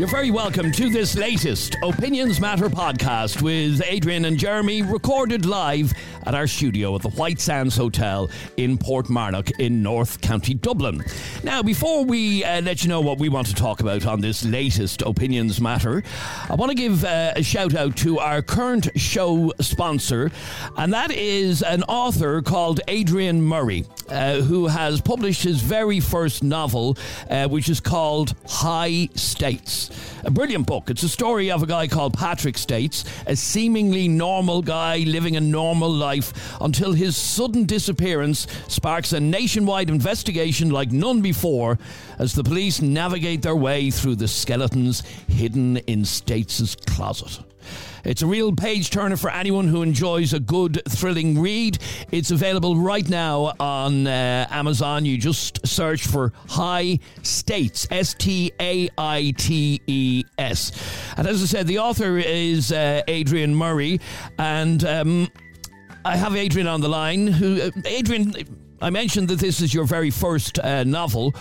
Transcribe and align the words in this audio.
You're 0.00 0.08
very 0.08 0.30
welcome 0.30 0.72
to 0.72 0.88
this 0.88 1.14
latest 1.14 1.76
Opinions 1.82 2.40
Matter 2.40 2.70
podcast 2.70 3.42
with 3.42 3.82
Adrian 3.84 4.24
and 4.24 4.38
Jeremy, 4.38 4.80
recorded 4.80 5.44
live 5.44 5.92
at 6.24 6.34
our 6.34 6.46
studio 6.46 6.94
at 6.96 7.02
the 7.02 7.10
White 7.10 7.38
Sands 7.38 7.76
Hotel 7.76 8.30
in 8.56 8.78
Portmarnock 8.78 9.52
in 9.58 9.82
North 9.82 10.22
County 10.22 10.54
Dublin. 10.54 11.02
Now, 11.44 11.62
before 11.62 12.02
we 12.02 12.42
uh, 12.44 12.62
let 12.62 12.82
you 12.82 12.88
know 12.88 13.02
what 13.02 13.18
we 13.18 13.28
want 13.28 13.48
to 13.48 13.54
talk 13.54 13.80
about 13.80 14.06
on 14.06 14.22
this 14.22 14.42
latest 14.42 15.02
Opinions 15.02 15.60
Matter, 15.60 16.02
I 16.48 16.54
want 16.54 16.70
to 16.70 16.76
give 16.76 17.04
uh, 17.04 17.34
a 17.36 17.42
shout 17.42 17.74
out 17.74 17.94
to 17.98 18.18
our 18.20 18.40
current 18.40 18.88
show 18.96 19.52
sponsor, 19.60 20.30
and 20.78 20.94
that 20.94 21.10
is 21.10 21.62
an 21.62 21.82
author 21.82 22.40
called 22.40 22.80
Adrian 22.88 23.42
Murray, 23.42 23.84
uh, 24.08 24.36
who 24.36 24.66
has 24.66 25.02
published 25.02 25.42
his 25.42 25.60
very 25.60 26.00
first 26.00 26.42
novel, 26.42 26.96
uh, 27.28 27.48
which 27.48 27.68
is 27.68 27.80
called 27.80 28.34
High 28.46 29.10
Staites. 29.14 29.89
A 30.24 30.30
brilliant 30.30 30.66
book. 30.66 30.90
It's 30.90 31.02
a 31.02 31.08
story 31.08 31.50
of 31.50 31.62
a 31.62 31.66
guy 31.66 31.88
called 31.88 32.14
Patrick 32.14 32.56
Staites, 32.56 33.04
a 33.26 33.36
seemingly 33.36 34.08
normal 34.08 34.62
guy 34.62 34.98
living 34.98 35.36
a 35.36 35.40
normal 35.40 35.90
life 35.90 36.56
until 36.60 36.92
his 36.92 37.16
sudden 37.16 37.64
disappearance 37.64 38.46
sparks 38.68 39.12
a 39.12 39.20
nationwide 39.20 39.90
investigation 39.90 40.70
like 40.70 40.92
none 40.92 41.20
before 41.20 41.78
as 42.18 42.34
the 42.34 42.44
police 42.44 42.80
navigate 42.80 43.42
their 43.42 43.56
way 43.56 43.90
through 43.90 44.16
the 44.16 44.28
skeletons 44.28 45.02
hidden 45.28 45.78
in 45.78 46.04
Staites' 46.04 46.76
closet. 46.86 47.40
It's 48.04 48.22
a 48.22 48.26
real 48.26 48.54
page 48.54 48.90
turner 48.90 49.16
for 49.16 49.30
anyone 49.30 49.68
who 49.68 49.82
enjoys 49.82 50.32
a 50.32 50.40
good, 50.40 50.82
thrilling 50.88 51.40
read. 51.40 51.78
It's 52.10 52.30
available 52.30 52.76
right 52.76 53.08
now 53.08 53.52
on 53.60 54.06
uh, 54.06 54.46
Amazon. 54.50 55.04
You 55.04 55.18
just 55.18 55.66
search 55.66 56.06
for 56.06 56.32
High 56.48 56.98
Staites, 57.22 57.86
S 57.90 58.14
T 58.14 58.52
A 58.60 58.88
I 58.96 59.32
T 59.36 59.80
E 59.86 60.24
S. 60.38 60.72
And 61.16 61.26
as 61.26 61.42
I 61.42 61.46
said, 61.46 61.66
the 61.66 61.78
author 61.78 62.18
is 62.18 62.72
uh, 62.72 63.02
Adrian 63.08 63.54
Murray. 63.54 64.00
And 64.38 64.84
um, 64.84 65.28
I 66.04 66.16
have 66.16 66.36
Adrian 66.36 66.66
on 66.66 66.80
the 66.80 66.88
line. 66.88 67.26
Who, 67.26 67.60
uh, 67.60 67.70
Adrian, 67.84 68.34
I 68.80 68.90
mentioned 68.90 69.28
that 69.28 69.38
this 69.38 69.60
is 69.60 69.74
your 69.74 69.84
very 69.84 70.10
first 70.10 70.58
uh, 70.58 70.84
novel. 70.84 71.34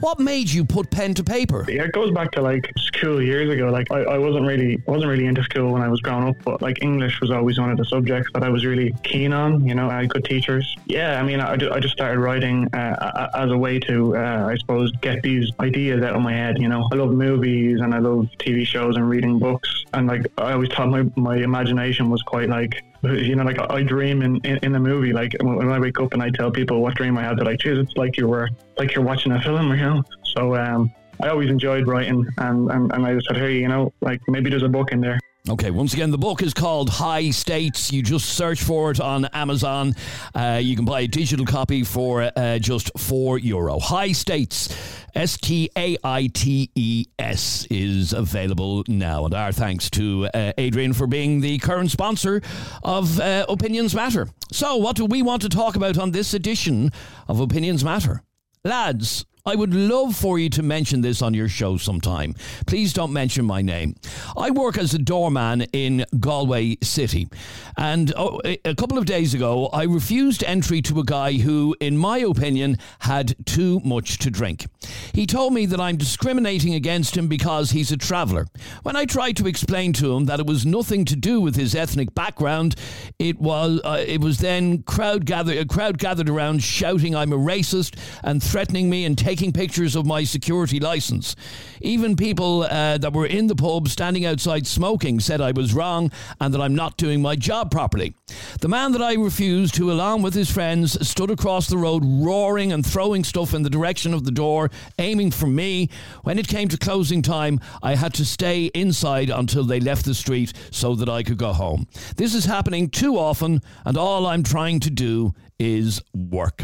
What 0.00 0.18
made 0.18 0.50
you 0.50 0.64
put 0.64 0.90
pen 0.90 1.14
to 1.14 1.24
paper? 1.24 1.64
Yeah, 1.68 1.84
it 1.84 1.92
goes 1.92 2.10
back 2.10 2.32
to 2.32 2.42
like 2.42 2.70
school 2.78 3.22
years 3.22 3.48
ago. 3.50 3.70
Like 3.70 3.90
I, 3.90 4.02
I 4.02 4.18
wasn't 4.18 4.46
really 4.46 4.82
wasn't 4.86 5.10
really 5.10 5.26
into 5.26 5.42
school 5.42 5.72
when 5.72 5.82
I 5.82 5.88
was 5.88 6.00
growing 6.00 6.28
up, 6.28 6.36
but 6.44 6.60
like 6.62 6.82
English 6.82 7.20
was 7.20 7.30
always 7.30 7.58
one 7.58 7.70
of 7.70 7.78
the 7.78 7.84
subjects 7.84 8.30
that 8.34 8.42
I 8.42 8.48
was 8.48 8.64
really 8.64 8.94
keen 9.02 9.32
on. 9.32 9.66
You 9.66 9.74
know, 9.74 9.88
I 9.88 9.98
had 10.00 10.10
good 10.10 10.24
teachers. 10.24 10.76
Yeah, 10.86 11.20
I 11.20 11.24
mean, 11.24 11.40
I, 11.40 11.52
I 11.52 11.80
just 11.80 11.94
started 11.94 12.18
writing 12.18 12.68
uh, 12.74 13.28
as 13.34 13.50
a 13.50 13.56
way 13.56 13.78
to, 13.80 14.16
uh, 14.16 14.46
I 14.48 14.56
suppose, 14.56 14.92
get 15.00 15.22
these 15.22 15.50
ideas 15.60 16.02
out 16.02 16.14
of 16.14 16.22
my 16.22 16.32
head. 16.32 16.58
You 16.58 16.68
know, 16.68 16.88
I 16.92 16.96
love 16.96 17.12
movies 17.12 17.80
and 17.80 17.94
I 17.94 17.98
love 17.98 18.28
TV 18.38 18.66
shows 18.66 18.96
and 18.96 19.08
reading 19.08 19.38
books, 19.38 19.84
and 19.94 20.06
like 20.06 20.26
I 20.38 20.52
always 20.52 20.70
thought 20.70 20.88
my 20.88 21.04
my 21.16 21.36
imagination 21.36 22.10
was 22.10 22.22
quite 22.22 22.48
like 22.48 22.82
you 23.12 23.36
know, 23.36 23.44
like 23.44 23.58
I 23.70 23.82
dream 23.82 24.22
in, 24.22 24.36
in, 24.44 24.58
in 24.62 24.72
the 24.72 24.80
movie. 24.80 25.12
Like 25.12 25.34
when 25.40 25.70
I 25.70 25.78
wake 25.78 26.00
up 26.00 26.12
and 26.12 26.22
I 26.22 26.30
tell 26.30 26.50
people 26.50 26.80
what 26.80 26.94
dream 26.94 27.16
I 27.18 27.22
had, 27.22 27.38
they're 27.38 27.44
like, 27.44 27.60
"Geez, 27.60 27.78
it's 27.78 27.96
like 27.96 28.16
you 28.16 28.28
were 28.28 28.48
like 28.78 28.94
you're 28.94 29.04
watching 29.04 29.32
a 29.32 29.40
film," 29.40 29.70
you 29.70 29.76
know. 29.76 30.02
So 30.34 30.56
um, 30.56 30.92
I 31.20 31.28
always 31.28 31.50
enjoyed 31.50 31.86
writing, 31.86 32.26
and, 32.38 32.70
and 32.70 32.92
and 32.92 33.06
I 33.06 33.14
just 33.14 33.26
said, 33.26 33.36
"Hey, 33.36 33.58
you 33.58 33.68
know, 33.68 33.92
like 34.00 34.20
maybe 34.28 34.50
there's 34.50 34.62
a 34.62 34.68
book 34.68 34.92
in 34.92 35.00
there." 35.00 35.18
Okay, 35.50 35.70
once 35.70 35.92
again, 35.92 36.10
the 36.10 36.16
book 36.16 36.42
is 36.42 36.54
called 36.54 36.88
High 36.88 37.24
Staites. 37.24 37.92
You 37.92 38.02
just 38.02 38.30
search 38.30 38.62
for 38.62 38.90
it 38.90 38.98
on 38.98 39.26
Amazon. 39.26 39.94
Uh, 40.34 40.58
you 40.62 40.74
can 40.74 40.86
buy 40.86 41.02
a 41.02 41.06
digital 41.06 41.44
copy 41.44 41.84
for 41.84 42.32
uh, 42.34 42.58
just 42.58 42.90
four 42.98 43.38
euro. 43.38 43.78
High 43.78 44.12
Staites, 44.12 44.74
S 45.14 45.36
T 45.36 45.68
A 45.76 45.98
I 46.02 46.28
T 46.28 46.70
E 46.74 47.04
S, 47.18 47.66
is 47.68 48.14
available 48.14 48.84
now. 48.88 49.26
And 49.26 49.34
our 49.34 49.52
thanks 49.52 49.90
to 49.90 50.30
uh, 50.32 50.54
Adrian 50.56 50.94
for 50.94 51.06
being 51.06 51.42
the 51.42 51.58
current 51.58 51.90
sponsor 51.90 52.40
of 52.82 53.20
uh, 53.20 53.44
Opinions 53.46 53.94
Matter. 53.94 54.30
So, 54.50 54.78
what 54.78 54.96
do 54.96 55.04
we 55.04 55.20
want 55.20 55.42
to 55.42 55.50
talk 55.50 55.76
about 55.76 55.98
on 55.98 56.12
this 56.12 56.32
edition 56.32 56.90
of 57.28 57.40
Opinions 57.40 57.84
Matter? 57.84 58.22
Lads, 58.64 59.26
I 59.46 59.56
would 59.56 59.74
love 59.74 60.16
for 60.16 60.38
you 60.38 60.48
to 60.48 60.62
mention 60.62 61.02
this 61.02 61.20
on 61.20 61.34
your 61.34 61.50
show 61.50 61.76
sometime. 61.76 62.34
Please 62.66 62.94
don't 62.94 63.12
mention 63.12 63.44
my 63.44 63.60
name. 63.60 63.94
I 64.38 64.50
work 64.50 64.78
as 64.78 64.94
a 64.94 64.98
doorman 64.98 65.66
in 65.74 66.06
Galway 66.18 66.78
City, 66.82 67.28
and 67.76 68.10
oh, 68.16 68.40
a 68.42 68.74
couple 68.74 68.96
of 68.96 69.04
days 69.04 69.34
ago, 69.34 69.66
I 69.66 69.82
refused 69.82 70.42
entry 70.44 70.80
to 70.80 70.98
a 70.98 71.04
guy 71.04 71.34
who, 71.34 71.76
in 71.78 71.98
my 71.98 72.20
opinion, 72.20 72.78
had 73.00 73.36
too 73.44 73.80
much 73.84 74.16
to 74.20 74.30
drink. 74.30 74.64
He 75.12 75.26
told 75.26 75.52
me 75.52 75.66
that 75.66 75.78
I'm 75.78 75.98
discriminating 75.98 76.74
against 76.74 77.14
him 77.14 77.28
because 77.28 77.72
he's 77.72 77.92
a 77.92 77.98
traveller. 77.98 78.46
When 78.82 78.96
I 78.96 79.04
tried 79.04 79.36
to 79.36 79.46
explain 79.46 79.92
to 79.94 80.16
him 80.16 80.24
that 80.24 80.40
it 80.40 80.46
was 80.46 80.64
nothing 80.64 81.04
to 81.04 81.16
do 81.16 81.42
with 81.42 81.54
his 81.54 81.74
ethnic 81.74 82.14
background, 82.14 82.76
it 83.18 83.38
was 83.38 83.78
uh, 83.84 84.02
it 84.06 84.22
was 84.22 84.38
then 84.38 84.84
crowd 84.84 85.26
gathered 85.26 85.58
a 85.58 85.66
crowd 85.66 85.98
gathered 85.98 86.30
around 86.30 86.62
shouting 86.62 87.14
I'm 87.14 87.34
a 87.34 87.36
racist 87.36 87.98
and 88.22 88.42
threatening 88.42 88.88
me 88.88 89.04
and 89.04 89.18
taking 89.18 89.33
taking 89.34 89.52
pictures 89.52 89.96
of 89.96 90.06
my 90.06 90.22
security 90.22 90.78
license. 90.78 91.34
Even 91.80 92.14
people 92.14 92.62
uh, 92.70 92.96
that 92.98 93.12
were 93.12 93.26
in 93.26 93.48
the 93.48 93.56
pub 93.56 93.88
standing 93.88 94.24
outside 94.24 94.64
smoking 94.64 95.18
said 95.18 95.40
I 95.40 95.50
was 95.50 95.74
wrong 95.74 96.12
and 96.40 96.54
that 96.54 96.60
I'm 96.60 96.76
not 96.76 96.96
doing 96.96 97.20
my 97.20 97.34
job 97.34 97.72
properly. 97.72 98.14
The 98.60 98.68
man 98.68 98.92
that 98.92 99.02
I 99.02 99.14
refused, 99.14 99.74
who 99.74 99.90
along 99.90 100.22
with 100.22 100.34
his 100.34 100.52
friends 100.52 101.04
stood 101.04 101.32
across 101.32 101.66
the 101.66 101.76
road 101.76 102.04
roaring 102.04 102.70
and 102.70 102.86
throwing 102.86 103.24
stuff 103.24 103.54
in 103.54 103.64
the 103.64 103.70
direction 103.70 104.14
of 104.14 104.22
the 104.22 104.30
door, 104.30 104.70
aiming 105.00 105.32
for 105.32 105.48
me, 105.48 105.90
when 106.22 106.38
it 106.38 106.46
came 106.46 106.68
to 106.68 106.78
closing 106.78 107.20
time, 107.20 107.58
I 107.82 107.96
had 107.96 108.14
to 108.14 108.24
stay 108.24 108.66
inside 108.66 109.30
until 109.30 109.64
they 109.64 109.80
left 109.80 110.04
the 110.04 110.14
street 110.14 110.52
so 110.70 110.94
that 110.94 111.08
I 111.08 111.24
could 111.24 111.38
go 111.38 111.52
home. 111.52 111.88
This 112.14 112.36
is 112.36 112.44
happening 112.44 112.88
too 112.88 113.18
often, 113.18 113.62
and 113.84 113.98
all 113.98 114.26
I'm 114.26 114.44
trying 114.44 114.78
to 114.78 114.90
do 114.90 115.34
is 115.58 116.00
work. 116.14 116.62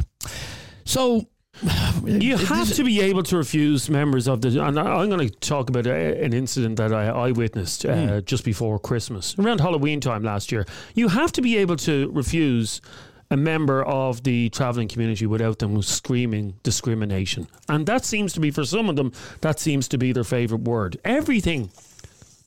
So, 0.84 1.26
you 2.04 2.36
have 2.36 2.72
to 2.74 2.84
be 2.84 3.00
able 3.00 3.22
to 3.24 3.36
refuse 3.36 3.90
members 3.90 4.28
of 4.28 4.40
the. 4.40 4.48
And 4.64 4.78
I'm 4.78 5.08
going 5.08 5.28
to 5.28 5.34
talk 5.40 5.68
about 5.68 5.86
a, 5.86 6.22
an 6.22 6.32
incident 6.32 6.76
that 6.76 6.92
I, 6.92 7.08
I 7.08 7.32
witnessed 7.32 7.84
uh, 7.84 7.88
mm. 7.88 8.24
just 8.24 8.44
before 8.44 8.78
Christmas, 8.78 9.38
around 9.38 9.60
Halloween 9.60 10.00
time 10.00 10.22
last 10.22 10.50
year. 10.50 10.66
You 10.94 11.08
have 11.08 11.32
to 11.32 11.42
be 11.42 11.56
able 11.58 11.76
to 11.76 12.10
refuse 12.12 12.80
a 13.30 13.36
member 13.36 13.84
of 13.84 14.24
the 14.24 14.48
travelling 14.50 14.88
community 14.88 15.26
without 15.26 15.60
them 15.60 15.80
screaming 15.82 16.54
discrimination. 16.62 17.46
And 17.68 17.86
that 17.86 18.04
seems 18.04 18.32
to 18.32 18.40
be, 18.40 18.50
for 18.50 18.64
some 18.64 18.88
of 18.88 18.96
them, 18.96 19.12
that 19.40 19.60
seems 19.60 19.86
to 19.88 19.98
be 19.98 20.12
their 20.12 20.24
favourite 20.24 20.64
word. 20.64 20.98
Everything 21.04 21.70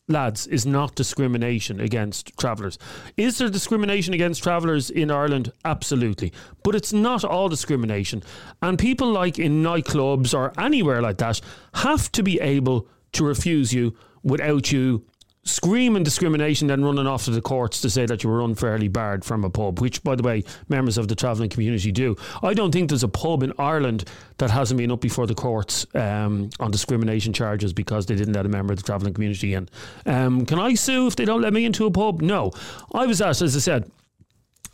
lads, 0.07 0.47
is 0.47 0.65
not 0.65 0.95
discrimination 0.95 1.79
against 1.79 2.37
travellers. 2.37 2.77
Is 3.15 3.37
there 3.37 3.49
discrimination 3.49 4.13
against 4.13 4.43
travellers 4.43 4.89
in 4.89 5.09
Ireland? 5.09 5.51
Absolutely. 5.63 6.33
But 6.63 6.75
it's 6.75 6.91
not 6.91 7.23
all 7.23 7.47
discrimination. 7.47 8.23
And 8.61 8.77
people 8.77 9.11
like 9.11 9.39
in 9.39 9.63
nightclubs 9.63 10.33
or 10.33 10.51
anywhere 10.59 11.01
like 11.01 11.17
that 11.19 11.39
have 11.75 12.11
to 12.13 12.23
be 12.23 12.39
able 12.41 12.87
to 13.13 13.23
refuse 13.23 13.73
you 13.73 13.95
without 14.23 14.71
you 14.71 15.05
screaming 15.43 16.03
discrimination, 16.03 16.67
then 16.67 16.83
running 16.83 17.07
off 17.07 17.25
to 17.25 17.31
the 17.31 17.41
courts 17.41 17.81
to 17.81 17.89
say 17.89 18.05
that 18.05 18.23
you 18.23 18.29
were 18.29 18.41
unfairly 18.41 18.87
barred 18.87 19.25
from 19.25 19.43
a 19.43 19.49
pub, 19.49 19.79
which, 19.81 20.03
by 20.03 20.15
the 20.15 20.23
way, 20.23 20.43
members 20.69 20.97
of 20.97 21.07
the 21.07 21.15
travelling 21.15 21.49
community 21.49 21.91
do. 21.91 22.15
I 22.41 22.53
don't 22.53 22.71
think 22.71 22.89
there's 22.89 23.03
a 23.03 23.09
pub 23.09 23.43
in 23.43 23.53
Ireland 23.59 24.05
that 24.37 24.49
hasn't 24.51 24.77
been 24.77 24.91
up 24.91 25.01
before 25.01 25.27
the 25.27 25.35
courts 25.35 25.85
um, 25.95 26.49
on 26.59 26.71
discrimination 26.71 27.33
charges 27.33 27.73
because 27.73 28.05
they 28.05 28.15
didn't 28.15 28.33
let 28.33 28.45
a 28.45 28.49
member 28.49 28.73
of 28.73 28.79
the 28.79 28.85
travelling 28.85 29.13
community 29.13 29.53
in. 29.53 29.69
Um, 30.05 30.45
can 30.45 30.59
I 30.59 30.75
sue 30.75 31.07
if 31.07 31.15
they 31.15 31.25
don't 31.25 31.41
let 31.41 31.53
me 31.53 31.65
into 31.65 31.85
a 31.85 31.91
pub? 31.91 32.21
No. 32.21 32.51
I 32.93 33.05
was 33.05 33.21
asked, 33.21 33.41
as 33.41 33.55
I 33.55 33.59
said, 33.59 33.91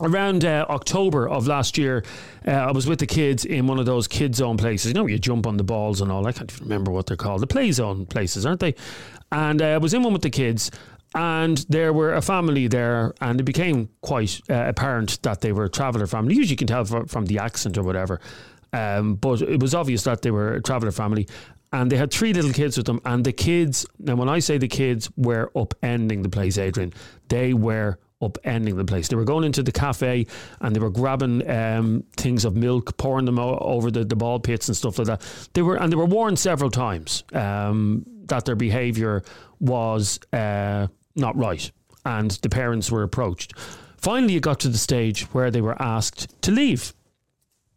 around 0.00 0.44
uh, 0.44 0.66
October 0.68 1.28
of 1.28 1.46
last 1.46 1.78
year, 1.78 2.04
uh, 2.46 2.52
I 2.52 2.72
was 2.72 2.86
with 2.86 2.98
the 2.98 3.06
kids 3.06 3.44
in 3.44 3.66
one 3.66 3.78
of 3.78 3.86
those 3.86 4.08
kid 4.08 4.34
zone 4.34 4.56
places. 4.56 4.88
You 4.88 4.94
know, 4.94 5.06
you 5.06 5.18
jump 5.18 5.46
on 5.46 5.56
the 5.56 5.64
balls 5.64 6.00
and 6.00 6.10
all. 6.10 6.26
I 6.26 6.32
can't 6.32 6.60
remember 6.60 6.90
what 6.90 7.06
they're 7.06 7.16
called. 7.16 7.42
The 7.42 7.46
play 7.46 7.70
zone 7.72 8.06
places, 8.06 8.46
aren't 8.46 8.60
they? 8.60 8.74
And 9.32 9.62
uh, 9.62 9.66
I 9.66 9.78
was 9.78 9.94
in 9.94 10.02
one 10.02 10.12
with 10.12 10.22
the 10.22 10.30
kids, 10.30 10.70
and 11.14 11.58
there 11.68 11.92
were 11.92 12.14
a 12.14 12.22
family 12.22 12.68
there, 12.68 13.14
and 13.20 13.40
it 13.40 13.44
became 13.44 13.88
quite 14.00 14.40
uh, 14.48 14.64
apparent 14.66 15.22
that 15.22 15.40
they 15.40 15.52
were 15.52 15.64
a 15.64 15.70
traveller 15.70 16.06
family. 16.06 16.34
Usually, 16.34 16.52
you 16.52 16.56
can 16.56 16.66
tell 16.66 16.84
from, 16.84 17.26
the 17.26 17.38
accent 17.38 17.76
or 17.76 17.82
whatever. 17.82 18.20
Um, 18.72 19.16
but 19.16 19.42
it 19.42 19.60
was 19.60 19.74
obvious 19.74 20.04
that 20.04 20.22
they 20.22 20.30
were 20.30 20.54
a 20.54 20.62
traveller 20.62 20.92
family. 20.92 21.28
And 21.72 21.90
they 21.90 21.96
had 21.96 22.12
three 22.12 22.32
little 22.32 22.52
kids 22.52 22.76
with 22.76 22.86
them. 22.86 23.00
And 23.04 23.24
the 23.24 23.32
kids, 23.32 23.86
now 23.98 24.16
when 24.16 24.28
I 24.28 24.40
say 24.40 24.58
the 24.58 24.68
kids 24.68 25.08
were 25.16 25.50
upending 25.54 26.22
the 26.22 26.28
place, 26.28 26.58
Adrian, 26.58 26.92
they 27.28 27.54
were 27.54 27.98
upending 28.20 28.76
the 28.76 28.84
place. 28.84 29.08
They 29.08 29.16
were 29.16 29.24
going 29.24 29.44
into 29.44 29.62
the 29.62 29.72
cafe 29.72 30.26
and 30.60 30.74
they 30.74 30.80
were 30.80 30.90
grabbing 30.90 31.48
um, 31.50 32.04
things 32.16 32.44
of 32.44 32.54
milk, 32.56 32.96
pouring 32.96 33.24
them 33.24 33.38
over 33.38 33.90
the, 33.90 34.04
the 34.04 34.16
ball 34.16 34.40
pits 34.40 34.68
and 34.68 34.76
stuff 34.76 34.98
like 34.98 35.06
that. 35.06 35.48
They 35.54 35.62
were 35.62 35.76
and 35.76 35.90
they 35.90 35.96
were 35.96 36.06
warned 36.06 36.38
several 36.38 36.70
times 36.70 37.24
um, 37.32 38.04
that 38.26 38.44
their 38.44 38.56
behaviour 38.56 39.22
was 39.58 40.20
uh, 40.32 40.86
not 41.16 41.36
right. 41.36 41.70
and 42.04 42.30
the 42.42 42.48
parents 42.48 42.90
were 42.90 43.02
approached. 43.02 43.54
Finally, 43.96 44.36
it 44.36 44.42
got 44.42 44.60
to 44.60 44.68
the 44.68 44.78
stage 44.78 45.22
where 45.34 45.50
they 45.50 45.60
were 45.60 45.80
asked 45.80 46.34
to 46.42 46.50
leave. 46.50 46.94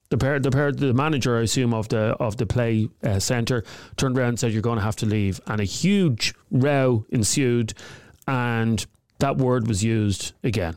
The 0.09 0.17
par- 0.17 0.39
the, 0.39 0.51
par- 0.51 0.71
the 0.71 0.93
manager, 0.93 1.37
I 1.39 1.41
assume, 1.41 1.73
of 1.73 1.89
the 1.89 2.15
of 2.19 2.37
the 2.37 2.45
play 2.45 2.87
uh, 3.03 3.19
centre 3.19 3.63
turned 3.97 4.17
around 4.17 4.29
and 4.29 4.39
said, 4.39 4.53
"You're 4.53 4.61
going 4.61 4.77
to 4.77 4.83
have 4.83 4.95
to 4.97 5.05
leave," 5.07 5.41
and 5.47 5.59
a 5.59 5.63
huge 5.63 6.35
row 6.51 7.05
ensued, 7.09 7.73
and 8.27 8.85
that 9.19 9.37
word 9.37 9.67
was 9.67 9.83
used 9.83 10.33
again. 10.43 10.75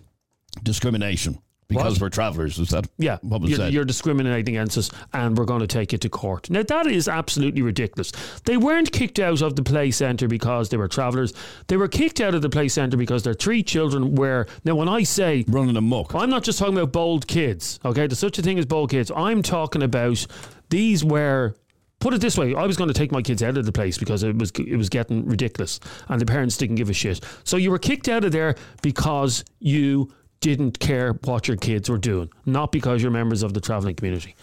Discrimination. 0.62 1.38
Because 1.68 1.94
What? 1.94 2.02
we're 2.02 2.08
travellers, 2.10 2.60
is 2.60 2.68
that 2.68 2.86
Yeah, 2.96 3.18
what 3.22 3.40
was 3.40 3.50
you're, 3.50 3.56
said? 3.56 3.72
you're 3.72 3.84
discriminating 3.84 4.54
against 4.54 4.78
us, 4.78 4.88
and 5.12 5.36
we're 5.36 5.46
going 5.46 5.62
to 5.62 5.66
take 5.66 5.90
you 5.90 5.98
to 5.98 6.08
court. 6.08 6.48
Now 6.48 6.62
that 6.62 6.86
is 6.86 7.08
absolutely 7.08 7.60
ridiculous. 7.60 8.12
They 8.44 8.56
weren't 8.56 8.92
kicked 8.92 9.18
out 9.18 9.42
of 9.42 9.56
the 9.56 9.64
play 9.64 9.90
centre 9.90 10.28
because 10.28 10.68
they 10.68 10.76
were 10.76 10.86
travellers. 10.86 11.32
They 11.66 11.76
were 11.76 11.88
kicked 11.88 12.20
out 12.20 12.36
of 12.36 12.42
the 12.42 12.48
play 12.48 12.68
centre 12.68 12.96
because 12.96 13.24
their 13.24 13.34
three 13.34 13.64
children 13.64 14.14
were. 14.14 14.46
Now, 14.64 14.76
when 14.76 14.88
I 14.88 15.02
say 15.02 15.44
Running 15.48 15.76
amok. 15.76 16.14
I'm 16.14 16.30
not 16.30 16.44
just 16.44 16.60
talking 16.60 16.74
about 16.78 16.92
bold 16.92 17.26
kids, 17.26 17.80
okay? 17.84 18.06
There's 18.06 18.20
such 18.20 18.38
a 18.38 18.42
thing 18.42 18.60
as 18.60 18.66
bold 18.66 18.90
kids. 18.90 19.10
I'm 19.16 19.42
talking 19.42 19.82
about 19.82 20.24
these 20.70 21.02
were. 21.04 21.56
Put 21.98 22.14
it 22.14 22.20
this 22.20 22.36
way: 22.36 22.54
I 22.54 22.66
was 22.66 22.76
going 22.76 22.88
to 22.88 22.94
take 22.94 23.10
my 23.10 23.22
kids 23.22 23.42
out 23.42 23.56
of 23.56 23.64
the 23.64 23.72
place 23.72 23.98
because 23.98 24.22
it 24.22 24.36
was 24.36 24.50
it 24.52 24.76
was 24.76 24.88
getting 24.88 25.24
ridiculous, 25.26 25.80
and 26.08 26.20
the 26.20 26.26
parents 26.26 26.56
didn't 26.56 26.76
give 26.76 26.90
a 26.90 26.94
shit. 26.94 27.20
So 27.44 27.56
you 27.56 27.70
were 27.70 27.78
kicked 27.78 28.08
out 28.08 28.24
of 28.24 28.32
there 28.32 28.54
because 28.82 29.44
you 29.60 30.12
didn't 30.40 30.78
care 30.78 31.12
what 31.24 31.48
your 31.48 31.56
kids 31.56 31.88
were 31.88 31.98
doing, 31.98 32.30
not 32.44 32.72
because 32.72 33.02
you're 33.02 33.10
members 33.10 33.42
of 33.42 33.54
the 33.54 33.60
travelling 33.60 33.94
community. 33.94 34.36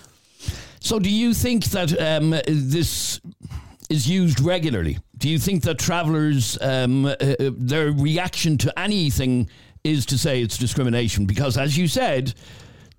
So, 0.80 1.00
do 1.00 1.10
you 1.10 1.34
think 1.34 1.66
that 1.66 1.98
um, 2.02 2.32
this 2.46 3.22
is 3.90 4.10
used 4.10 4.42
regularly? 4.42 4.98
Do 5.18 5.30
you 5.30 5.40
think 5.40 5.64
that 5.64 5.80
travellers, 5.80 6.58
um, 6.62 7.06
uh, 7.06 7.16
uh, 7.22 7.52
their 7.56 7.92
reaction 7.92 8.58
to 8.60 8.80
anything 8.80 9.50
is 9.86 10.06
to 10.08 10.18
say 10.18 10.42
it's 10.42 10.58
discrimination? 10.58 11.26
Because, 11.26 11.58
as 11.58 11.78
you 11.78 11.88
said, 11.88 12.34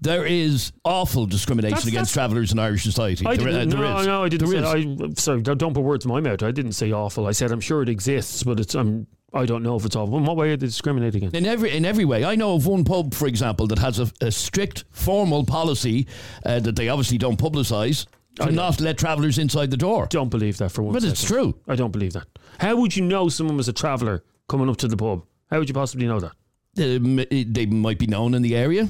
there 0.04 0.24
is 0.24 0.72
awful 0.84 1.26
discrimination 1.26 1.74
That's- 1.74 1.86
against 1.88 2.14
travellers 2.14 2.52
in 2.52 2.58
Irish 2.58 2.84
society. 2.84 3.26
I 3.26 3.36
There- 3.36 3.46
didn't, 3.46 3.74
uh, 3.74 3.76
no, 3.80 3.98
is. 3.98 4.06
no, 4.06 4.22
I 4.22 4.28
didn't 4.28 4.48
There 4.50 4.62
say. 4.64 4.80
is. 4.82 5.00
I, 5.00 5.20
sorry, 5.20 5.42
don't, 5.42 5.58
don't 5.58 5.74
put 5.74 5.82
words 5.82 6.04
in 6.04 6.10
my 6.10 6.20
mouth. 6.20 6.42
I 6.42 6.52
didn't 6.52 6.72
say 6.72 6.92
awful. 6.92 7.26
I 7.26 7.32
said 7.32 7.50
I'm 7.50 7.60
sure 7.60 7.82
it 7.82 7.88
exists, 7.88 8.42
but 8.44 8.60
it's 8.60 8.74
I'm. 8.74 9.06
I 9.32 9.46
don't 9.46 9.64
know 9.64 9.74
if 9.74 9.84
it's 9.84 9.96
awful. 9.96 10.16
In 10.16 10.24
what 10.24 10.36
way 10.36 10.52
are 10.52 10.56
they 10.56 10.66
discriminating 10.66 11.24
against? 11.24 11.34
In 11.36 11.44
every 11.44 11.76
in 11.76 11.84
every 11.84 12.04
way, 12.04 12.24
I 12.24 12.36
know 12.36 12.54
of 12.54 12.66
one 12.66 12.84
pub, 12.84 13.12
for 13.14 13.26
example, 13.26 13.66
that 13.66 13.80
has 13.80 13.98
a, 13.98 14.08
a 14.20 14.30
strict 14.30 14.84
formal 14.92 15.44
policy 15.44 16.06
uh, 16.46 16.60
that 16.60 16.76
they 16.76 16.88
obviously 16.88 17.18
don't 17.18 17.36
publicise 17.36 18.06
to 18.36 18.52
not 18.52 18.80
let 18.80 18.96
travellers 18.98 19.38
inside 19.38 19.70
the 19.72 19.76
door. 19.76 20.06
Don't 20.08 20.28
believe 20.30 20.58
that 20.58 20.70
for 20.70 20.82
one 20.82 20.92
But 20.92 21.02
it's 21.02 21.24
true. 21.24 21.56
I 21.66 21.74
don't 21.74 21.90
believe 21.92 22.12
that. 22.12 22.26
How 22.58 22.76
would 22.76 22.94
you 22.96 23.04
know 23.04 23.28
someone 23.28 23.56
was 23.56 23.66
a 23.68 23.72
traveller 23.72 24.22
coming 24.48 24.68
up 24.68 24.76
to 24.78 24.88
the 24.88 24.96
pub? 24.96 25.24
How 25.50 25.58
would 25.58 25.68
you 25.68 25.74
possibly 25.74 26.06
know 26.06 26.20
that? 26.20 26.32
Um, 26.76 27.16
they 27.30 27.66
might 27.66 27.98
be 27.98 28.06
known 28.06 28.34
in 28.34 28.42
the 28.42 28.54
area. 28.56 28.88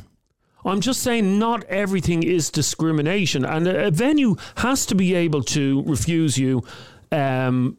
I'm 0.65 0.81
just 0.81 1.03
saying 1.03 1.39
not 1.39 1.65
everything 1.65 2.23
is 2.23 2.51
discrimination, 2.51 3.45
and 3.45 3.67
a, 3.69 3.91
venue 3.91 4.37
has 4.57 4.87
to 4.87 4.95
be 4.95 5.15
able 5.15 5.43
to 5.45 5.83
refuse 5.85 6.39
you 6.39 6.63
um, 7.13 7.77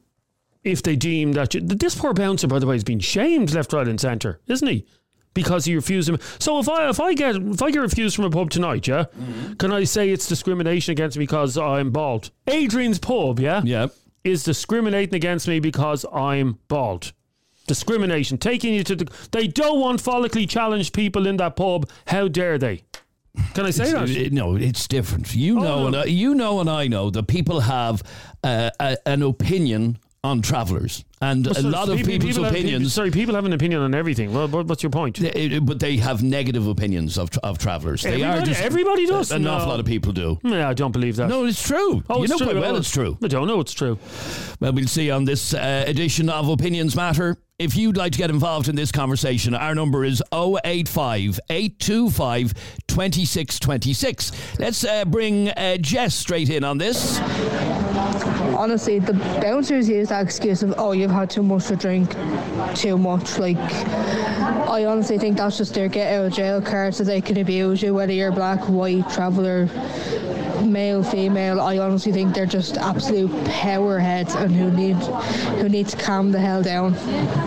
if 0.64 0.82
they 0.84 0.96
deem 0.96 1.34
that 1.34 1.54
you, 1.54 1.62
this 1.62 1.96
poor 1.96 2.14
bouncer, 2.14 2.48
by 2.48 2.60
the 2.60 2.68
way, 2.68 2.76
has 2.76 2.84
been 2.84 3.00
shamed 3.00 3.54
left, 3.54 3.74
right, 3.74 3.88
and 3.88 4.00
centre, 4.00 4.40
isn't 4.48 4.68
he? 4.68 4.86
Because 5.34 5.66
he 5.66 5.76
refused 5.76 6.08
him. 6.08 6.18
So 6.40 6.60
if 6.60 6.70
I 6.70 6.90
if 6.90 7.00
I 7.00 7.14
get 7.14 7.36
if 7.36 7.62
I 7.62 7.70
get 7.72 7.80
refused 7.82 8.16
from 8.16 8.26
a 8.26 8.30
pub 8.30 8.50
tonight, 8.52 8.88
yeah, 8.88 9.06
can 9.60 9.72
I 9.74 9.84
say 9.84 10.10
it's 10.10 10.28
discrimination 10.28 10.92
against 10.94 11.18
me 11.18 11.24
because 11.24 11.58
I'm 11.58 11.92
bald? 11.92 12.32
Adrian's 12.48 13.00
pub, 13.00 13.40
yeah, 13.42 13.62
Yeah. 13.66 13.88
is 14.24 14.44
discriminating 14.44 15.14
against 15.16 15.48
me 15.48 15.60
because 15.60 16.06
I'm 16.14 16.60
bald. 16.70 17.12
Discrimination, 17.68 18.38
taking 18.38 18.74
you 18.74 18.84
to 18.84 18.96
the. 18.96 19.12
They 19.32 19.48
don't 19.48 19.80
want 19.80 20.02
follically 20.02 20.48
challenged 20.48 20.94
people 20.94 21.26
in 21.28 21.38
that 21.38 21.56
pub. 21.56 21.90
How 22.08 22.28
dare 22.28 22.58
they? 22.58 22.84
Can 23.54 23.66
I 23.66 23.72
say 23.72 23.92
that? 23.92 24.10
It- 24.10 24.34
no, 24.34 24.56
it's 24.56 24.88
different. 24.88 25.34
You 25.36 25.56
know, 25.56 25.82
no. 25.82 25.88
and 25.88 25.96
I, 25.96 26.04
you 26.06 26.36
know, 26.36 26.60
and 26.60 26.70
I 26.70 26.88
know 26.88 27.10
that 27.10 27.28
people 27.28 27.62
have 27.62 28.02
uh, 28.44 28.70
a, 28.80 28.98
an 29.06 29.22
opinion 29.24 29.98
on 30.26 30.42
travellers, 30.42 31.06
and 31.22 31.48
a 31.48 31.54
So 31.54 31.68
lot 31.70 31.88
of 31.90 31.96
people- 31.98 32.12
people's 32.14 32.32
people 32.32 32.44
have- 32.46 32.54
opinions. 32.54 32.94
sorry, 32.94 33.12
people 33.12 33.36
have 33.36 33.46
an 33.46 33.54
opinion 33.54 33.82
on 33.82 33.96
everything. 33.96 34.34
Well, 34.34 34.48
what- 34.48 34.66
what's 34.68 34.84
your 34.84 34.90
point? 34.90 35.22
eh, 35.24 35.60
but 35.60 35.80
they 35.80 35.98
have 35.98 36.22
negative 36.24 36.68
opinions 36.68 37.18
of, 37.18 37.30
of 37.44 37.58
travellers. 37.58 38.02
They 38.04 38.22
are 38.24 38.32
Everybody- 38.34 38.50
just 38.52 38.62
everybody 38.62 39.06
does? 39.06 39.32
An 39.32 39.48
awful 39.48 39.70
lot 39.70 39.80
of 39.80 39.86
people 39.86 40.12
do. 40.12 40.40
Yeah, 40.44 40.68
I 40.70 40.74
don't 40.74 40.92
believe 40.92 41.16
that. 41.18 41.30
No, 41.30 41.46
it's 41.46 41.62
true. 41.66 42.04
Oh, 42.10 42.18
you 42.18 42.24
it's 42.24 42.32
know 42.32 42.38
true. 42.38 42.48
quite 42.48 42.58
well 42.60 42.76
it's 42.76 42.92
true. 42.92 43.18
I 43.24 43.28
don't 43.28 43.48
know 43.48 43.60
it's 43.60 43.74
true. 43.74 43.98
Well, 44.60 44.74
we'll 44.74 44.88
see 44.88 45.10
on 45.12 45.26
this 45.26 45.54
uh, 45.54 45.84
edition 45.88 46.30
of 46.30 46.50
Opinions 46.50 46.96
Matter. 46.96 47.38
If 47.58 47.78
you'd 47.78 47.96
like 47.96 48.12
to 48.12 48.18
get 48.18 48.30
involved 48.30 48.68
in 48.68 48.76
this 48.76 48.92
conversation, 48.92 49.56
our 49.56 49.74
number 49.74 50.04
is 50.04 50.22
085 50.34 51.40
825 51.50 52.54
2626. 52.88 54.32
Let's 54.60 54.84
uh, 54.84 55.06
bring 55.06 55.50
uh, 55.50 55.78
Jess 55.78 56.16
straight 56.16 56.50
in 56.50 56.66
on 56.66 56.78
this. 56.80 57.18
Honestly, 58.56 59.00
the 59.00 59.14
bouncers 59.42 59.90
use 59.90 60.10
that 60.10 60.24
excuse 60.24 60.64
of, 60.64 60.74
oh, 60.78 60.92
you've 60.92 61.12
had 61.12 61.30
too 61.30 61.44
much 61.44 61.68
to 61.68 61.76
drink, 61.76 62.16
too 62.76 62.98
much. 62.98 63.38
Like, 63.38 63.58
I 63.58 64.86
honestly 64.86 65.18
think 65.18 65.38
that's 65.38 65.58
just 65.58 65.74
their 65.74 65.88
get 65.88 66.14
out 66.14 66.26
of 66.26 66.34
jail 66.34 66.62
card 66.62 66.96
so 66.96 67.04
they 67.04 67.22
can 67.22 67.38
abuse 67.38 67.82
you, 67.82 67.94
whether 67.94 68.14
you're 68.14 68.32
black, 68.32 68.60
white, 68.68 69.10
traveller, 69.10 69.68
male, 70.64 71.04
female. 71.04 71.62
I 71.62 71.78
honestly 71.78 72.12
think 72.12 72.34
they're 72.34 72.46
just 72.46 72.78
absolute 72.78 73.32
power 73.46 74.00
heads 74.00 74.36
and 74.36 74.56
who 74.56 74.72
need 74.72 74.96
who 75.60 75.70
need 75.70 75.88
to 75.88 75.98
calm 75.98 76.32
the 76.32 76.40
hell 76.40 76.62
down 76.64 76.94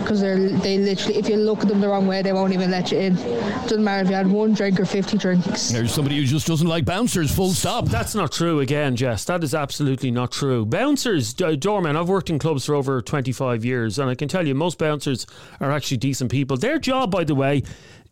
because 0.01 0.21
they're 0.21 0.49
they 0.49 0.77
literally 0.77 1.17
if 1.17 1.29
you 1.29 1.37
look 1.37 1.61
at 1.61 1.67
them 1.67 1.81
the 1.81 1.87
wrong 1.87 2.07
way 2.07 2.21
they 2.21 2.33
won't 2.33 2.53
even 2.53 2.71
let 2.71 2.91
you 2.91 2.99
in. 2.99 3.15
Doesn't 3.15 3.83
matter 3.83 4.03
if 4.03 4.09
you 4.09 4.15
had 4.15 4.27
one 4.27 4.53
drink 4.53 4.79
or 4.79 4.85
fifty 4.85 5.17
drinks. 5.17 5.69
There's 5.69 5.93
somebody 5.93 6.17
who 6.17 6.25
just 6.25 6.47
doesn't 6.47 6.67
like 6.67 6.85
bouncers, 6.85 7.33
full 7.33 7.51
stop. 7.51 7.85
That's 7.85 8.15
not 8.15 8.31
true 8.31 8.59
again, 8.59 8.95
Jess. 8.95 9.25
That 9.25 9.43
is 9.43 9.53
absolutely 9.53 10.11
not 10.11 10.31
true. 10.31 10.65
Bouncers, 10.65 11.33
d- 11.33 11.55
doormen, 11.55 11.95
I've 11.95 12.09
worked 12.09 12.29
in 12.29 12.39
clubs 12.39 12.65
for 12.65 12.75
over 12.75 13.01
25 13.01 13.63
years, 13.65 13.99
and 13.99 14.09
I 14.09 14.15
can 14.15 14.27
tell 14.27 14.47
you 14.47 14.55
most 14.55 14.77
bouncers 14.77 15.25
are 15.59 15.71
actually 15.71 15.97
decent 15.97 16.31
people. 16.31 16.57
Their 16.57 16.79
job, 16.79 17.11
by 17.11 17.23
the 17.23 17.35
way, 17.35 17.63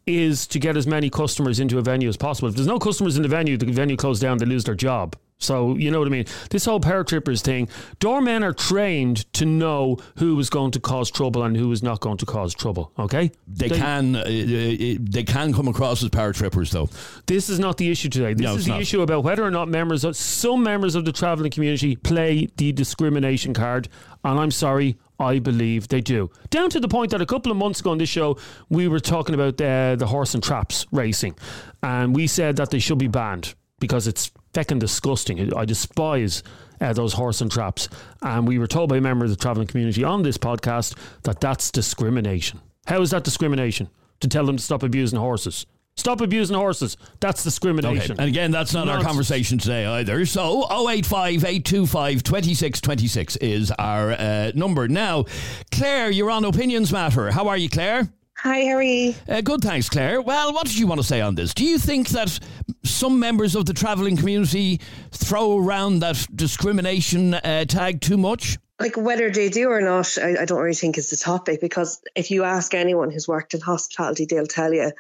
is 0.08 0.48
to 0.48 0.60
get 0.60 0.78
as 0.78 0.88
many 0.88 1.10
customers 1.10 1.60
into 1.60 1.78
a 1.78 1.82
venue 1.82 2.08
as 2.10 2.18
possible. 2.18 2.48
If 2.48 2.56
there's 2.56 2.68
no 2.68 2.80
customers 2.80 3.18
in 3.18 3.24
the 3.24 3.30
venue, 3.30 3.58
the 3.58 3.66
venue 3.66 3.98
closed 3.98 4.22
down, 4.22 4.38
they 4.38 4.46
lose 4.46 4.64
their 4.64 4.76
job. 4.76 5.16
So, 5.40 5.76
you 5.76 5.92
know 5.92 6.00
what 6.00 6.08
I 6.08 6.12
mean? 6.12 6.26
This 6.50 6.66
whole 6.66 6.80
paratrippers 6.80 7.42
thing, 7.42 7.70
doormen 8.00 8.44
are 8.44 8.54
trained 8.54 9.32
to 9.34 9.46
know 9.46 9.98
who 10.16 10.40
is 10.40 10.50
going 10.50 10.72
to 10.72 10.80
cause 10.80 11.12
trouble 11.12 11.44
and 11.44 11.56
who 11.56 11.72
is 11.72 11.84
not 11.84 12.00
going 12.00 12.18
to 12.18 12.26
cause 12.26 12.56
trouble, 12.56 12.92
okay? 12.98 13.32
They, 13.48 13.70
can 13.70 14.16
uh, 14.16 14.22
uh, 14.22 14.26
they 14.26 15.24
can 15.24 15.54
come 15.54 15.68
across 15.68 16.02
as 16.04 16.10
paratrippers 16.10 16.72
though. 16.72 16.90
This 17.28 17.50
is 17.50 17.60
not 17.60 17.78
the 17.78 17.92
issue 17.92 18.10
today. 18.10 18.34
This 18.34 18.44
No, 18.44 18.56
is 18.56 18.66
the 18.66 18.72
not. 18.72 18.82
issue 18.82 19.02
about 19.02 19.24
whether 19.24 19.44
or 19.44 19.52
not 19.52 19.68
members 19.68 20.04
of 20.04 20.16
some 20.16 20.64
members 20.64 20.96
of 20.96 21.06
the 21.06 21.12
travelling 21.12 21.52
community 21.52 21.96
play 21.96 22.48
the 22.58 22.72
discrimination 22.72 23.54
card. 23.54 23.90
And 24.24 24.40
I'm 24.40 24.52
sorry, 24.52 24.98
I 25.20 25.38
believe 25.38 25.88
they 25.90 26.02
do. 26.02 26.32
Down 26.50 26.72
to 26.72 26.80
the 26.80 26.88
point 26.88 27.12
that 27.12 27.22
a 27.22 27.26
couple 27.28 27.52
of 27.52 27.58
months 27.60 27.80
ago 27.80 27.92
on 27.92 28.00
this 28.00 28.10
show, 28.10 28.38
we 28.70 28.88
were 28.88 29.00
talking 29.00 29.36
about 29.36 29.62
uh, 29.62 29.96
the 29.96 30.08
horse 30.08 30.34
and 30.34 30.44
traps 30.44 30.88
racing. 30.92 31.36
And 31.84 32.16
we 32.16 32.26
said 32.26 32.56
that 32.56 32.72
they 32.72 32.80
should 32.80 32.98
be 32.98 33.08
banned 33.08 33.54
because 33.80 34.08
it's 34.08 34.32
feckin' 34.58 34.80
disgusting. 34.80 35.54
I 35.56 35.66
despise 35.66 36.42
uh, 36.82 36.92
those 36.94 37.14
horse 37.14 37.42
and 37.42 37.52
traps. 37.52 37.90
And 38.22 38.48
we 38.48 38.58
were 38.58 38.68
told 38.68 38.90
by 38.90 38.98
a 38.98 39.02
member 39.02 39.26
of 39.26 39.30
the 39.32 39.38
travelling 39.38 39.68
community 39.68 40.04
on 40.04 40.24
this 40.24 40.38
podcast 40.38 40.98
that 41.24 41.40
that's 41.40 41.70
discrimination. 41.72 42.60
How 42.88 43.02
is 43.02 43.12
that 43.12 43.24
discrimination? 43.24 43.90
To 44.22 44.28
tell 44.28 44.46
them 44.46 44.58
to 44.58 44.64
stop 44.64 44.82
abusing 44.82 45.20
horses. 45.20 45.68
Stop 45.96 46.22
abusing 46.22 46.56
horses. 46.56 46.98
That's 47.20 47.42
Okay. 47.42 47.48
discrimination. 47.48 48.16
And 48.20 48.30
again, 48.30 48.52
that's 48.52 48.74
not 48.74 48.88
our 48.88 49.02
conversation 49.02 49.58
today 49.60 49.86
either. 49.86 50.26
So 50.26 50.66
085 50.70 51.44
825 51.44 52.24
2626 52.24 53.36
is 53.38 53.72
our 53.72 54.12
uh, 54.12 54.52
number. 54.56 54.88
Now, 54.88 55.26
Claire, 55.72 56.10
you're 56.12 56.32
on 56.32 56.46
Opinions 56.46 56.92
Matter. 56.92 57.32
How 57.32 57.48
are 57.48 57.58
you, 57.58 57.70
Claire? 57.70 58.10
Hi, 58.42 58.58
Harry. 58.60 59.16
Uh, 59.28 59.42
good, 59.42 59.62
thanks, 59.62 59.90
Claire. 59.90 60.22
Well, 60.22 60.54
what 60.54 60.68
did 60.68 60.78
you 60.78 60.86
want 60.86 61.02
to 61.02 61.08
say 61.08 61.22
on 61.22 61.34
this? 61.34 61.56
Do 61.56 61.66
you 61.66 61.80
think 61.80 62.10
that 62.10 62.40
some 62.84 63.20
members 63.20 63.56
of 63.56 63.66
the 63.66 63.74
travelling 63.74 64.16
community 64.16 64.80
throw 65.12 65.58
around 65.58 66.00
that 66.00 66.28
discrimination 66.36 67.34
uh, 67.34 67.66
tag 67.66 68.00
too 68.00 68.16
much? 68.16 68.60
Like 68.80 68.96
whether 68.96 69.32
they 69.32 69.50
do 69.50 69.70
or 69.72 69.82
not, 69.82 70.20
I, 70.20 70.44
I 70.44 70.46
don't 70.46 70.60
really 70.60 70.76
think 70.76 71.00
is 71.00 71.10
the 71.10 71.18
topic 71.18 71.60
because 71.60 72.00
if 72.16 72.30
you 72.30 72.44
ask 72.44 72.76
anyone 72.76 73.10
who's 73.10 73.28
worked 73.28 73.56
in 73.56 73.60
hospitality, 73.60 74.26
they'll 74.26 74.46
tell 74.46 74.72
you 74.72 74.92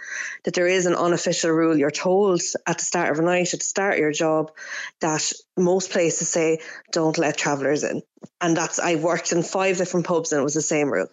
that 0.43 0.55
there 0.55 0.65
is 0.65 0.87
an 0.87 0.95
unofficial 0.95 1.51
rule. 1.51 1.77
You're 1.77 1.91
told 1.91 2.41
at 2.65 2.79
the 2.79 2.85
start 2.85 3.11
of 3.11 3.19
a 3.19 3.21
night, 3.21 3.53
at 3.53 3.59
the 3.59 3.65
start 3.65 3.93
of 3.93 3.99
your 3.99 4.11
job, 4.11 4.51
that 5.01 5.31
most 5.55 5.91
places 5.91 6.27
say 6.27 6.61
don't 6.91 7.19
let 7.19 7.37
travellers 7.37 7.83
in, 7.83 8.01
and 8.41 8.57
that's 8.57 8.79
I 8.79 8.95
worked 8.95 9.31
in 9.31 9.43
five 9.43 9.77
different 9.77 10.07
pubs 10.07 10.31
and 10.31 10.41
it 10.41 10.43
was 10.43 10.55
the 10.55 10.61
same 10.63 10.91
rule. 10.91 11.09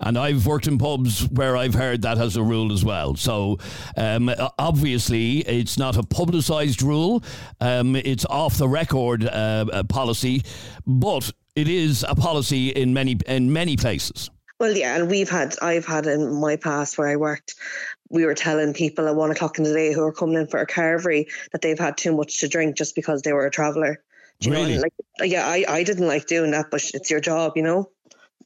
And 0.00 0.18
I've 0.18 0.46
worked 0.46 0.66
in 0.66 0.78
pubs 0.78 1.28
where 1.28 1.56
I've 1.56 1.74
heard 1.74 2.02
that 2.02 2.18
as 2.18 2.36
a 2.36 2.42
rule 2.42 2.72
as 2.72 2.84
well. 2.84 3.16
So 3.16 3.58
um, 3.96 4.30
obviously, 4.58 5.38
it's 5.38 5.78
not 5.78 5.96
a 5.96 6.02
publicised 6.02 6.82
rule. 6.82 7.22
Um, 7.60 7.96
it's 7.96 8.24
off 8.26 8.58
the 8.58 8.68
record 8.68 9.24
uh, 9.24 9.66
uh, 9.72 9.82
policy, 9.84 10.42
but 10.86 11.32
it 11.56 11.68
is 11.68 12.04
a 12.08 12.14
policy 12.14 12.68
in 12.68 12.94
many 12.94 13.18
in 13.26 13.52
many 13.52 13.76
places. 13.76 14.30
Well, 14.58 14.76
yeah, 14.76 14.96
and 14.96 15.08
we've 15.08 15.30
had, 15.30 15.54
I've 15.62 15.86
had 15.86 16.06
in 16.06 16.40
my 16.40 16.56
past 16.56 16.98
where 16.98 17.08
I 17.08 17.16
worked, 17.16 17.54
we 18.10 18.24
were 18.24 18.34
telling 18.34 18.74
people 18.74 19.06
at 19.06 19.14
one 19.14 19.30
o'clock 19.30 19.58
in 19.58 19.64
the 19.64 19.72
day 19.72 19.92
who 19.92 20.00
were 20.00 20.12
coming 20.12 20.36
in 20.36 20.48
for 20.48 20.58
a 20.58 20.66
carvery 20.66 21.28
that 21.52 21.62
they've 21.62 21.78
had 21.78 21.96
too 21.96 22.16
much 22.16 22.40
to 22.40 22.48
drink 22.48 22.76
just 22.76 22.96
because 22.96 23.22
they 23.22 23.32
were 23.32 23.46
a 23.46 23.50
traveller. 23.50 24.02
Really? 24.44 24.76
know, 24.76 24.82
like, 24.82 24.92
yeah, 25.30 25.46
I, 25.46 25.64
I 25.68 25.82
didn't 25.84 26.06
like 26.06 26.26
doing 26.26 26.52
that, 26.52 26.66
but 26.70 26.82
it's 26.94 27.10
your 27.10 27.20
job, 27.20 27.52
you 27.56 27.62
know, 27.62 27.90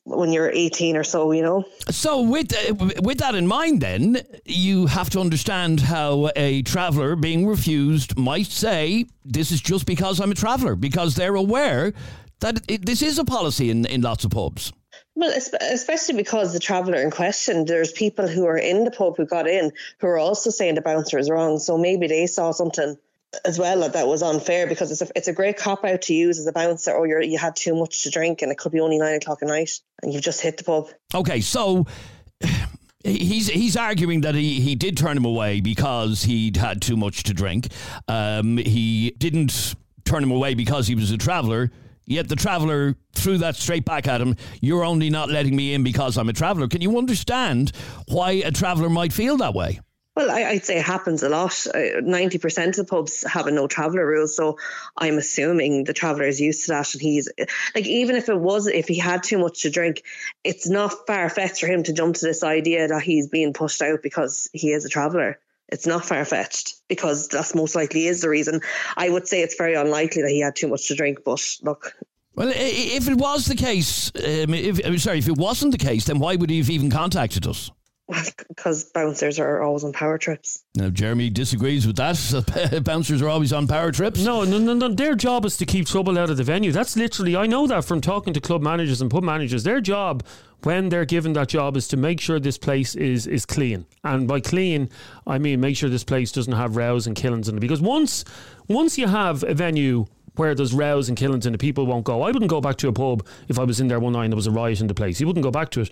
when 0.04 0.32
you're 0.32 0.50
18 0.50 0.96
or 0.96 1.04
so, 1.04 1.32
you 1.32 1.42
know. 1.42 1.64
So, 1.90 2.20
with 2.20 2.52
uh, 2.54 2.74
with 3.02 3.18
that 3.18 3.34
in 3.34 3.46
mind, 3.46 3.80
then 3.80 4.18
you 4.44 4.86
have 4.86 5.10
to 5.10 5.20
understand 5.20 5.80
how 5.80 6.30
a 6.36 6.62
traveller 6.62 7.16
being 7.16 7.46
refused 7.46 8.18
might 8.18 8.46
say, 8.46 9.06
"This 9.24 9.52
is 9.52 9.60
just 9.60 9.86
because 9.86 10.20
I'm 10.20 10.32
a 10.32 10.34
traveller," 10.34 10.74
because 10.74 11.14
they're 11.14 11.34
aware 11.34 11.92
that 12.40 12.60
it, 12.68 12.84
this 12.84 13.02
is 13.02 13.18
a 13.18 13.24
policy 13.24 13.70
in, 13.70 13.86
in 13.86 14.00
lots 14.02 14.24
of 14.24 14.30
pubs. 14.32 14.72
Well, 15.14 15.32
especially 15.60 16.16
because 16.16 16.52
the 16.52 16.58
traveller 16.58 17.00
in 17.00 17.10
question, 17.10 17.66
there's 17.66 17.92
people 17.92 18.26
who 18.26 18.46
are 18.46 18.56
in 18.56 18.84
the 18.84 18.90
pub 18.90 19.16
who 19.16 19.26
got 19.26 19.46
in 19.46 19.72
who 19.98 20.06
are 20.06 20.18
also 20.18 20.50
saying 20.50 20.74
the 20.74 20.80
bouncer 20.80 21.18
is 21.18 21.30
wrong. 21.30 21.58
So 21.58 21.76
maybe 21.76 22.06
they 22.06 22.26
saw 22.26 22.50
something 22.50 22.96
as 23.44 23.58
well 23.58 23.80
that, 23.80 23.94
that 23.94 24.06
was 24.06 24.22
unfair 24.22 24.66
because 24.66 24.90
it's 24.90 25.02
a, 25.02 25.08
it's 25.16 25.28
a 25.28 25.32
great 25.32 25.56
cop 25.56 25.84
out 25.84 26.02
to 26.02 26.14
use 26.14 26.38
as 26.38 26.46
a 26.46 26.52
bouncer 26.52 26.92
or 26.92 27.06
you're, 27.06 27.22
you 27.22 27.38
had 27.38 27.56
too 27.56 27.74
much 27.74 28.02
to 28.02 28.10
drink 28.10 28.42
and 28.42 28.52
it 28.52 28.58
could 28.58 28.72
be 28.72 28.80
only 28.80 28.98
nine 28.98 29.14
o'clock 29.14 29.38
at 29.42 29.48
night 29.48 29.70
and 30.02 30.12
you've 30.12 30.22
just 30.22 30.40
hit 30.40 30.58
the 30.58 30.64
pub. 30.64 30.88
Okay, 31.14 31.40
so 31.40 31.86
he's 33.04 33.48
he's 33.48 33.76
arguing 33.76 34.22
that 34.22 34.34
he, 34.34 34.60
he 34.60 34.74
did 34.74 34.96
turn 34.96 35.16
him 35.16 35.24
away 35.24 35.60
because 35.60 36.22
he'd 36.22 36.56
had 36.56 36.82
too 36.82 36.96
much 36.96 37.22
to 37.24 37.34
drink. 37.34 37.68
Um, 38.08 38.58
he 38.58 39.14
didn't 39.18 39.74
turn 40.04 40.22
him 40.22 40.30
away 40.30 40.54
because 40.54 40.86
he 40.86 40.94
was 40.94 41.10
a 41.10 41.18
traveller. 41.18 41.70
Yet 42.04 42.28
the 42.28 42.36
traveller 42.36 42.96
threw 43.14 43.38
that 43.38 43.54
straight 43.54 43.84
back 43.84 44.08
at 44.08 44.20
him. 44.20 44.36
You're 44.60 44.84
only 44.84 45.08
not 45.08 45.30
letting 45.30 45.54
me 45.54 45.72
in 45.72 45.84
because 45.84 46.18
I'm 46.18 46.28
a 46.28 46.32
traveller. 46.32 46.66
Can 46.66 46.82
you 46.82 46.98
understand 46.98 47.70
why 48.08 48.32
a 48.32 48.50
traveller 48.50 48.90
might 48.90 49.12
feel 49.12 49.36
that 49.36 49.54
way? 49.54 49.80
Well, 50.14 50.30
I, 50.30 50.44
I'd 50.44 50.64
say 50.64 50.78
it 50.78 50.84
happens 50.84 51.22
a 51.22 51.30
lot. 51.30 51.66
Uh, 51.66 52.00
Ninety 52.02 52.38
percent 52.38 52.76
of 52.76 52.86
pubs 52.86 53.24
have 53.26 53.46
a 53.46 53.50
no 53.50 53.66
traveller 53.66 54.06
rule, 54.06 54.28
so 54.28 54.58
I'm 54.96 55.16
assuming 55.16 55.84
the 55.84 55.94
traveller 55.94 56.26
is 56.26 56.40
used 56.40 56.66
to 56.66 56.72
that. 56.72 56.92
And 56.92 57.00
he's 57.00 57.30
like, 57.74 57.86
even 57.86 58.16
if 58.16 58.28
it 58.28 58.38
was, 58.38 58.66
if 58.66 58.88
he 58.88 58.98
had 58.98 59.22
too 59.22 59.38
much 59.38 59.62
to 59.62 59.70
drink, 59.70 60.02
it's 60.44 60.68
not 60.68 61.06
far 61.06 61.30
fetched 61.30 61.60
for 61.60 61.66
him 61.66 61.82
to 61.84 61.94
jump 61.94 62.16
to 62.16 62.26
this 62.26 62.42
idea 62.42 62.88
that 62.88 63.02
he's 63.02 63.28
being 63.28 63.54
pushed 63.54 63.80
out 63.80 64.02
because 64.02 64.50
he 64.52 64.72
is 64.72 64.84
a 64.84 64.90
traveller. 64.90 65.38
It's 65.68 65.86
not 65.86 66.04
far 66.04 66.26
fetched 66.26 66.74
because 66.88 67.28
that's 67.28 67.54
most 67.54 67.74
likely 67.74 68.06
is 68.06 68.20
the 68.20 68.28
reason. 68.28 68.60
I 68.94 69.08
would 69.08 69.26
say 69.26 69.40
it's 69.40 69.56
very 69.56 69.74
unlikely 69.74 70.20
that 70.20 70.30
he 70.30 70.40
had 70.40 70.54
too 70.54 70.68
much 70.68 70.88
to 70.88 70.94
drink, 70.94 71.20
but 71.24 71.42
look, 71.62 71.96
Well, 72.34 72.52
if 72.54 73.08
it 73.08 73.14
was 73.14 73.46
the 73.46 73.54
case, 73.54 74.10
um, 74.16 74.52
if 74.52 75.00
sorry, 75.00 75.20
if 75.20 75.28
it 75.28 75.38
wasn't 75.38 75.72
the 75.72 75.78
case, 75.78 76.04
then 76.04 76.18
why 76.18 76.36
would 76.36 76.50
he 76.50 76.58
have 76.58 76.68
even 76.68 76.90
contacted 76.90 77.46
us? 77.46 77.70
Because 78.48 78.84
bouncers 78.84 79.38
are 79.38 79.62
always 79.62 79.84
on 79.84 79.92
power 79.92 80.18
trips. 80.18 80.64
Now, 80.74 80.90
Jeremy 80.90 81.30
disagrees 81.30 81.86
with 81.86 81.96
that. 81.96 82.82
Bouncers 82.84 83.22
are 83.22 83.28
always 83.28 83.52
on 83.52 83.66
power 83.66 83.92
trips. 83.92 84.22
No, 84.24 84.44
no, 84.44 84.58
no, 84.58 84.74
no. 84.74 84.88
Their 84.88 85.14
job 85.14 85.44
is 85.44 85.56
to 85.58 85.66
keep 85.66 85.86
trouble 85.86 86.18
out 86.18 86.30
of 86.30 86.36
the 86.36 86.44
venue. 86.44 86.72
That's 86.72 86.96
literally, 86.96 87.36
I 87.36 87.46
know 87.46 87.66
that 87.66 87.84
from 87.84 88.00
talking 88.00 88.32
to 88.34 88.40
club 88.40 88.62
managers 88.62 89.00
and 89.00 89.10
pub 89.10 89.22
managers. 89.22 89.64
Their 89.64 89.80
job, 89.80 90.24
when 90.62 90.88
they're 90.88 91.04
given 91.04 91.32
that 91.34 91.48
job, 91.48 91.76
is 91.76 91.88
to 91.88 91.96
make 91.96 92.20
sure 92.20 92.38
this 92.38 92.58
place 92.58 92.94
is 92.94 93.26
is 93.26 93.44
clean. 93.46 93.86
And 94.04 94.26
by 94.28 94.40
clean, 94.40 94.90
I 95.26 95.38
mean 95.38 95.60
make 95.60 95.76
sure 95.76 95.88
this 95.88 96.04
place 96.04 96.32
doesn't 96.32 96.52
have 96.52 96.76
rows 96.76 97.06
and 97.06 97.16
killings 97.16 97.48
in 97.48 97.56
it. 97.56 97.60
Because 97.60 97.80
once, 97.80 98.24
once 98.68 98.98
you 98.98 99.08
have 99.08 99.42
a 99.42 99.54
venue 99.54 100.06
where 100.36 100.54
there's 100.54 100.72
rows 100.72 101.08
and 101.08 101.18
killings 101.18 101.46
in 101.46 101.54
it, 101.54 101.58
people 101.58 101.86
won't 101.86 102.04
go. 102.04 102.22
I 102.22 102.30
wouldn't 102.30 102.50
go 102.50 102.60
back 102.60 102.76
to 102.76 102.88
a 102.88 102.92
pub 102.92 103.26
if 103.48 103.58
I 103.58 103.64
was 103.64 103.80
in 103.80 103.88
there 103.88 104.00
one 104.00 104.14
night 104.14 104.24
and 104.24 104.32
there 104.32 104.36
was 104.36 104.46
a 104.46 104.50
riot 104.50 104.80
in 104.80 104.86
the 104.86 104.94
place. 104.94 105.20
You 105.20 105.26
wouldn't 105.26 105.44
go 105.44 105.50
back 105.50 105.70
to 105.70 105.82
it 105.82 105.90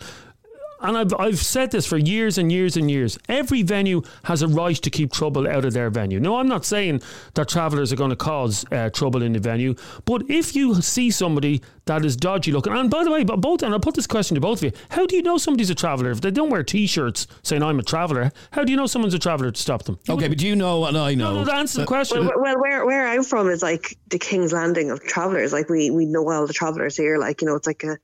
and 0.80 0.96
I've, 0.96 1.14
I've 1.18 1.38
said 1.38 1.70
this 1.70 1.86
for 1.86 1.98
years 1.98 2.38
and 2.38 2.50
years 2.50 2.76
and 2.76 2.90
years. 2.90 3.18
Every 3.28 3.62
venue 3.62 4.02
has 4.24 4.42
a 4.42 4.48
right 4.48 4.76
to 4.76 4.90
keep 4.90 5.12
trouble 5.12 5.46
out 5.46 5.64
of 5.64 5.72
their 5.72 5.90
venue. 5.90 6.20
No, 6.20 6.36
I'm 6.36 6.48
not 6.48 6.64
saying 6.64 7.02
that 7.34 7.48
travellers 7.48 7.92
are 7.92 7.96
going 7.96 8.10
to 8.10 8.16
cause 8.16 8.64
uh, 8.72 8.90
trouble 8.90 9.22
in 9.22 9.32
the 9.32 9.38
venue, 9.38 9.74
but 10.04 10.22
if 10.28 10.54
you 10.54 10.80
see 10.82 11.10
somebody 11.10 11.62
that 11.86 12.04
is 12.04 12.16
dodgy 12.16 12.52
looking, 12.52 12.72
and 12.72 12.90
by 12.90 13.04
the 13.04 13.10
way, 13.10 13.24
but 13.24 13.40
both, 13.40 13.62
and 13.62 13.72
I'll 13.72 13.80
put 13.80 13.94
this 13.94 14.06
question 14.06 14.34
to 14.36 14.40
both 14.40 14.58
of 14.58 14.64
you: 14.64 14.72
How 14.90 15.06
do 15.06 15.16
you 15.16 15.22
know 15.22 15.38
somebody's 15.38 15.70
a 15.70 15.74
traveller 15.74 16.10
if 16.10 16.20
they 16.20 16.30
don't 16.30 16.50
wear 16.50 16.62
T-shirts 16.62 17.26
saying 17.42 17.62
"I'm 17.62 17.78
a 17.78 17.82
traveller, 17.82 18.30
How 18.52 18.64
do 18.64 18.70
you 18.70 18.76
know 18.76 18.86
someone's 18.86 19.14
a 19.14 19.18
traveller 19.18 19.50
to 19.50 19.60
stop 19.60 19.84
them? 19.84 19.98
Okay, 20.08 20.28
but 20.28 20.38
do 20.38 20.46
you 20.46 20.56
know, 20.56 20.84
and 20.84 20.96
I 20.96 21.14
know. 21.14 21.34
No, 21.34 21.44
no, 21.44 21.52
answer 21.52 21.80
the 21.80 21.86
question. 21.86 22.26
Well, 22.26 22.40
well, 22.40 22.60
where 22.60 22.86
where 22.86 23.08
I'm 23.08 23.24
from 23.24 23.48
is 23.48 23.62
like 23.62 23.96
the 24.08 24.18
King's 24.18 24.52
Landing 24.52 24.90
of 24.90 25.02
travellers. 25.02 25.52
Like 25.52 25.68
we 25.68 25.90
we 25.90 26.06
know 26.06 26.30
all 26.30 26.46
the 26.46 26.52
travellers 26.52 26.96
here. 26.96 27.18
Like 27.18 27.40
you 27.40 27.48
know, 27.48 27.56
it's 27.56 27.66
like 27.66 27.84
a 27.84 27.98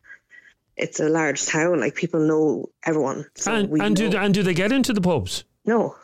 it's 0.76 1.00
a 1.00 1.08
large 1.08 1.44
town. 1.46 1.80
Like 1.80 1.94
people 1.94 2.20
know 2.20 2.66
everyone. 2.84 3.26
So 3.34 3.54
and 3.54 3.82
and 3.82 3.96
do, 3.96 4.16
and 4.16 4.34
do 4.34 4.42
they 4.42 4.54
get 4.54 4.72
into 4.72 4.92
the 4.92 5.00
pubs? 5.00 5.44
no. 5.64 5.96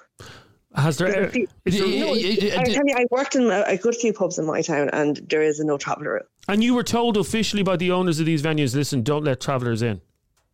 Has 0.74 0.96
there? 0.96 1.28
Few- 1.28 1.46
I 1.66 1.70
tell 1.70 1.86
you, 1.86 2.94
I 2.96 3.04
worked 3.10 3.34
in 3.34 3.42
a, 3.50 3.62
a 3.66 3.76
good 3.76 3.94
few 3.94 4.14
pubs 4.14 4.38
in 4.38 4.46
my 4.46 4.62
town, 4.62 4.88
and 4.90 5.18
there 5.28 5.42
is 5.42 5.60
a 5.60 5.66
no 5.66 5.76
traveller 5.76 6.14
rule. 6.14 6.22
and 6.48 6.64
you 6.64 6.74
were 6.74 6.82
told 6.82 7.18
officially 7.18 7.62
by 7.62 7.76
the 7.76 7.90
owners 7.90 8.20
of 8.20 8.24
these 8.24 8.42
venues, 8.42 8.74
listen, 8.74 9.02
don't 9.02 9.22
let 9.22 9.40
travellers 9.40 9.82
in. 9.82 10.00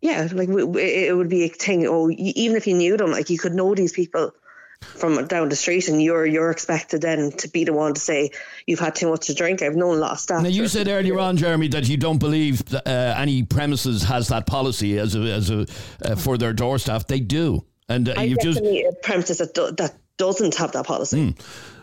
Yeah, 0.00 0.28
like 0.32 0.48
it 0.48 1.16
would 1.16 1.28
be 1.28 1.44
a 1.44 1.48
thing. 1.48 1.86
Oh, 1.86 2.10
even 2.10 2.56
if 2.56 2.66
you 2.66 2.74
knew 2.74 2.96
them, 2.96 3.12
like 3.12 3.30
you 3.30 3.38
could 3.38 3.54
know 3.54 3.76
these 3.76 3.92
people 3.92 4.32
from 4.80 5.26
down 5.26 5.48
the 5.48 5.56
street, 5.56 5.88
and 5.88 6.02
you're 6.02 6.26
you're 6.26 6.50
expected 6.50 7.02
then 7.02 7.30
to 7.32 7.48
be 7.48 7.64
the 7.64 7.72
one 7.72 7.94
to 7.94 8.00
say 8.00 8.30
you've 8.66 8.78
had 8.78 8.94
too 8.94 9.10
much 9.10 9.26
to 9.26 9.34
drink. 9.34 9.62
I've 9.62 9.76
known 9.76 9.96
a 9.96 10.00
lot 10.00 10.12
of 10.12 10.20
staff. 10.20 10.42
Now 10.42 10.48
you 10.48 10.68
said 10.68 10.88
earlier 10.88 11.18
on, 11.18 11.36
Jeremy, 11.36 11.68
that 11.68 11.88
you 11.88 11.96
don't 11.96 12.18
believe 12.18 12.64
that, 12.66 12.86
uh, 12.86 13.14
any 13.18 13.42
premises 13.42 14.02
has 14.04 14.28
that 14.28 14.46
policy 14.46 14.98
as 14.98 15.14
a, 15.14 15.20
as 15.20 15.50
a 15.50 15.66
uh, 16.04 16.16
for 16.16 16.38
their 16.38 16.52
door 16.52 16.78
staff. 16.78 17.06
They 17.06 17.20
do, 17.20 17.64
and 17.88 18.08
uh, 18.08 18.20
you've 18.20 18.40
just 18.40 18.60
a 18.60 18.92
premises 19.02 19.38
that 19.38 19.54
do, 19.54 19.72
that 19.72 19.94
doesn't 20.16 20.56
have 20.56 20.72
that 20.72 20.86
policy. 20.86 21.34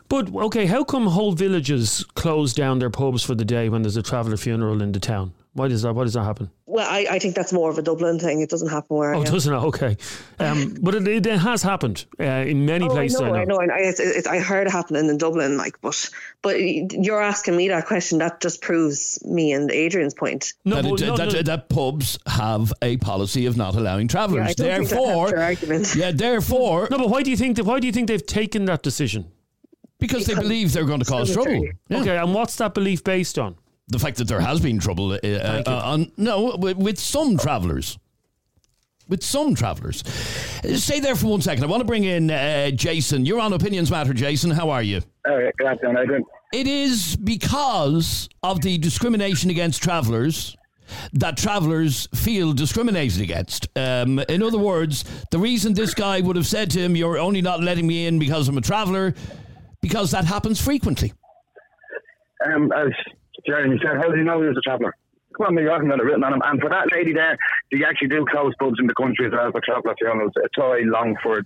But 0.07 0.33
okay, 0.35 0.65
how 0.67 0.83
come 0.83 1.07
whole 1.07 1.31
villages 1.31 2.05
close 2.13 2.53
down 2.53 2.79
their 2.79 2.91
pubs 2.91 3.23
for 3.23 3.33
the 3.33 3.45
day 3.45 3.69
when 3.69 3.81
there's 3.81 3.97
a 3.97 4.03
traveller 4.03 4.37
funeral 4.37 4.81
in 4.81 4.91
the 4.91 4.99
town? 4.99 5.33
Why 5.55 5.69
does 5.69 5.83
that? 5.83 5.93
Why 5.95 6.03
does 6.03 6.13
that 6.15 6.23
happen? 6.25 6.51
Well, 6.65 6.85
I, 6.85 7.07
I 7.11 7.19
think 7.19 7.33
that's 7.33 7.53
more 7.53 7.69
of 7.69 7.77
a 7.77 7.81
Dublin 7.81 8.19
thing. 8.19 8.41
It 8.41 8.49
doesn't 8.49 8.67
happen 8.67 8.97
where 8.97 9.13
I 9.13 9.17
Oh, 9.17 9.19
am. 9.19 9.23
doesn't 9.23 9.53
it? 9.53 9.57
Okay, 9.57 9.95
um, 10.39 10.75
but 10.81 10.95
it, 10.95 11.07
it 11.07 11.25
has 11.25 11.63
happened 11.63 12.05
uh, 12.19 12.23
in 12.23 12.65
many 12.65 12.83
Oh, 12.85 12.91
I 12.91 12.93
places. 12.93 13.21
know, 13.21 13.33
I 13.33 13.45
know. 13.45 13.61
I, 13.61 13.65
know. 13.65 13.73
It's, 13.77 14.01
it's, 14.01 14.27
I 14.27 14.39
heard 14.39 14.67
it 14.67 14.71
happening 14.71 15.07
in 15.09 15.17
Dublin, 15.17 15.55
like, 15.55 15.79
but 15.79 16.09
but 16.41 16.59
you're 16.59 17.21
asking 17.21 17.55
me 17.55 17.69
that 17.69 17.85
question. 17.85 18.17
That 18.17 18.41
just 18.41 18.61
proves 18.61 19.23
me 19.23 19.53
and 19.53 19.71
Adrian's 19.71 20.13
point. 20.13 20.51
No, 20.65 20.75
that, 20.81 20.83
but 20.89 21.01
it- 21.01 21.05
no, 21.07 21.15
that, 21.15 21.31
no. 21.31 21.41
that 21.41 21.69
pubs 21.69 22.19
have 22.27 22.73
a 22.81 22.97
policy 22.97 23.45
of 23.45 23.55
not 23.55 23.75
allowing 23.75 24.09
travellers. 24.09 24.55
don't 24.55 24.67
think 24.67 24.89
that 24.89 24.95
therefore, 24.95 25.29
your 25.29 25.85
yeah, 25.95 26.11
therefore, 26.11 26.87
No, 26.91 26.97
but 26.97 27.09
why 27.09 27.23
do 27.23 27.31
you 27.31 27.37
think 27.37 27.55
that? 27.55 27.63
Why 27.63 27.79
do 27.79 27.87
you 27.87 27.93
think 27.93 28.09
they've 28.09 28.25
taken 28.25 28.65
that 28.65 28.83
decision? 28.83 29.31
because 29.97 30.25
they 30.25 30.35
believe 30.35 30.73
they're 30.73 30.83
going 30.83 30.99
to 30.99 31.05
cause 31.05 31.31
trouble. 31.31 31.65
Yeah. 31.87 31.99
Okay, 32.01 32.17
and 32.17 32.33
what's 32.33 32.57
that 32.57 32.73
belief 32.73 33.01
based 33.05 33.39
on? 33.39 33.55
The 33.87 33.99
fact 33.99 34.17
that 34.17 34.27
there 34.27 34.39
has 34.39 34.59
been 34.61 34.79
trouble 34.79 35.11
uh, 35.11 35.17
uh, 35.23 35.63
on 35.67 36.11
no 36.17 36.55
with, 36.57 36.77
with 36.77 36.99
some 36.99 37.37
travellers. 37.37 37.97
With 39.07 39.23
some 39.23 39.53
travellers. 39.53 40.03
Uh, 40.63 40.75
Stay 40.77 40.99
there 40.99 41.15
for 41.15 41.27
one 41.27 41.41
second. 41.41 41.63
I 41.63 41.67
want 41.67 41.81
to 41.81 41.85
bring 41.85 42.05
in 42.05 42.31
uh, 42.31 42.71
Jason. 42.71 43.25
You're 43.25 43.39
on 43.39 43.53
Opinions 43.53 43.91
Matter, 43.91 44.13
Jason. 44.13 44.49
How 44.49 44.71
are 44.71 44.81
you? 44.81 45.01
Oh, 45.27 45.37
yeah, 45.37 45.51
good 45.59 45.67
afternoon, 45.67 45.97
Adrian. 45.97 46.23
It 46.51 46.65
is 46.65 47.15
because 47.15 48.27
of 48.41 48.61
the 48.61 48.79
discrimination 48.79 49.51
against 49.51 49.83
travellers 49.83 50.57
that 51.13 51.37
travellers 51.37 52.07
feel 52.15 52.53
discriminated 52.53 53.21
against. 53.21 53.67
Um, 53.75 54.19
in 54.29 54.41
other 54.41 54.57
words, 54.57 55.03
the 55.31 55.39
reason 55.39 55.73
this 55.73 55.93
guy 55.93 56.21
would 56.21 56.35
have 56.35 56.47
said 56.47 56.71
to 56.71 56.79
him, 56.79 56.95
You're 56.95 57.17
only 57.17 57.41
not 57.41 57.61
letting 57.61 57.85
me 57.85 58.07
in 58.07 58.19
because 58.19 58.47
I'm 58.47 58.57
a 58.57 58.61
traveller, 58.61 59.13
because 59.81 60.11
that 60.11 60.25
happens 60.25 60.61
frequently. 60.61 61.13
Um, 62.45 62.71
as 62.71 62.91
Jeremy 63.47 63.79
said, 63.81 63.97
how 63.97 64.09
do 64.09 64.17
you 64.17 64.23
know 64.23 64.41
he 64.41 64.47
was 64.47 64.57
a 64.57 64.61
traveller? 64.61 64.95
Come 65.37 65.47
on, 65.47 65.57
you 65.63 65.69
haven't 65.69 65.89
got 65.89 65.99
it 65.99 66.03
written 66.05 66.23
on 66.23 66.33
him. 66.33 66.41
And 66.45 66.61
for 66.61 66.69
that 66.69 66.87
lady 66.91 67.13
there, 67.13 67.37
they 67.71 67.83
actually 67.83 68.07
do 68.09 68.25
close 68.31 68.53
pubs 68.59 68.77
in 68.79 68.87
the 68.87 68.93
country 68.95 69.25
as 69.27 69.31
well 69.33 69.51
for 69.51 69.61
traveller 69.61 69.95
funerals. 69.99 70.31
Toy, 70.55 70.81
Longford, 70.85 71.45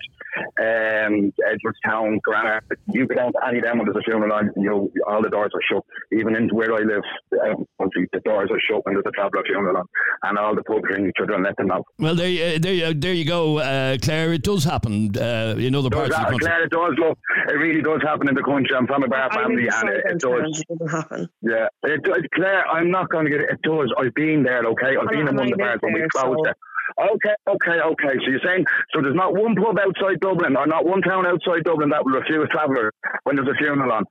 um, 0.59 1.31
Edgeworthstown, 1.41 2.19
Granard. 2.21 2.63
You 2.87 3.07
go 3.07 3.15
down 3.15 3.31
to 3.33 3.47
any 3.47 3.57
of 3.59 3.63
them 3.63 3.77
when 3.79 3.85
there's 3.87 3.97
a 3.97 4.03
funeral 4.09 4.33
on, 4.33 4.51
you 4.57 4.69
know, 4.69 4.89
all 5.07 5.21
the 5.21 5.29
doors 5.29 5.51
are 5.53 5.61
shut. 5.71 5.83
Even 6.11 6.35
into 6.35 6.55
where 6.55 6.73
I 6.73 6.79
live, 6.79 7.03
um, 7.43 7.65
the 7.79 8.19
doors 8.25 8.49
are 8.51 8.59
shut 8.67 8.85
when 8.85 8.95
there's 8.95 9.05
a 9.07 9.11
traveller 9.11 9.43
funeral 9.45 9.77
on. 9.77 9.85
And 10.23 10.37
all 10.37 10.55
the 10.55 10.63
pubs 10.63 10.83
ring 10.89 11.07
each 11.07 11.17
other 11.21 11.33
and 11.33 11.43
let 11.43 11.55
them 11.57 11.67
know. 11.67 11.83
Well, 11.97 12.15
there, 12.15 12.55
uh, 12.55 12.59
there, 12.59 12.73
you- 12.73 12.93
there 12.93 13.13
you 13.13 13.25
go, 13.25 13.57
uh, 13.59 13.97
Claire. 14.01 14.33
It 14.33 14.43
does 14.43 14.63
happen 14.63 15.15
uh, 15.17 15.55
in 15.57 15.73
other 15.75 15.89
parts 15.89 16.09
Does 16.09 16.19
of 16.19 16.25
the 16.25 16.29
country. 16.31 16.39
Claire, 16.47 16.63
it 16.63 16.71
does 16.71 16.93
look, 16.97 17.17
it 17.47 17.53
really 17.53 17.81
does 17.81 18.01
happen 18.03 18.27
in 18.29 18.35
the 18.35 18.43
country. 18.43 18.75
I'm 18.75 18.87
from 18.87 19.03
a 19.03 19.07
bar 19.07 19.29
family 19.31 19.63
live 19.65 19.81
and 19.83 19.89
it, 19.89 20.03
it 20.05 20.19
does. 20.19 20.41
Towns, 20.41 20.59
It 20.61 20.67
doesn't 20.79 20.87
happen. 20.89 21.29
Yeah, 21.41 21.67
it, 21.83 22.01
it, 22.05 22.31
Claire, 22.35 22.67
I'm 22.67 22.91
not 22.91 23.09
going 23.09 23.25
to 23.25 23.31
get 23.31 23.41
it. 23.41 23.49
It 23.51 23.61
does. 23.63 23.78
I've 23.97 24.13
been 24.13 24.43
there, 24.43 24.63
okay? 24.65 24.97
I've 24.99 25.09
been 25.09 25.27
in 25.27 25.35
one 25.35 25.45
of 25.45 25.51
the 25.51 25.57
bars 25.57 25.79
when 25.81 25.93
we 25.93 26.07
closed 26.09 26.39
so- 26.43 26.51
it. 26.51 26.57
Okay, 26.97 27.35
okay, 27.47 27.77
okay. 27.79 28.13
So 28.25 28.31
you're 28.31 28.43
saying, 28.43 28.65
so 28.91 29.01
there's 29.01 29.15
not 29.15 29.33
one 29.33 29.55
pub 29.55 29.77
outside 29.79 30.19
Dublin 30.19 30.57
or 30.57 30.65
not 30.65 30.85
one 30.85 31.01
town 31.01 31.25
outside 31.25 31.63
Dublin 31.63 31.89
that 31.89 32.03
will 32.03 32.19
refuse 32.19 32.49
travellers 32.51 32.91
when 33.23 33.35
there's 33.35 33.47
a 33.47 33.53
funeral 33.55 33.91
on? 33.91 34.05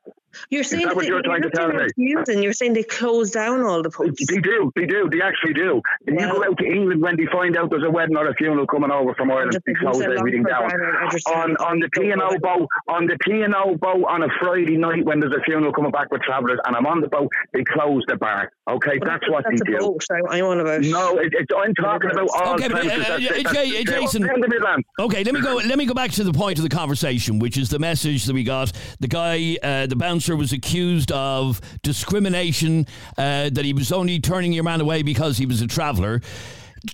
You're 0.51 0.65
saying 0.65 0.87
that 0.87 0.97
what 0.97 1.03
they- 1.03 1.09
you're 1.09 1.23
trying 1.23 1.43
to 1.43 1.51
tell 1.51 1.69
me? 1.69 1.87
confusing. 1.95 2.43
You're 2.43 2.53
saying 2.53 2.73
they 2.75 2.83
close 2.83 3.31
down 3.31 3.63
all 3.63 3.83
the 3.83 3.91
pubs. 3.91 4.25
They 4.27 4.41
do, 4.41 4.73
they 4.77 4.87
do, 4.87 5.09
they 5.11 5.21
actually 5.21 5.55
do. 5.55 5.81
And 6.07 6.19
you 6.21 6.27
go 6.31 6.45
out 6.45 6.59
to 6.59 6.65
England 6.67 7.03
when 7.03 7.17
they 7.17 7.27
find 7.27 7.57
out 7.57 7.71
there's 7.71 7.85
a 7.85 7.91
wedding 7.91 8.17
or 8.17 8.27
a 8.29 8.35
funeral 8.35 8.67
coming 8.67 8.91
over 8.91 9.15
from 9.15 9.31
Ireland, 9.31 9.59
they 9.67 9.75
close 9.75 10.01
everything 10.01 10.43
down. 10.45 10.69
Manor 10.69 10.99
and 11.01 11.07
Edgerton, 11.09 11.35
On 11.35 11.57
on 11.69 11.81
the 11.81 11.89
P 11.91 12.11
and 12.11 12.23
O 12.23 12.39
boat, 12.41 12.69
on 12.89 13.07
the 13.07 13.17
P 13.25 13.43
and 13.43 13.55
O 13.55 13.77
boat 13.77 14.05
on 14.09 14.23
a 14.23 14.29
Friday 14.41 14.77
night 14.77 15.05
when 15.05 15.21
there's 15.21 15.33
a 15.35 15.41
funeral 15.43 15.73
coming 15.73 15.91
back 15.91 16.11
with 16.11 16.23
travellers, 16.23 16.59
and 16.67 16.77
I'm 16.77 16.87
on 16.87 17.01
the 17.01 17.09
boat, 17.09 17.29
they 17.53 17.65
close 17.65 18.03
the 18.09 18.17
bar. 18.17 18.51
Okay, 18.69 18.99
But 18.99 19.09
that's 19.09 19.29
what 19.31 19.45
that's 19.45 19.61
they 19.65 19.75
a 19.75 19.79
do. 19.79 19.87
boat. 19.87 20.05
I- 20.31 20.39
I'm 20.39 20.45
on 20.45 20.61
about. 20.61 20.83
No, 20.83 21.17
it, 21.19 21.33
it's 21.33 21.51
I'm 21.57 21.75
talking 21.75 22.11
about 22.11 22.29
all 22.35 22.55
Okay, 22.55 22.69
but, 22.69 22.77
uh, 22.79 22.79
uh, 22.79 22.89
That's- 22.89 23.09
uh, 23.09 23.19
that's- 23.43 23.53
Jay- 23.55 23.85
Jason- 23.85 24.23
they're 24.23 24.35
in 24.35 24.41
the 24.41 24.83
Okay, 25.01 25.25
let 25.25 25.35
me 25.35 25.41
go. 25.41 25.55
Let 25.57 25.79
me 25.79 25.87
go 25.87 25.95
back 25.95 26.11
to 26.13 26.25
the 26.25 26.33
point 26.33 26.59
of 26.59 26.65
the 26.65 26.69
conversation, 26.75 27.39
which 27.39 27.57
is 27.57 27.69
the 27.71 27.79
message 27.79 28.25
that 28.27 28.35
we 28.35 28.45
got. 28.45 28.73
The 29.01 29.09
guy, 29.09 29.57
uh, 29.63 29.87
the 29.87 29.97
bouncer, 29.97 30.28
was 30.37 30.53
accused 30.53 31.13
of 31.13 31.61
discrimination. 31.83 32.87
Uh, 33.17 33.51
that 33.51 33.65
he 33.65 33.73
was 33.73 33.93
only 33.93 34.21
turning 34.21 34.53
your 34.53 34.65
man 34.65 34.81
away 34.81 35.03
because 35.03 35.39
he 35.39 35.47
was 35.47 35.61
a 35.63 35.67
traveller. 35.67 36.21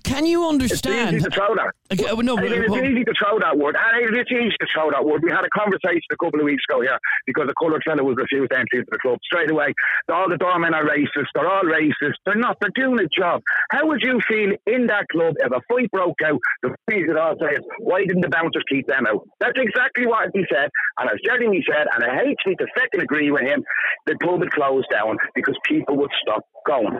Can 0.02 0.26
you 0.26 0.48
understand? 0.48 1.16
It's 1.16 1.24
understand? 1.24 1.24
easy 1.24 1.24
to 1.24 1.30
throw 1.34 1.54
that. 1.54 1.70
Okay, 1.92 2.12
well, 2.12 2.22
no, 2.22 2.38
I 2.38 2.42
mean, 2.42 2.64
but- 2.68 2.78
it's 2.78 2.88
easy 2.88 3.04
to 3.04 3.14
throw 3.18 3.38
that 3.40 3.56
word. 3.56 3.76
And 3.76 4.16
it's 4.16 4.30
easy 4.30 4.56
to 4.60 4.66
throw 4.74 4.90
that 4.90 5.04
word. 5.04 5.22
We 5.22 5.30
had 5.30 5.44
a 5.44 5.50
conversation 5.50 6.08
a 6.12 6.16
couple 6.16 6.40
of 6.40 6.44
weeks 6.44 6.64
ago 6.68 6.80
here 6.80 6.98
because 7.26 7.48
a 7.48 7.54
coloured 7.60 7.82
fellow 7.84 8.04
was 8.04 8.16
refused 8.16 8.52
entry 8.52 8.80
into 8.80 8.90
the 8.90 8.98
club. 8.98 9.18
Straight 9.24 9.50
away, 9.50 9.74
all 10.12 10.28
the 10.28 10.36
doormen 10.36 10.74
are 10.74 10.84
racist. 10.84 11.30
They're 11.34 11.48
all 11.48 11.64
racist. 11.64 12.18
They're 12.24 12.36
not. 12.40 12.56
They're 12.60 12.74
doing 12.74 12.98
a 13.00 13.08
job. 13.08 13.42
How 13.70 13.86
would 13.86 14.00
you 14.02 14.20
feel 14.28 14.52
in 14.66 14.86
that 14.88 15.06
club 15.12 15.34
if 15.38 15.52
a 15.52 15.60
fight 15.68 15.90
broke 15.90 16.20
out? 16.24 16.40
The 16.62 16.74
things 16.88 17.06
that 17.08 17.16
all 17.16 17.36
say 17.40 17.56
why 17.78 18.04
didn't 18.04 18.22
the 18.22 18.28
bouncers 18.28 18.64
keep 18.68 18.86
them 18.86 19.06
out? 19.06 19.26
That's 19.40 19.58
exactly 19.58 20.06
what 20.06 20.30
he 20.32 20.44
said. 20.52 20.70
And 20.98 21.10
as 21.10 21.18
Jeremy 21.24 21.64
said, 21.68 21.86
and 21.94 22.04
I 22.04 22.24
hate 22.24 22.38
me 22.46 22.56
to 22.56 22.66
second 22.78 23.02
agree 23.02 23.30
with 23.30 23.42
him, 23.42 23.62
the 24.06 24.16
club 24.22 24.40
had 24.40 24.50
closed 24.50 24.86
down 24.90 25.16
because 25.34 25.56
people 25.64 25.96
would 25.96 26.10
stop 26.22 26.42
going. 26.66 26.98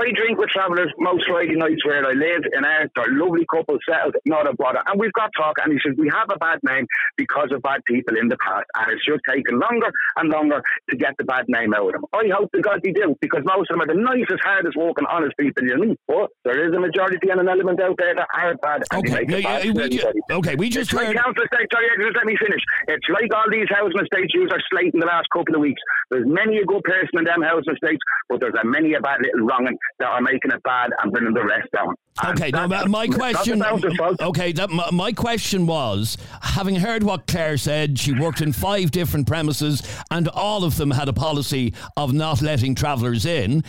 I 0.00 0.08
drink 0.16 0.38
with 0.38 0.48
travellers 0.48 0.88
most 0.98 1.28
Friday 1.28 1.56
nights 1.56 1.84
where 1.84 2.00
I 2.00 2.16
live 2.16 2.42
in 2.56 2.64
Earth. 2.64 2.90
They're 2.96 3.12
lovely 3.12 3.44
couples 3.44 3.80
settled, 3.84 4.16
not 4.24 4.48
a 4.48 4.56
bother. 4.56 4.80
And 4.86 4.98
we've 4.98 5.12
got 5.12 5.28
talk, 5.36 5.56
and 5.62 5.72
he 5.72 5.78
says, 5.84 5.92
We 5.98 6.08
have 6.08 6.32
a 6.32 6.38
bad 6.38 6.58
name 6.64 6.86
because 7.16 7.52
of 7.52 7.60
bad 7.60 7.84
people 7.84 8.16
in 8.16 8.28
the 8.28 8.38
past. 8.40 8.64
And 8.80 8.96
it's 8.96 9.04
just 9.04 9.20
taken 9.28 9.60
longer 9.60 9.92
and 10.16 10.30
longer 10.30 10.62
to 10.88 10.96
get 10.96 11.12
the 11.18 11.24
bad 11.24 11.44
name 11.48 11.74
out 11.74 11.92
of 11.94 12.00
them. 12.00 12.04
I 12.16 12.32
hope 12.32 12.50
to 12.52 12.62
God 12.62 12.80
they 12.82 12.92
do, 12.92 13.14
because 13.20 13.44
most 13.44 13.68
of 13.68 13.76
them 13.76 13.84
are 13.84 13.92
the 13.92 14.00
nicest, 14.00 14.40
hardest 14.40 14.76
working, 14.76 15.04
honest 15.04 15.36
people 15.36 15.68
you 15.68 15.76
meet. 15.76 15.98
But 16.08 16.32
there 16.48 16.64
is 16.64 16.72
a 16.72 16.80
majority 16.80 17.28
and 17.28 17.40
an 17.40 17.48
element 17.48 17.80
out 17.80 17.96
there 17.98 18.14
that 18.16 18.28
are 18.32 18.56
bad. 18.56 18.82
Okay, 18.94 19.24
they 19.28 19.44
make 19.44 19.44
bad 19.44 19.64
yeah, 19.64 19.72
we 19.72 19.88
ju- 19.88 20.12
okay, 20.32 20.54
we 20.56 20.68
just 20.72 20.92
It's 20.92 20.96
like 20.96 21.12
heard. 21.12 21.20
council 21.20 21.44
estate. 21.44 21.68
Sorry, 21.68 21.86
just 22.00 22.16
let 22.16 22.24
me 22.24 22.36
finish. 22.40 22.62
It's 22.88 23.04
like 23.12 23.28
all 23.36 23.52
these 23.52 23.68
housing 23.68 24.00
are 24.00 24.62
slating 24.72 25.00
the 25.00 25.06
last 25.06 25.28
couple 25.28 25.54
of 25.54 25.60
weeks. 25.60 25.82
There's 26.10 26.26
many 26.26 26.58
a 26.58 26.64
good 26.64 26.82
person 26.82 27.18
in 27.18 27.24
them 27.24 27.42
housing 27.42 27.72
estates, 27.74 28.02
but 28.28 28.40
there's 28.40 28.54
a 28.60 28.66
many 28.66 28.94
a 28.94 29.00
bad 29.00 29.18
little 29.22 29.46
wronging 29.46 29.78
that 30.00 30.08
are 30.08 30.20
making 30.20 30.50
it 30.50 30.62
bad 30.64 30.90
and 31.02 31.12
bringing 31.12 31.32
the 31.34 31.44
rest 31.44 31.68
down. 31.74 31.94
And 32.22 32.38
Okay, 32.40 32.50
now 32.50 32.66
my 32.86 33.06
question. 33.06 33.58
the 33.60 33.64
bouncer's 33.64 33.96
fault. 33.96 34.20
Okay, 34.20 34.52
that, 34.52 34.70
my, 34.70 34.90
my 34.90 35.12
question 35.12 35.66
was: 35.66 36.16
having 36.42 36.74
heard 36.74 37.02
what 37.04 37.26
Claire 37.28 37.56
said, 37.56 37.98
she 37.98 38.12
worked 38.12 38.40
in 38.40 38.52
five 38.52 38.90
different 38.90 39.26
premises, 39.28 39.82
and 40.10 40.28
all 40.28 40.64
of 40.64 40.76
them 40.76 40.90
had 40.90 41.08
a 41.08 41.12
policy 41.12 41.72
of 41.96 42.12
not 42.12 42.42
letting 42.42 42.74
travellers 42.74 43.24
in. 43.24 43.62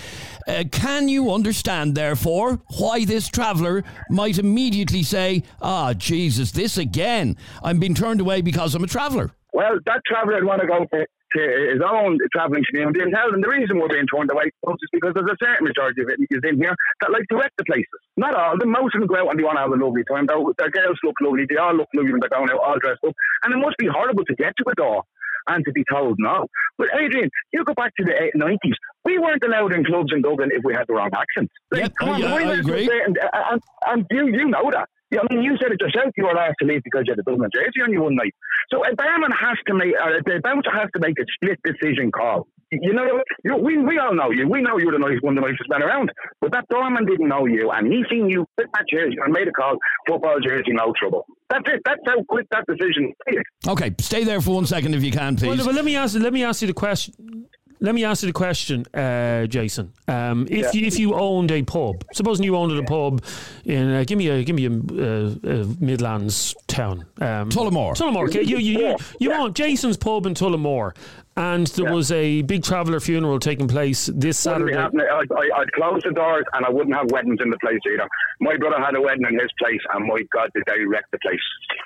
Uh, 0.47 0.63
can 0.71 1.07
you 1.07 1.31
understand, 1.31 1.93
therefore, 1.95 2.59
why 2.79 3.05
this 3.05 3.27
traveller 3.29 3.83
might 4.09 4.39
immediately 4.39 5.03
say, 5.03 5.43
"Ah, 5.61 5.93
Jesus, 5.93 6.51
this 6.51 6.77
again? 6.77 7.37
I'm 7.63 7.79
being 7.79 7.93
turned 7.95 8.19
away 8.19 8.41
because 8.41 8.73
I'm 8.73 8.83
a 8.83 8.87
traveller." 8.87 9.31
Well, 9.53 9.77
that 9.85 10.01
traveller 10.05 10.35
would 10.35 10.45
want 10.45 10.61
to 10.61 10.67
go 10.67 10.85
to, 10.85 11.05
to 11.35 11.41
his 11.73 11.81
own 11.85 12.17
travelling 12.33 12.63
community 12.69 13.01
and 13.01 13.13
tell 13.13 13.31
them 13.31 13.41
the 13.41 13.49
reason 13.49 13.79
we're 13.79 13.87
being 13.87 14.07
turned 14.07 14.31
away 14.31 14.51
from 14.63 14.73
is 14.75 14.89
because 14.91 15.13
there's 15.15 15.29
a 15.31 15.37
certain 15.43 15.65
majority 15.67 16.01
of 16.01 16.09
it 16.09 16.19
is 16.29 16.41
in 16.43 16.57
here 16.57 16.75
that 17.01 17.11
like 17.11 17.27
to 17.29 17.37
wreck 17.37 17.51
the 17.57 17.65
places. 17.65 17.99
Not 18.17 18.35
all 18.35 18.53
of 18.53 18.59
them. 18.59 18.71
Most 18.71 18.95
of 18.95 19.01
them 19.01 19.07
go 19.07 19.15
out 19.17 19.29
and 19.31 19.39
they 19.39 19.43
want 19.43 19.57
to 19.57 19.61
have 19.65 19.71
a 19.71 19.79
lovely 19.79 20.03
time. 20.11 20.25
Their, 20.27 20.37
their 20.57 20.69
girls 20.71 20.97
look 21.03 21.15
lovely. 21.21 21.45
They 21.49 21.57
all 21.57 21.75
look 21.75 21.89
lovely 21.95 22.11
when 22.11 22.19
they're 22.21 22.29
going 22.35 22.49
out 22.49 22.59
all 22.59 22.79
dressed 22.79 23.03
up. 23.07 23.13
And 23.43 23.53
it 23.53 23.57
must 23.57 23.77
be 23.77 23.87
horrible 23.87 24.25
to 24.25 24.35
get 24.35 24.53
to 24.57 24.63
a 24.69 24.75
door 24.75 25.03
and 25.49 25.65
to 25.65 25.71
be 25.71 25.83
told 25.91 26.17
no. 26.19 26.45
But 26.77 26.89
Adrian, 26.99 27.29
you 27.51 27.63
go 27.63 27.73
back 27.73 27.91
to 27.97 28.05
the 28.05 28.13
eight- 28.21 28.35
90s. 28.35 28.75
We 29.05 29.17
weren't 29.17 29.43
allowed 29.43 29.73
in 29.73 29.83
clubs 29.83 30.11
in 30.13 30.21
Dublin 30.21 30.49
if 30.53 30.63
we 30.63 30.73
had 30.73 30.85
the 30.87 30.93
wrong 30.93 31.09
accent. 31.15 31.49
Like, 31.71 31.81
Yep, 31.81 31.93
come 31.99 32.09
on, 32.09 32.21
we 32.21 32.25
I 32.27 32.53
agree. 32.59 32.83
a 32.83 32.85
certain- 32.85 33.15
and, 33.33 33.61
and 33.87 34.05
you, 34.11 34.27
you 34.27 34.47
know 34.49 34.69
that. 34.71 34.87
Yeah, 35.11 35.19
I 35.29 35.33
mean, 35.33 35.43
you 35.43 35.57
said 35.61 35.71
it 35.71 35.81
yourself. 35.81 36.13
You 36.15 36.23
were 36.23 36.37
asked 36.37 36.55
to 36.61 36.65
leave 36.65 36.83
because 36.83 37.03
you 37.05 37.11
had 37.11 37.19
a 37.19 37.23
Dublin 37.23 37.49
jersey 37.53 37.83
on 37.83 37.91
you 37.91 38.01
one 38.01 38.15
night. 38.15 38.33
So 38.71 38.83
a 38.85 38.95
barman 38.95 39.31
has 39.31 39.57
to 39.67 39.73
make, 39.73 39.93
or 39.93 40.21
the 40.23 40.39
bouncer 40.41 40.71
has 40.71 40.87
to 40.95 40.99
make 40.99 41.19
a 41.19 41.25
split 41.35 41.59
decision 41.63 42.11
call. 42.11 42.47
You 42.71 42.93
know, 42.93 43.21
you, 43.43 43.57
we 43.57 43.77
we 43.77 43.99
all 43.99 44.15
know 44.15 44.31
you. 44.31 44.47
We 44.47 44.61
know 44.61 44.77
you're 44.77 44.93
the 44.93 44.97
nice 44.97 45.17
one, 45.19 45.37
of 45.37 45.43
the 45.43 45.49
nicest 45.49 45.69
man 45.69 45.83
around. 45.83 46.09
But 46.39 46.53
that 46.53 46.69
doorman 46.69 47.05
didn't 47.05 47.27
know 47.27 47.45
you, 47.45 47.69
and 47.69 47.91
he 47.91 48.05
seen 48.09 48.29
you 48.29 48.45
with 48.57 48.67
that 48.73 48.85
jersey 48.89 49.17
and 49.21 49.33
made 49.33 49.49
a 49.49 49.51
call. 49.51 49.75
Football 50.07 50.39
jersey, 50.39 50.71
no 50.71 50.93
trouble. 50.97 51.25
That's 51.49 51.65
it. 51.67 51.81
That's 51.83 51.99
how 52.05 52.23
quick 52.23 52.47
that 52.51 52.65
decision. 52.67 53.11
is. 53.27 53.43
Okay, 53.67 53.93
stay 53.99 54.23
there 54.23 54.39
for 54.39 54.55
one 54.55 54.65
second 54.65 54.95
if 54.95 55.03
you 55.03 55.11
can, 55.11 55.35
please. 55.35 55.57
Well, 55.57 55.65
but 55.65 55.75
let 55.75 55.83
me 55.83 55.97
ask. 55.97 56.17
Let 56.17 56.31
me 56.31 56.45
ask 56.45 56.61
you 56.61 56.67
the 56.67 56.73
question. 56.73 57.49
Let 57.83 57.95
me 57.95 58.03
ask 58.05 58.21
you 58.21 58.27
the 58.27 58.33
question, 58.33 58.85
uh, 58.93 59.47
Jason. 59.47 59.91
Um, 60.07 60.45
if 60.51 60.71
you, 60.75 60.85
if 60.85 60.99
you 60.99 61.15
owned 61.15 61.49
a 61.51 61.63
pub, 61.63 62.05
supposing 62.13 62.45
you 62.45 62.55
owned 62.55 62.71
a 62.77 62.83
pub 62.83 63.23
in, 63.65 63.89
uh, 63.91 64.03
give 64.05 64.19
me 64.19 64.27
a 64.29 64.43
give 64.43 64.55
me 64.55 64.65
a, 64.67 64.71
uh, 64.71 65.33
uh, 65.43 65.65
Midlands 65.79 66.53
town, 66.67 67.05
um, 67.19 67.49
Tullamore. 67.49 67.95
Tullamore. 67.95 68.27
Okay, 68.29 68.43
you 68.43 68.57
you 68.59 68.79
you, 68.79 68.95
you 69.19 69.29
yeah. 69.31 69.41
own 69.41 69.53
Jason's 69.55 69.97
pub 69.97 70.27
in 70.27 70.35
Tullamore, 70.35 70.95
and 71.35 71.65
there 71.67 71.85
Yeah. 71.87 71.91
was 71.95 72.11
a 72.11 72.43
big 72.43 72.63
traveller 72.63 72.99
funeral 72.99 73.39
taking 73.39 73.67
place 73.67 74.05
this 74.13 74.45
Wouldn't 74.45 74.69
Saturday. 74.75 75.09
I'd, 75.09 75.31
I- 75.31 75.59
I'd 75.61 75.71
close 75.71 76.03
the 76.03 76.11
doors 76.11 76.45
and 76.53 76.63
I 76.63 76.69
wouldn't 76.69 76.95
have 76.95 77.09
weddings 77.09 77.39
in 77.43 77.49
the 77.49 77.57
place 77.57 77.79
either. 77.91 78.07
My 78.41 78.57
brother 78.57 78.79
had 78.79 78.95
a 78.95 79.01
wedding 79.01 79.25
in 79.27 79.39
his 79.39 79.49
place, 79.57 79.81
and 79.95 80.05
my 80.07 80.21
God, 80.31 80.51
did 80.53 80.63
they 80.67 80.85
wreck 80.85 81.05
the 81.11 81.17
place? 81.17 81.39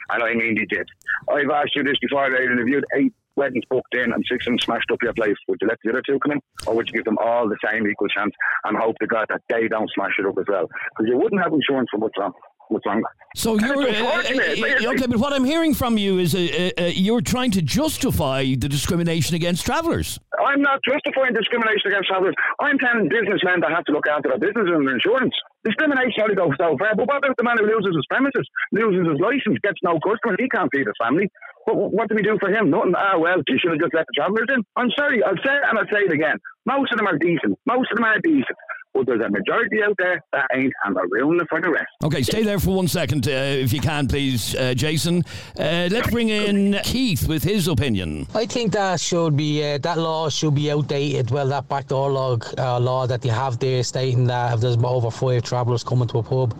And 0.10 0.22
I 0.22 0.34
mean, 0.34 0.58
he 0.58 0.66
did. 0.66 0.86
I've 1.30 1.50
asked 1.52 1.74
you 1.74 1.84
this 1.84 1.98
before, 2.02 2.26
Aidan. 2.36 2.60
If 2.60 2.68
you 2.68 2.76
had 2.76 2.86
eight 3.00 3.14
weddings 3.36 3.63
booked 3.69 3.95
in 3.95 4.12
and 4.12 4.24
six 4.30 4.45
of 4.48 4.52
them 4.52 4.60
smashed 4.60 4.89
up 4.91 5.00
your 5.02 5.13
place, 5.13 5.36
would 5.48 5.60
you 5.62 5.67
let 5.67 5.78
the 5.84 5.91
other 5.91 6.02
two 6.06 6.19
come 6.19 6.34
in? 6.34 6.39
Or 6.67 6.76
would 6.76 6.88
you 6.88 6.93
give 6.93 7.06
them 7.06 7.17
all 7.19 7.48
the 7.48 7.58
same 7.65 7.88
equal 7.88 8.08
chance 8.08 8.34
and 8.63 8.78
hope 8.78 8.95
to 9.00 9.08
God 9.08 9.26
that 9.30 9.41
they 9.50 9.67
don't 9.67 9.89
smash 9.93 10.13
it 10.19 10.26
up 10.26 10.38
as 10.39 10.45
well? 10.48 10.67
Because 10.98 11.10
you 11.10 11.17
wouldn't 11.17 11.41
have 11.41 11.54
insurance 11.54 11.89
for 11.91 11.98
much 11.98 12.13
longer. 12.17 12.38
Much 12.71 12.82
longer. 12.86 13.08
So 13.36 13.60
you're 13.60 13.78
uh, 13.78 13.93
uh, 13.93 14.24
uh, 14.26 14.91
okay, 14.93 15.06
but 15.06 15.17
what 15.17 15.34
I'm 15.34 15.43
hearing 15.45 15.76
from 15.76 16.00
you 16.00 16.17
is 16.17 16.34
uh, 16.34 16.39
uh, 16.39 16.82
uh, 16.82 16.86
you're 16.88 17.21
trying 17.21 17.52
to 17.52 17.62
justify 17.62 18.41
the 18.58 18.67
discrimination 18.67 19.36
against 19.36 19.65
travellers. 19.65 20.19
I'm 20.39 20.62
not 20.62 20.80
justifying 20.88 21.34
discrimination 21.34 21.91
against 21.91 22.08
travellers. 22.10 22.34
I'm 22.60 22.80
telling 22.80 23.08
businessmen 23.10 23.60
that 23.62 23.69
have 23.69 23.84
to 23.86 23.91
look 23.91 24.08
after 24.08 24.30
their 24.30 24.39
business 24.39 24.65
and 24.65 24.88
their 24.88 24.95
insurance. 24.95 25.36
Discrimination 25.63 26.24
only 26.24 26.36
goes 26.36 26.58
so 26.58 26.76
far. 26.80 26.95
But 26.95 27.06
what 27.08 27.17
about 27.17 27.38
the 27.38 27.43
man 27.43 27.58
who 27.60 27.65
loses 27.65 27.93
his 27.95 28.06
premises, 28.10 28.48
loses 28.71 29.13
his 29.13 29.19
license, 29.21 29.60
gets 29.62 29.78
no 29.84 30.00
customers, 30.02 30.38
he 30.39 30.50
can't 30.50 30.69
feed 30.74 30.88
his 30.88 30.98
family? 30.98 31.30
But 31.65 31.75
what 31.75 32.10
do 32.10 32.15
we 32.15 32.21
do 32.21 32.38
for 32.39 32.49
him? 32.49 32.69
Nothing. 32.69 32.93
Ah, 32.95 33.17
well, 33.17 33.41
you 33.47 33.58
should 33.60 33.71
have 33.71 33.80
just 33.80 33.93
let 33.93 34.06
the 34.08 34.13
travellers 34.15 34.47
in. 34.49 34.63
I'm 34.75 34.91
sorry, 34.95 35.23
I'll 35.23 35.36
say 35.38 35.54
it 35.54 35.63
and 35.69 35.80
I'll 35.80 35.86
say 35.86 36.06
it 36.06 36.12
again. 36.12 36.38
Most 36.65 36.91
of 36.91 36.97
them 36.97 37.08
are 37.08 37.17
decent. 37.17 37.58
Most 37.65 37.91
of 37.91 37.97
them 37.97 38.06
are 38.06 38.19
decent. 38.19 38.58
But 38.93 39.08
there's 39.08 39.19
a 39.19 39.30
majority 39.30 39.84
out 39.84 39.93
there 39.97 40.21
that 40.32 40.45
ain't, 40.54 40.71
and 40.86 40.95
they're 40.95 41.04
ruining 41.12 41.41
it 41.41 41.47
for 41.49 41.60
the 41.60 41.69
rest. 41.69 41.88
Okay, 42.01 42.21
stay 42.21 42.43
there 42.43 42.60
for 42.60 42.73
one 42.73 42.88
second, 42.88 43.28
uh, 43.28 43.32
if 43.32 43.73
you 43.73 43.82
can, 43.82 44.08
please, 44.08 44.56
uh, 44.56 44.73
Jason. 44.73 45.21
Uh, 45.60 45.89
let's 45.91 46.10
bring 46.12 46.30
in 46.30 46.80
Keith 46.84 47.28
with 47.28 47.43
his 47.43 47.67
opinion. 47.67 48.25
I 48.34 48.45
think 48.45 48.71
that 48.71 49.01
should 49.01 49.36
be 49.36 49.62
uh, 49.62 49.80
that 49.80 49.97
law 49.97 50.30
should 50.30 50.56
be 50.56 50.71
outdated. 50.71 51.30
Well, 51.30 51.47
that 51.49 51.67
backdoor 51.67 52.10
law, 52.10 52.38
uh, 52.58 52.80
law 52.80 53.06
that 53.06 53.25
you 53.25 53.32
have 53.32 53.60
there 53.60 53.84
stating 53.84 54.28
that 54.28 54.54
if 54.54 54.62
there's 54.62 54.78
over 54.78 55.12
five 55.12 55.43
travellers 55.43 55.84
coming 55.84 56.08
to 56.08 56.19
a 56.19 56.23
pub. 56.23 56.58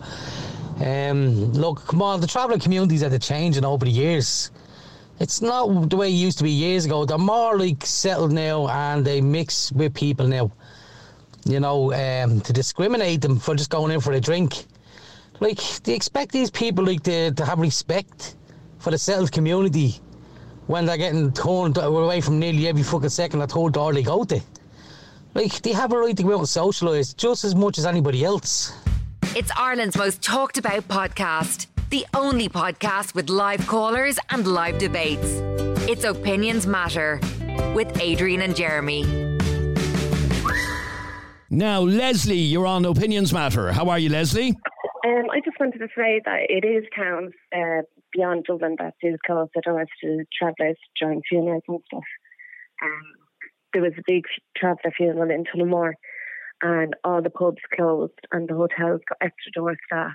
Um, 0.84 1.52
look, 1.54 1.86
come 1.86 2.02
on, 2.02 2.20
the 2.20 2.26
travelling 2.26 2.60
communities 2.60 3.02
are 3.02 3.18
changing 3.18 3.64
over 3.64 3.86
the 3.86 3.90
years. 3.90 4.50
It's 5.18 5.40
not 5.40 5.88
the 5.88 5.96
way 5.96 6.08
it 6.08 6.14
used 6.14 6.38
to 6.38 6.44
be 6.44 6.50
years 6.50 6.84
ago. 6.84 7.04
They're 7.04 7.16
more 7.16 7.58
like 7.58 7.86
settled 7.86 8.32
now 8.32 8.68
and 8.68 9.04
they 9.04 9.20
mix 9.20 9.72
with 9.72 9.94
people 9.94 10.26
now. 10.26 10.52
You 11.44 11.60
know, 11.60 11.92
um, 11.92 12.40
to 12.40 12.52
discriminate 12.52 13.20
them 13.20 13.38
for 13.38 13.54
just 13.54 13.70
going 13.70 13.92
in 13.92 14.00
for 14.00 14.12
a 14.12 14.20
drink. 14.20 14.64
Like, 15.38 15.60
they 15.84 15.94
expect 15.94 16.32
these 16.32 16.50
people 16.50 16.84
like 16.84 17.02
to, 17.04 17.30
to 17.30 17.44
have 17.44 17.60
respect 17.60 18.34
for 18.78 18.90
the 18.90 18.98
settled 18.98 19.32
community 19.32 20.00
when 20.66 20.86
they're 20.86 20.96
getting 20.96 21.32
turned 21.32 21.78
away 21.78 22.20
from 22.20 22.38
nearly 22.38 22.66
every 22.66 22.82
fucking 22.82 23.10
second 23.10 23.40
that 23.40 23.52
whole 23.52 23.68
door 23.68 23.92
they 23.92 24.02
go 24.02 24.24
to. 24.24 24.40
Like, 25.34 25.62
they 25.62 25.72
have 25.72 25.92
a 25.92 25.98
right 25.98 26.16
to 26.16 26.22
go 26.22 26.34
out 26.34 26.38
and 26.38 26.48
socialise 26.48 27.16
just 27.16 27.44
as 27.44 27.54
much 27.54 27.78
as 27.78 27.86
anybody 27.86 28.24
else. 28.24 28.72
It's 29.36 29.50
Ireland's 29.56 29.96
most 29.96 30.22
talked 30.22 30.58
about 30.58 30.88
podcast, 30.88 31.66
the 31.90 32.04
only 32.14 32.48
podcast 32.48 33.14
with 33.14 33.30
live 33.30 33.64
callers 33.66 34.18
and 34.30 34.46
live 34.46 34.78
debates. 34.78 35.40
It's 35.88 36.02
Opinions 36.02 36.66
Matter 36.66 37.20
with 37.74 38.00
Adrian 38.00 38.42
and 38.42 38.56
Jeremy. 38.56 39.04
Now, 41.48 41.80
Leslie, 41.80 42.36
you're 42.36 42.66
on 42.66 42.84
Opinions 42.84 43.32
Matter. 43.32 43.70
How 43.70 43.88
are 43.88 44.00
you, 44.00 44.08
Leslie? 44.08 44.56
Um, 45.06 45.30
I 45.30 45.40
just 45.44 45.60
wanted 45.60 45.78
to 45.78 45.88
say 45.96 46.20
that 46.24 46.46
it 46.48 46.66
is 46.66 46.84
towns 46.94 47.32
uh, 47.54 47.82
beyond 48.12 48.44
Dublin 48.48 48.74
that 48.80 48.94
do 49.00 49.16
close 49.24 49.48
the 49.54 49.62
doors 49.64 49.88
to 50.02 50.24
travellers 50.36 50.76
during 51.00 51.22
funerals 51.28 51.62
and 51.68 51.80
stuff. 51.86 52.02
Um, 52.82 53.02
there 53.72 53.82
was 53.82 53.92
a 53.96 54.02
big 54.04 54.24
traveller 54.56 54.92
funeral 54.96 55.30
in 55.30 55.44
Tullamore, 55.44 55.92
and 56.62 56.96
all 57.04 57.22
the 57.22 57.30
pubs 57.30 57.62
closed, 57.76 58.18
and 58.32 58.48
the 58.48 58.54
hotels 58.54 59.02
got 59.08 59.18
extra 59.20 59.52
door 59.54 59.76
staff 59.86 60.14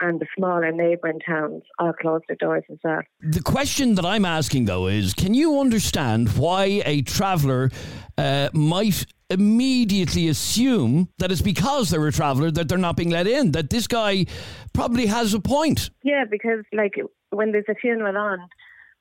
and 0.00 0.20
the 0.20 0.26
smaller 0.36 0.70
neighbouring 0.72 1.20
towns 1.20 1.62
all 1.78 1.92
closed 1.92 2.24
their 2.28 2.36
doors 2.36 2.64
as 2.70 2.78
well. 2.84 3.00
The 3.20 3.42
question 3.42 3.94
that 3.94 4.04
I'm 4.04 4.24
asking, 4.24 4.66
though, 4.66 4.86
is 4.86 5.14
can 5.14 5.34
you 5.34 5.60
understand 5.60 6.36
why 6.36 6.82
a 6.84 7.02
traveller 7.02 7.70
uh, 8.18 8.50
might 8.52 9.06
immediately 9.28 10.28
assume 10.28 11.08
that 11.18 11.32
it's 11.32 11.42
because 11.42 11.90
they're 11.90 12.06
a 12.06 12.12
traveller 12.12 12.50
that 12.50 12.68
they're 12.68 12.78
not 12.78 12.96
being 12.96 13.10
let 13.10 13.26
in, 13.26 13.52
that 13.52 13.70
this 13.70 13.86
guy 13.86 14.26
probably 14.72 15.06
has 15.06 15.34
a 15.34 15.40
point? 15.40 15.90
Yeah, 16.02 16.24
because, 16.30 16.64
like, 16.72 16.94
when 17.30 17.52
there's 17.52 17.64
a 17.68 17.74
funeral 17.74 18.16
on, 18.16 18.38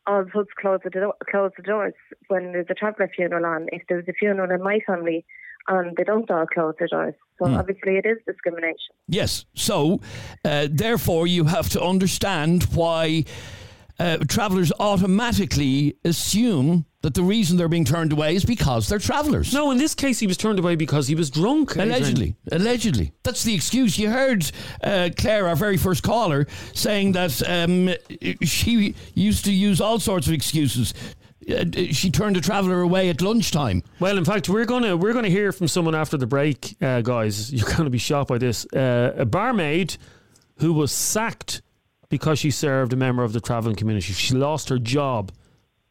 all 0.08 0.24
the 0.24 0.30
pubs 0.30 0.50
close 0.60 0.80
the, 0.84 0.90
do- 0.90 1.14
close 1.30 1.52
the 1.58 1.64
doors. 1.64 1.94
When 2.28 2.52
there's 2.52 2.68
a 2.70 2.74
traveller 2.74 3.10
funeral 3.16 3.46
on, 3.46 3.68
if 3.72 3.84
there's 3.90 4.08
a 4.08 4.14
funeral 4.14 4.52
in 4.52 4.64
my 4.64 4.80
family, 4.86 5.26
and 5.68 5.96
they 5.98 6.04
don't 6.04 6.30
all 6.30 6.46
close 6.46 6.76
their 6.78 6.88
doors. 6.88 7.16
So 7.40 7.46
mm. 7.46 7.58
obviously 7.58 7.98
it 7.98 8.06
is 8.06 8.18
discrimination. 8.26 8.96
Yes. 9.08 9.46
So 9.54 10.02
uh, 10.44 10.68
therefore 10.72 11.28
you 11.28 11.46
have 11.46 11.70
to 11.70 11.82
understand 11.82 12.64
why 12.74 13.26
uh, 14.00 14.18
travellers 14.28 14.72
automatically 14.80 15.98
assume 16.04 16.86
that 17.02 17.14
the 17.14 17.24
reason 17.24 17.56
they're 17.56 17.70
being 17.70 17.86
turned 17.86 18.12
away 18.12 18.36
is 18.36 18.44
because 18.44 18.90
they're 18.90 19.00
travellers. 19.00 19.54
No, 19.54 19.72
in 19.72 19.78
this 19.78 19.94
case, 19.94 20.20
he 20.20 20.28
was 20.28 20.38
turned 20.38 20.58
away 20.58 20.76
because 20.76 21.08
he 21.08 21.16
was 21.16 21.30
drunk. 21.30 21.76
Allegedly. 21.76 22.36
Allegedly. 22.52 23.14
That's 23.24 23.44
the 23.44 23.54
excuse. 23.54 23.98
You 23.98 24.10
heard 24.10 24.50
uh, 24.84 25.10
Claire, 25.16 25.48
our 25.48 25.56
very 25.56 25.78
first 25.78 26.04
caller, 26.04 26.48
saying 26.74 27.12
that 27.12 27.48
um, 27.48 27.94
she 28.42 28.96
used 29.14 29.46
to 29.46 29.54
use 29.54 29.80
all 29.80 30.00
sorts 30.00 30.28
of 30.28 30.34
excuses 30.34 30.94
she 31.92 32.10
turned 32.10 32.38
a 32.38 32.42
traveller 32.42 32.82
away 32.82 33.10
at 33.10 33.22
lunchtime. 33.22 33.84
Well, 34.00 34.18
in 34.18 34.26
fact, 34.26 34.50
we're 34.50 34.66
gonna 34.66 34.98
we're 34.98 35.14
gonna 35.14 35.30
hear 35.30 35.52
from 35.52 35.68
someone 35.68 35.96
after 35.96 36.18
the 36.18 36.28
break, 36.28 36.76
uh, 36.82 37.02
guys. 37.02 37.54
You're 37.54 37.70
gonna 37.70 37.90
be 37.90 37.98
shocked 37.98 38.30
by 38.30 38.38
this. 38.38 38.66
Uh, 38.74 39.14
a 39.18 39.26
barmaid 39.26 39.98
who 40.58 40.74
was 40.74 40.92
sacked 40.92 41.62
because 42.10 42.40
she 42.40 42.52
served 42.52 42.94
a 42.94 42.96
member 42.96 43.24
of 43.24 43.34
the 43.34 43.42
travelling 43.42 43.76
community. 43.76 44.14
She 44.14 44.34
lost 44.34 44.70
her 44.70 44.80
job 44.80 45.32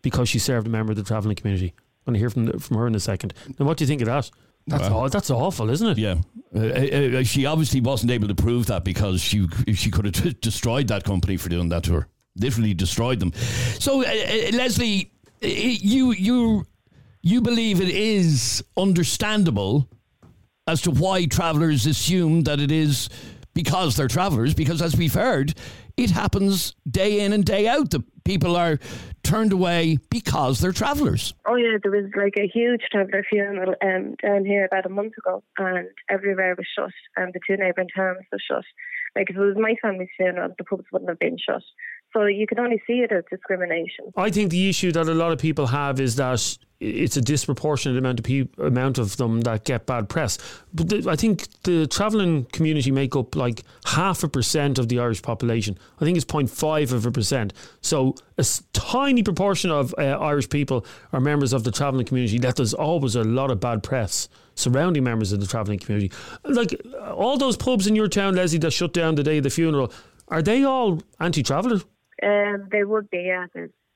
because 0.03 0.29
she 0.29 0.39
served 0.39 0.67
a 0.67 0.71
member 0.71 0.93
of 0.93 0.97
the 0.97 1.05
travelling 1.05 1.37
community. 1.37 1.73
I'm 2.07 2.13
gonna 2.13 2.19
hear 2.19 2.31
from 2.31 2.59
from 2.59 2.77
her 2.77 2.87
in 2.87 2.95
a 2.95 3.01
second. 3.01 3.35
And 3.59 3.67
what 3.67 3.77
do 3.79 3.85
you 3.85 3.89
think 3.89 4.01
of 4.01 4.07
that? 4.07 4.31
That's 4.67 4.89
well, 4.89 5.09
that's 5.09 5.31
awful, 5.31 5.71
isn't 5.71 5.87
it? 5.87 5.99
Yeah, 5.99 6.17
uh, 6.57 6.59
uh, 6.59 7.21
uh, 7.21 7.23
she 7.23 7.45
obviously 7.47 7.81
wasn't 7.81 8.11
able 8.11 8.29
to 8.29 8.35
prove 8.35 8.67
that 8.67 8.83
because 8.83 9.21
she 9.21 9.47
she 9.75 9.91
could 9.91 10.07
have 10.07 10.41
destroyed 10.41 10.89
that 10.89 11.05
company 11.05 11.37
for 11.37 11.49
doing 11.49 11.69
that 11.69 11.85
to 11.85 11.93
her. 11.95 12.09
Literally 12.37 12.75
destroyed 12.75 13.21
them. 13.21 13.33
So, 13.79 13.99
Leslie, 13.99 15.13
you 15.45 16.13
you 16.13 16.67
you 17.23 17.41
believe 17.41 17.81
it 17.81 17.89
is 17.89 18.63
understandable 18.77 19.89
as 20.67 20.81
to 20.83 20.91
why 20.91 21.27
travellers 21.27 21.87
assume 21.87 22.43
that 22.43 22.61
it 22.61 22.71
is 22.73 23.09
because 23.55 23.97
they're 23.97 24.09
travellers, 24.09 24.53
because 24.55 24.83
as 24.83 24.97
we've 24.97 25.15
heard, 25.15 25.55
it 25.97 26.11
happens 26.11 26.75
day 26.91 27.21
in 27.21 27.33
and 27.33 27.45
day 27.45 27.69
out. 27.69 27.91
that 27.91 28.03
people 28.25 28.57
are 28.57 28.79
turned 29.23 29.53
away 29.53 29.99
because 30.11 30.61
they're 30.61 30.73
travellers. 30.73 31.35
Oh 31.47 31.55
yeah, 31.55 31.77
there 31.83 31.93
was 31.93 32.11
like 32.17 32.35
a 32.37 32.49
huge 32.49 32.83
traveller 32.91 33.25
funeral 33.29 33.75
um, 33.83 34.17
down 34.23 34.45
here 34.45 34.65
about 34.65 34.87
a 34.87 34.89
month 34.89 35.13
ago, 35.19 35.43
and 35.59 35.89
everywhere 36.11 36.55
was 36.57 36.67
shut, 36.77 36.91
and 37.17 37.33
the 37.33 37.41
two 37.47 37.57
neighbouring 37.57 37.89
towns 37.95 38.25
were 38.33 38.39
shut. 38.39 38.65
Like 39.17 39.31
if 39.31 39.37
it 39.37 39.41
was 39.41 39.57
my 39.59 39.75
family's 39.81 40.09
funeral, 40.17 40.55
the 40.57 40.65
pubs 40.65 40.85
wouldn't 40.93 41.09
have 41.09 41.19
been 41.19 41.37
shut. 41.39 41.63
So 42.13 42.27
you 42.27 42.47
can 42.47 42.59
only 42.59 42.81
see 42.87 43.01
it 43.01 43.13
as 43.13 43.25
discrimination. 43.31 44.13
I 44.17 44.31
think 44.31 44.51
the 44.51 44.69
issue 44.69 44.93
that 44.93 45.09
a 45.09 45.15
lot 45.15 45.33
of 45.33 45.39
people 45.39 45.67
have 45.67 46.01
is 46.01 46.17
that 46.17 46.57
it's 46.81 47.17
a 47.17 47.21
disproportionate 47.21 47.97
amount 47.99 48.19
of 48.19 48.25
people, 48.25 48.67
amount 48.67 48.99
of 48.99 49.17
them 49.17 49.43
that 49.43 49.65
get 49.65 49.87
bad 49.87 50.09
press. 50.09 50.39
But 50.73 51.07
I 51.07 51.17
think 51.17 51.49
the 51.63 51.87
travelling 51.87 52.45
community 52.47 52.91
make 52.91 53.17
up 53.17 53.37
like 53.37 53.63
half 53.85 54.23
a 54.23 54.29
percent 54.29 54.79
of 54.79 54.89
the 54.89 54.99
Irish 54.99 55.23
population. 55.23 55.79
I 56.01 56.05
think 56.05 56.17
it's 56.17 56.27
0.5 56.27 56.93
of 56.93 57.07
a 57.07 57.11
percent. 57.11 57.53
So 57.81 58.17
a 58.39 58.45
tiny 58.73 59.23
proportion 59.23 59.71
of 59.71 59.95
uh, 59.99 60.03
Irish 60.03 60.49
people 60.49 60.85
are 61.13 61.21
members 61.21 61.53
of 61.53 61.65
the 61.65 61.71
travelling 61.71 62.07
community. 62.07 62.39
That 62.39 62.57
there's 62.57 62.75
always 62.75 63.15
a 63.15 63.25
lot 63.25 63.51
of 63.51 63.61
bad 63.61 63.83
press 63.83 64.29
surrounding 64.57 65.05
members 65.05 65.33
of 65.33 65.41
the 65.41 65.47
travelling 65.47 65.79
community. 65.79 66.13
Like 66.45 66.81
all 67.13 67.39
those 67.39 67.57
pubs 67.57 67.87
in 67.87 67.97
your 67.97 68.09
town, 68.09 68.35
Leslie, 68.35 68.59
that 68.61 68.73
shut 68.73 68.93
down 68.93 69.15
the 69.15 69.23
day 69.23 69.39
of 69.39 69.45
the 69.45 69.51
funeral, 69.51 69.93
are 70.29 70.43
they 70.43 70.65
all 70.65 71.03
anti-traveller? 71.21 71.81
Um, 72.23 72.69
there 72.71 72.87
would 72.87 73.11
be, 73.11 73.25
yeah. 73.27 73.47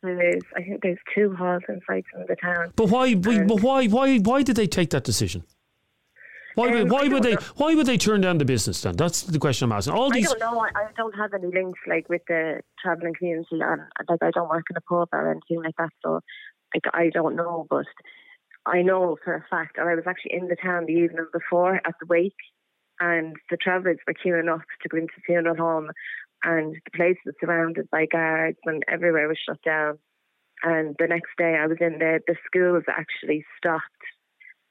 There's, 0.03 0.43
I 0.57 0.63
think 0.63 0.83
there's 0.83 0.99
two 1.15 1.35
halls 1.35 1.63
and 1.69 1.83
sites 1.87 2.07
in 2.15 2.25
the 2.29 2.37
town. 2.37 2.73
But 2.77 2.91
why? 2.91 3.15
but 3.15 3.63
why? 3.63 3.87
Why? 3.87 4.19
Why 4.19 4.43
did 4.43 4.57
they 4.57 4.67
take 4.67 4.91
that 4.91 5.05
decision? 5.05 5.45
Why, 6.59 6.81
um, 6.81 6.89
why 6.89 7.07
would 7.07 7.23
they? 7.23 7.35
Know. 7.35 7.41
Why 7.57 7.75
would 7.75 7.87
they 7.87 7.97
turn 7.97 8.21
down 8.21 8.39
the 8.39 8.45
business 8.45 8.83
then? 8.83 8.97
That's 8.97 9.23
the 9.23 9.39
question 9.39 9.67
I'm 9.67 9.73
asking. 9.73 9.95
All 9.95 10.11
these. 10.11 10.27
I 10.27 10.39
don't 10.39 10.41
know. 10.41 10.61
I, 10.61 10.69
I 10.75 10.89
don't 10.97 11.15
have 11.15 11.33
any 11.33 11.47
links 11.47 11.79
like 11.87 12.09
with 12.09 12.23
the 12.27 12.63
travelling 12.83 13.15
community, 13.15 13.61
and 13.61 13.83
like 14.09 14.23
I 14.23 14.31
don't 14.33 14.49
work 14.49 14.65
in 14.71 14.77
a 14.77 14.81
pub 14.81 15.09
or 15.13 15.31
anything 15.31 15.63
like 15.63 15.77
that. 15.79 15.91
So, 16.05 16.21
like 16.75 16.85
I 16.93 17.11
don't 17.11 17.37
know, 17.37 17.67
but 17.71 17.87
I 18.67 18.83
know 18.83 19.17
for 19.25 19.35
a 19.35 19.45
fact. 19.49 19.79
And 19.79 19.89
I 19.89 19.95
was 19.95 20.05
actually 20.07 20.35
in 20.35 20.49
the 20.49 20.57
town 20.57 20.87
the 20.87 20.95
evening 20.95 21.27
before 21.33 21.77
at 21.77 21.95
the 22.01 22.07
wake, 22.07 22.35
and 22.99 23.37
the 23.51 23.57
travellers 23.57 23.99
were 24.07 24.15
queuing 24.15 24.53
up 24.53 24.63
to 24.83 24.89
go 24.89 24.97
into 24.97 25.13
the 25.17 25.23
funeral 25.27 25.57
home, 25.57 25.91
and 26.44 26.74
the 26.74 26.90
place 26.96 27.16
was 27.24 27.35
surrounded 27.40 27.88
by 27.90 28.07
guards 28.07 28.59
and 28.64 28.83
everywhere 28.88 29.29
was 29.29 29.38
shut 29.44 29.61
down. 29.62 29.98
And 30.62 30.96
the 30.98 31.07
next 31.07 31.31
day 31.37 31.57
I 31.61 31.66
was 31.66 31.79
in 31.81 31.98
there, 31.98 32.20
the 32.27 32.37
schools 32.46 32.85
actually 32.88 33.44
stopped 33.57 33.85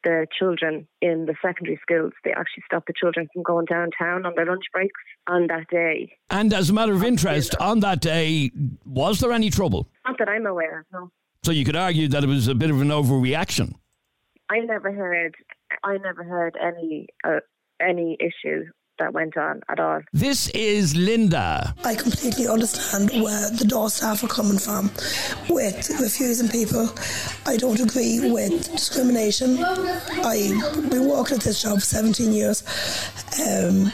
the 0.04 0.28
children 0.38 0.88
in 1.02 1.26
the 1.26 1.36
secondary 1.42 1.80
schools. 1.82 2.14
They 2.24 2.32
actually 2.32 2.64
stopped 2.66 2.88
the 2.88 2.94
children 2.94 3.28
from 3.34 3.44
going 3.44 3.66
downtown 3.66 4.26
on 4.26 4.34
their 4.36 4.46
lunch 4.46 4.66
breaks 4.72 5.02
on 5.28 5.48
that 5.48 5.68
day. 5.70 6.14
And 6.30 6.54
as 6.54 6.70
a 6.70 6.74
matter 6.74 6.94
of 6.94 7.04
interest, 7.04 7.56
on 7.60 7.80
that 7.82 8.02
day, 8.02 8.52
was 8.86 9.20
there 9.20 9.32
any 9.32 9.50
trouble? 9.50 9.90
Not 10.06 10.18
that 10.20 10.30
I'm 10.30 10.46
aware 10.46 10.80
of, 10.80 10.86
no. 10.92 11.12
So 11.44 11.52
you 11.52 11.66
could 11.66 11.76
argue 11.76 12.08
that 12.10 12.24
it 12.24 12.28
was 12.28 12.48
a 12.48 12.56
bit 12.56 12.70
of 12.70 12.82
an 12.82 12.90
overreaction. 12.90 13.76
I 14.50 14.60
never 14.60 14.92
heard. 14.92 15.36
I 15.84 15.98
never 15.98 16.24
heard 16.24 16.58
any 16.62 17.08
uh, 17.26 17.40
any 17.82 18.18
issue 18.20 18.66
that 19.00 19.14
went 19.14 19.38
on 19.38 19.62
at 19.70 19.80
all. 19.80 20.02
This 20.14 20.50
is 20.50 20.96
Linda. 20.96 21.74
I 21.84 21.96
completely 21.96 22.48
understand 22.48 23.12
where 23.22 23.50
the 23.52 23.66
door 23.66 23.90
staff 23.90 24.24
are 24.24 24.28
coming 24.28 24.58
from 24.58 24.92
with 25.50 25.90
refusing 26.00 26.50
people. 26.50 26.90
I 27.46 27.58
don't 27.58 27.80
agree 27.80 28.32
with 28.32 28.72
discrimination. 28.72 29.64
I've 29.64 30.90
been 30.90 31.08
working 31.08 31.38
at 31.38 31.44
this 31.44 31.62
job 31.62 31.76
for 31.76 31.86
17 31.86 32.34
years. 32.34 32.64
Um, 33.46 33.92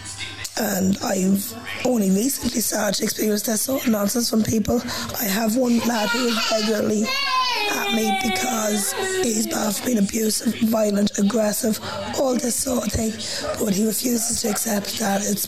and 0.59 0.97
I've 1.03 1.53
only 1.85 2.11
recently 2.11 2.61
started 2.61 2.99
to 2.99 3.03
experience 3.03 3.43
this 3.43 3.63
sort 3.63 3.85
of 3.85 3.91
nonsense 3.91 4.29
from 4.29 4.43
people. 4.43 4.81
I 5.19 5.25
have 5.25 5.55
one 5.55 5.79
lad 5.79 6.09
who 6.09 6.27
is 6.27 6.51
regularly 6.51 7.05
at 7.71 7.93
me 7.93 8.17
because 8.23 8.93
he's 9.23 9.47
bad 9.47 9.75
for 9.75 9.85
being 9.85 9.99
abusive, 9.99 10.53
violent, 10.69 11.17
aggressive, 11.17 11.79
all 12.19 12.35
this 12.35 12.55
sort 12.55 12.87
of 12.87 12.93
thing. 12.93 13.11
But 13.59 13.73
he 13.73 13.85
refuses 13.85 14.41
to 14.41 14.49
accept 14.49 14.99
that 14.99 15.21
it's 15.21 15.47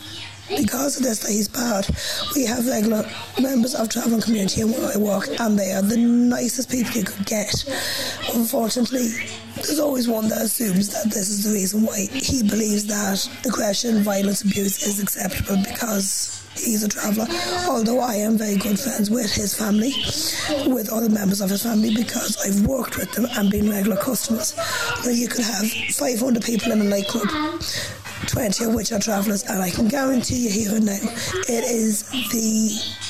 because 0.49 0.97
of 0.97 1.03
this 1.03 1.19
that 1.19 1.31
he's 1.31 1.47
bad. 1.47 1.87
We 2.35 2.45
have 2.45 2.67
regular 2.67 3.09
members 3.41 3.75
of 3.75 3.89
travelling 3.89 4.21
community 4.21 4.61
and 4.61 4.71
where 4.71 4.93
I 4.93 4.97
work, 4.97 5.29
and 5.39 5.57
they 5.57 5.71
are 5.71 5.81
the 5.81 5.97
nicest 5.97 6.69
people 6.69 6.91
you 6.91 7.03
could 7.03 7.25
get. 7.25 7.65
Unfortunately, 8.33 9.09
there's 9.55 9.79
always 9.79 10.07
one 10.07 10.29
that 10.29 10.41
assumes 10.41 10.89
that 10.89 11.11
this 11.11 11.29
is 11.29 11.43
the 11.45 11.53
reason 11.53 11.83
why 11.83 12.07
he 12.11 12.43
believes 12.43 12.85
that 12.85 13.27
aggression, 13.45 14.03
violence, 14.03 14.43
abuse 14.43 14.85
is 14.85 15.01
acceptable 15.01 15.57
because 15.63 16.44
he's 16.57 16.83
a 16.83 16.87
traveller. 16.87 17.27
Although 17.67 17.99
I 17.99 18.15
am 18.15 18.37
very 18.37 18.57
good 18.57 18.79
friends 18.79 19.09
with 19.09 19.31
his 19.31 19.53
family, 19.53 19.93
with 20.67 20.91
other 20.91 21.09
members 21.09 21.41
of 21.41 21.49
his 21.49 21.63
family, 21.63 21.93
because 21.95 22.37
I've 22.45 22.65
worked 22.65 22.97
with 22.97 23.11
them 23.11 23.27
and 23.37 23.49
been 23.49 23.69
regular 23.69 23.97
customers. 23.97 24.55
Now 25.03 25.11
you 25.11 25.27
could 25.27 25.45
have 25.45 25.69
500 25.69 26.43
people 26.43 26.71
in 26.71 26.81
a 26.81 26.83
nightclub. 26.83 27.29
20 28.27 28.65
of 28.65 28.73
which 28.73 28.91
are 28.91 28.99
travellers, 28.99 29.43
and 29.43 29.61
I 29.61 29.69
can 29.69 29.87
guarantee 29.87 30.47
you 30.47 30.49
here 30.49 30.75
and 30.75 30.85
now, 30.85 30.97
it 31.47 31.63
is 31.63 32.09
the 32.31 33.05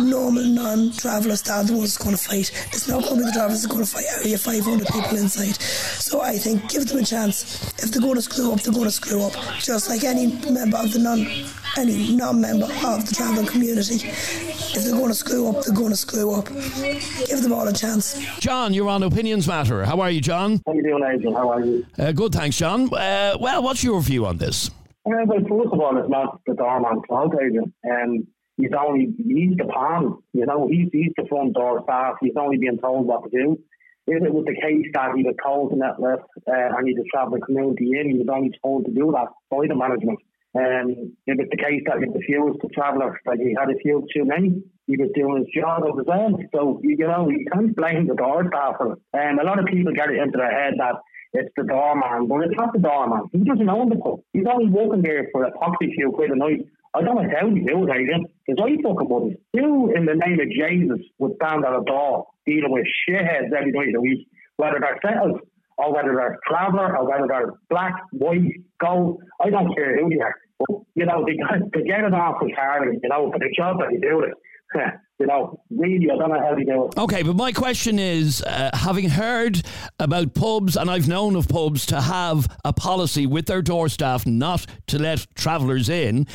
normal 0.00 0.44
non-travellers 0.44 1.48
are 1.50 1.64
the 1.64 1.76
ones 1.76 1.96
going 1.96 2.16
to 2.16 2.22
fight. 2.22 2.50
It's 2.68 2.88
not 2.88 3.02
going 3.02 3.18
to 3.18 3.24
be 3.24 3.30
the 3.30 3.32
travellers 3.32 3.66
going 3.66 3.84
to 3.84 3.90
fight. 3.90 4.04
You 4.24 4.38
500 4.38 4.86
people 4.86 5.16
inside? 5.16 5.60
So 5.60 6.20
I 6.20 6.36
think 6.38 6.70
give 6.70 6.86
them 6.86 6.98
a 6.98 7.04
chance. 7.04 7.72
If 7.82 7.90
they're 7.90 8.02
going 8.02 8.14
to 8.14 8.22
screw 8.22 8.52
up, 8.52 8.60
they're 8.60 8.72
going 8.72 8.86
to 8.86 8.92
screw 8.92 9.22
up. 9.22 9.34
Just 9.58 9.88
like 9.88 10.04
any 10.04 10.26
member 10.50 10.76
of 10.76 10.92
the 10.92 10.98
non, 11.00 11.26
any 11.76 12.14
non-member 12.16 12.66
of 12.66 13.06
the 13.08 13.14
travelling 13.14 13.46
community. 13.46 13.96
If 14.06 14.84
they're 14.84 14.92
going 14.92 15.08
to 15.08 15.14
screw 15.14 15.48
up, 15.48 15.64
they're 15.64 15.74
going 15.74 15.90
to 15.90 15.96
screw 15.96 16.32
up. 16.34 16.46
Give 16.46 17.42
them 17.42 17.52
all 17.52 17.66
a 17.68 17.72
chance. 17.72 18.18
John, 18.38 18.72
you're 18.74 18.88
on 18.88 19.02
Opinions 19.02 19.46
Matter. 19.46 19.84
How 19.84 20.00
are 20.00 20.10
you, 20.10 20.20
John? 20.20 20.60
How 20.66 20.72
are 20.72 20.74
you 20.76 20.82
doing, 20.82 21.04
Adrian? 21.04 21.34
How 21.34 21.50
are 21.50 21.64
you? 21.64 21.86
Uh, 21.98 22.12
good, 22.12 22.32
thanks, 22.32 22.56
John. 22.56 22.92
Uh, 22.92 23.36
well, 23.40 23.62
what's 23.62 23.82
your 23.84 24.00
view 24.00 24.26
on 24.26 24.38
this? 24.38 24.68
Uh, 25.06 25.24
well, 25.26 25.38
first 25.40 25.72
of 25.72 25.80
all, 25.80 25.96
it's 25.98 26.08
not 26.10 26.40
the 26.46 26.54
doorman's 26.54 27.02
fault, 27.08 27.32
Adrian. 27.34 27.72
Um, 27.90 28.26
he's 28.56 28.70
only 28.78 29.14
he's 29.16 29.56
the 29.56 29.64
palm, 29.72 30.22
you 30.32 30.44
know, 30.44 30.68
he's 30.68 30.88
he's 30.92 31.12
the 31.16 31.26
front 31.28 31.54
door 31.54 31.80
staff. 31.84 32.16
He's 32.20 32.34
only 32.38 32.58
being 32.58 32.78
told 32.78 33.06
what 33.06 33.24
to 33.24 33.30
do. 33.30 33.58
if 34.06 34.22
it 34.22 34.32
was 34.34 34.44
the 34.44 34.54
case 34.54 34.86
that 34.94 35.12
he 35.16 35.22
was 35.22 35.34
told 35.44 35.70
to 35.70 35.76
net 35.76 36.00
left 36.00 36.28
uh, 36.46 36.76
and 36.76 36.86
he 36.86 36.94
was 36.94 37.06
travelling 37.12 37.42
community 37.42 37.90
in, 37.98 38.10
he 38.10 38.18
was 38.18 38.26
only 38.30 38.50
told 38.62 38.84
to 38.86 38.90
do 38.90 39.12
that 39.12 39.28
by 39.50 39.66
the 39.66 39.74
management. 39.74 40.18
Um, 40.54 41.12
if 41.26 41.38
it's 41.38 41.50
the 41.50 41.60
case 41.60 41.82
that 41.86 42.00
he 42.00 42.08
refused 42.08 42.60
to 42.62 42.68
travel, 42.68 43.04
like 43.26 43.38
he 43.38 43.54
had 43.58 43.70
a 43.70 43.78
few 43.78 44.06
too 44.14 44.24
many, 44.24 44.62
he 44.86 44.96
was 44.96 45.10
doing 45.14 45.44
his 45.44 45.52
job 45.54 45.84
of 45.84 45.98
his 45.98 46.08
own. 46.08 46.48
So, 46.54 46.80
you 46.82 46.96
know, 46.96 47.28
you 47.28 47.44
can't 47.52 47.76
blame 47.76 48.08
the 48.08 48.14
door 48.14 48.44
staff 48.48 48.76
for 48.78 48.92
it. 48.94 48.98
Um, 49.12 49.38
a 49.38 49.44
lot 49.44 49.58
of 49.58 49.66
people 49.66 49.92
get 49.92 50.10
it 50.10 50.16
into 50.16 50.38
their 50.38 50.50
head 50.50 50.74
that 50.78 50.96
it's 51.34 51.52
the 51.56 51.64
doorman, 51.64 52.26
but 52.26 52.48
it's 52.48 52.56
not 52.56 52.72
the 52.72 52.80
doorman. 52.80 53.28
He 53.32 53.44
doesn't 53.44 53.68
own 53.68 53.90
the 53.90 53.96
pub. 53.96 54.20
He's 54.32 54.48
only 54.50 54.70
working 54.70 55.02
there 55.02 55.28
for 55.32 55.44
a 55.44 55.52
poxy 55.52 55.92
few 55.94 56.10
quid 56.12 56.30
a 56.30 56.36
night. 56.36 56.64
I 56.94 57.02
don't 57.02 57.16
know 57.16 57.28
how 57.28 57.46
you 57.46 57.66
do 57.66 57.84
it, 57.84 57.90
Adrian, 57.92 58.24
because 58.46 58.64
I 58.64 58.80
fucking 58.82 59.08
wouldn't. 59.08 59.40
Who 59.52 59.94
in 59.94 60.06
the 60.06 60.16
name 60.16 60.40
of 60.40 60.48
Jesus 60.48 61.04
would 61.18 61.36
stand 61.36 61.64
at 61.66 61.76
a 61.76 61.84
door 61.84 62.26
dealing 62.46 62.72
with 62.72 62.86
shitheads 63.04 63.52
every 63.52 63.72
night 63.72 63.88
of 63.88 63.94
the 63.94 64.00
week, 64.00 64.26
whether 64.56 64.80
they're 64.80 64.98
settled 65.04 65.40
or 65.78 65.94
whether 65.94 66.14
they're 66.14 66.38
traveller 66.46 66.96
or 66.96 67.08
whether 67.08 67.26
they're 67.28 67.52
black, 67.70 67.94
white, 68.12 68.52
gold, 68.80 69.22
I 69.40 69.50
don't 69.50 69.74
care 69.74 69.98
who 69.98 70.10
they 70.10 70.20
are. 70.20 70.34
But, 70.58 70.76
you 70.94 71.06
know, 71.06 71.24
they, 71.24 71.36
they 71.72 71.86
get 71.86 72.00
it 72.00 72.12
off 72.12 72.36
with 72.42 72.52
hard, 72.56 72.98
you 73.02 73.08
know, 73.08 73.30
for 73.30 73.38
the 73.38 73.52
job 73.56 73.78
that 73.78 73.88
they 73.90 73.98
do 73.98 74.20
it. 74.20 74.32
you 75.18 75.26
know, 75.26 75.60
really, 75.70 76.10
I 76.10 76.16
don't 76.16 76.30
know 76.30 76.40
how 76.40 76.54
they 76.54 76.64
do 76.64 76.86
it. 76.86 76.98
Okay, 76.98 77.22
but 77.22 77.36
my 77.36 77.52
question 77.52 77.98
is 77.98 78.42
uh, 78.42 78.70
having 78.74 79.08
heard 79.08 79.62
about 79.98 80.34
pubs, 80.34 80.76
and 80.76 80.90
I've 80.90 81.08
known 81.08 81.36
of 81.36 81.48
pubs 81.48 81.86
to 81.86 82.00
have 82.00 82.48
a 82.64 82.72
policy 82.72 83.26
with 83.26 83.46
their 83.46 83.62
door 83.62 83.88
staff 83.88 84.26
not 84.26 84.66
to 84.88 84.98
let 84.98 85.26
travellers 85.34 85.88
in, 85.88 86.26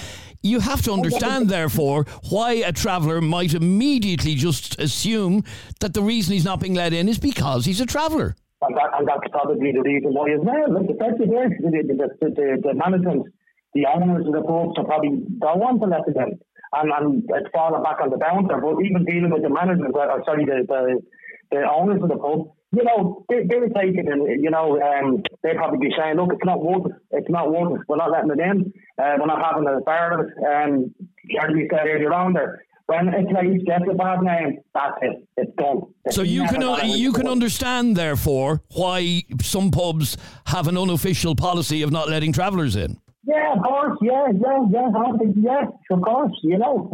you 0.41 0.61
have 0.61 0.81
to 0.83 0.91
understand, 0.93 1.49
therefore, 1.49 2.05
why 2.29 2.53
a 2.53 2.71
traveller 2.71 3.21
might 3.21 3.53
immediately 3.53 4.35
just 4.35 4.79
assume 4.79 5.43
that 5.79 5.93
the 5.93 6.01
reason 6.01 6.33
he's 6.33 6.45
not 6.45 6.59
being 6.59 6.73
let 6.73 6.93
in 6.93 7.07
is 7.07 7.19
because 7.19 7.65
he's 7.65 7.81
a 7.81 7.85
traveller. 7.85 8.35
And, 8.63 8.77
that, 8.77 8.89
and 8.97 9.07
that's 9.07 9.27
probably 9.31 9.71
the 9.71 9.81
reason 9.83 10.13
why 10.13 10.31
as 10.31 10.41
well. 10.41 10.71
Look, 10.71 10.87
the 10.87 10.97
fact 10.99 11.19
is, 11.19 11.27
the, 11.27 11.71
the, 11.83 12.07
the, 12.21 12.47
the 12.63 12.73
management, 12.73 13.27
the 13.73 13.85
owners 13.87 14.25
of 14.25 14.33
the 14.33 14.41
pubs 14.41 14.77
are 14.77 14.85
probably 14.85 15.23
don't 15.39 15.59
want 15.59 15.81
to 15.81 15.87
let 15.87 16.05
them 16.05 16.15
in 16.15 16.39
and, 16.73 16.91
and 16.91 17.23
it's 17.29 17.49
falling 17.53 17.83
back 17.83 18.01
on 18.01 18.09
the 18.09 18.17
bouncer. 18.17 18.57
But 18.59 18.81
even 18.81 19.05
dealing 19.05 19.31
with 19.31 19.43
the 19.43 19.49
management, 19.49 19.95
or 19.95 20.23
sorry, 20.25 20.45
the, 20.45 20.65
the, 20.67 21.01
the 21.51 21.61
owners 21.69 22.01
of 22.01 22.09
the 22.09 22.17
pub, 22.17 22.53
you 22.73 22.83
know, 22.83 23.25
they, 23.29 23.45
they 23.45 23.57
it 23.61 24.07
and, 24.09 24.43
you 24.43 24.49
know, 24.49 24.81
um, 24.81 25.21
they'd 25.43 25.57
probably 25.57 25.87
be 25.87 25.93
saying, 25.95 26.17
look, 26.17 26.33
it's 26.33 26.45
not 26.45 26.63
worth 26.63 26.87
it. 26.87 26.97
It's 27.11 27.29
not 27.29 27.51
worth 27.51 27.79
it. 27.79 27.85
We're 27.87 27.97
not 27.97 28.09
letting 28.09 28.31
it 28.31 28.39
in. 28.39 28.73
Uh, 28.97 29.13
we're 29.19 29.29
not 29.29 29.45
having 29.45 29.67
a 29.67 29.81
bar 29.81 30.19
of 30.19 30.25
it. 30.25 30.33
Um, 30.41 30.93
Jeremy 31.29 31.67
said 31.69 31.85
earlier 31.85 32.13
on 32.13 32.33
there, 32.33 32.65
when 32.87 33.07
a 33.07 33.25
place 33.25 33.61
gets 33.65 33.85
a 33.89 33.93
bad 33.93 34.21
name, 34.21 34.59
that's 34.73 34.97
it. 35.01 35.27
It's 35.37 35.51
done. 35.57 35.83
It's 36.05 36.15
so 36.15 36.21
you 36.21 36.45
can 36.47 36.63
uh, 36.63 36.79
you 36.83 37.13
can 37.13 37.27
understand, 37.27 37.95
therefore, 37.95 38.61
why 38.75 39.23
some 39.41 39.71
pubs 39.71 40.17
have 40.47 40.67
an 40.67 40.77
unofficial 40.77 41.35
policy 41.35 41.81
of 41.81 41.91
not 41.91 42.09
letting 42.09 42.33
travellers 42.33 42.75
in. 42.75 42.99
Yeah, 43.25 43.53
of 43.55 43.63
course. 43.63 43.97
Yeah, 44.01 44.27
yeah, 44.35 44.59
yeah. 44.69 44.89
Yes, 45.35 45.67
of 45.91 46.01
course. 46.01 46.33
You 46.43 46.57
know, 46.57 46.91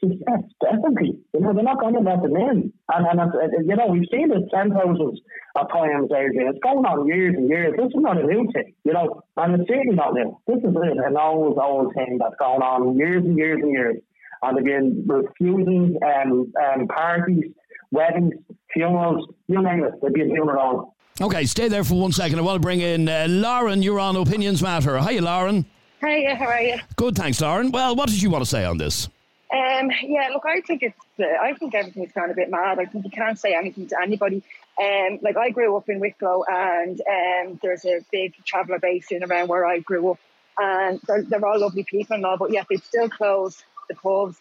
yes, 0.00 0.42
definitely. 0.62 1.18
You 1.34 1.40
know, 1.40 1.52
they're 1.52 1.64
not 1.64 1.80
going 1.80 1.94
to 1.94 2.00
let 2.00 2.22
them 2.22 2.36
in. 2.36 2.72
And, 2.88 3.20
and 3.20 3.68
you 3.68 3.74
know, 3.74 3.86
we've 3.88 4.06
seen 4.12 4.28
this 4.28 4.48
ten 4.54 4.70
thousands 4.70 5.18
of 5.56 5.68
times, 5.72 6.08
Adrian. 6.14 6.54
It's 6.54 6.62
going 6.62 6.86
on 6.86 7.08
years 7.08 7.34
and 7.36 7.48
years. 7.48 7.74
This 7.76 7.86
is 7.86 7.96
not 7.96 8.16
a 8.16 8.22
new 8.22 8.48
thing, 8.52 8.74
you 8.84 8.92
know, 8.92 9.22
and 9.36 9.60
it's 9.60 9.68
certainly 9.68 9.96
not 9.96 10.14
new. 10.14 10.38
This 10.46 10.58
is 10.58 10.72
an 10.72 11.16
old, 11.18 11.58
old 11.58 11.92
thing 11.94 12.16
that's 12.20 12.36
going 12.38 12.62
on 12.62 12.96
years 12.96 13.24
and 13.24 13.36
years 13.36 13.58
and 13.60 13.72
years. 13.72 13.96
And 14.42 14.58
again, 14.58 15.04
refusing 15.06 15.98
um, 16.04 16.52
um, 16.62 16.88
parties, 16.88 17.52
weddings, 17.90 18.34
funerals, 18.72 19.28
you 19.46 19.62
name 19.62 19.84
it, 19.84 19.92
they've 20.02 20.12
been 20.12 20.34
doing 20.34 20.48
it 20.48 20.56
all. 20.56 20.96
Okay, 21.20 21.44
stay 21.44 21.68
there 21.68 21.84
for 21.84 21.94
one 21.94 22.10
second. 22.10 22.38
I 22.38 22.42
want 22.42 22.56
to 22.56 22.60
bring 22.60 22.80
in 22.80 23.08
uh, 23.08 23.26
Lauren. 23.28 23.82
You're 23.82 24.00
on 24.00 24.16
Opinions 24.16 24.62
Matter. 24.62 24.98
Hi, 24.98 25.18
Lauren. 25.18 25.64
Hi, 26.00 26.34
how 26.34 26.46
are 26.46 26.60
you? 26.60 26.76
Good, 26.96 27.14
thanks, 27.14 27.40
Lauren. 27.40 27.70
Well, 27.70 27.94
what 27.94 28.08
did 28.08 28.20
you 28.20 28.30
want 28.30 28.42
to 28.42 28.50
say 28.50 28.64
on 28.64 28.78
this? 28.78 29.08
Um, 29.52 29.90
yeah, 30.02 30.30
look, 30.32 30.44
I 30.46 30.62
think 30.62 30.82
it's, 30.82 30.96
uh, 31.20 31.24
I 31.40 31.52
think 31.52 31.74
everything's 31.74 32.12
gone 32.12 32.30
a 32.30 32.34
bit 32.34 32.50
mad. 32.50 32.78
I 32.78 32.86
think 32.86 33.04
you 33.04 33.10
can't 33.10 33.38
say 33.38 33.54
anything 33.54 33.86
to 33.88 33.96
anybody. 34.02 34.42
Um, 34.82 35.18
like 35.20 35.36
I 35.36 35.50
grew 35.50 35.76
up 35.76 35.88
in 35.90 36.00
Wicklow, 36.00 36.44
and 36.48 37.00
um, 37.00 37.60
there's 37.62 37.84
a 37.84 38.00
big 38.10 38.34
traveller 38.44 38.78
base 38.78 39.12
in 39.12 39.22
around 39.22 39.48
where 39.48 39.66
I 39.66 39.80
grew 39.80 40.12
up, 40.12 40.18
and 40.58 40.98
they're, 41.06 41.22
they're 41.22 41.46
all 41.46 41.60
lovely 41.60 41.84
people 41.84 42.16
and 42.16 42.24
all, 42.24 42.38
but 42.38 42.50
yet 42.50 42.66
they 42.70 42.76
still 42.76 43.10
close 43.10 43.62
the 43.88 43.94
pubs 43.94 44.36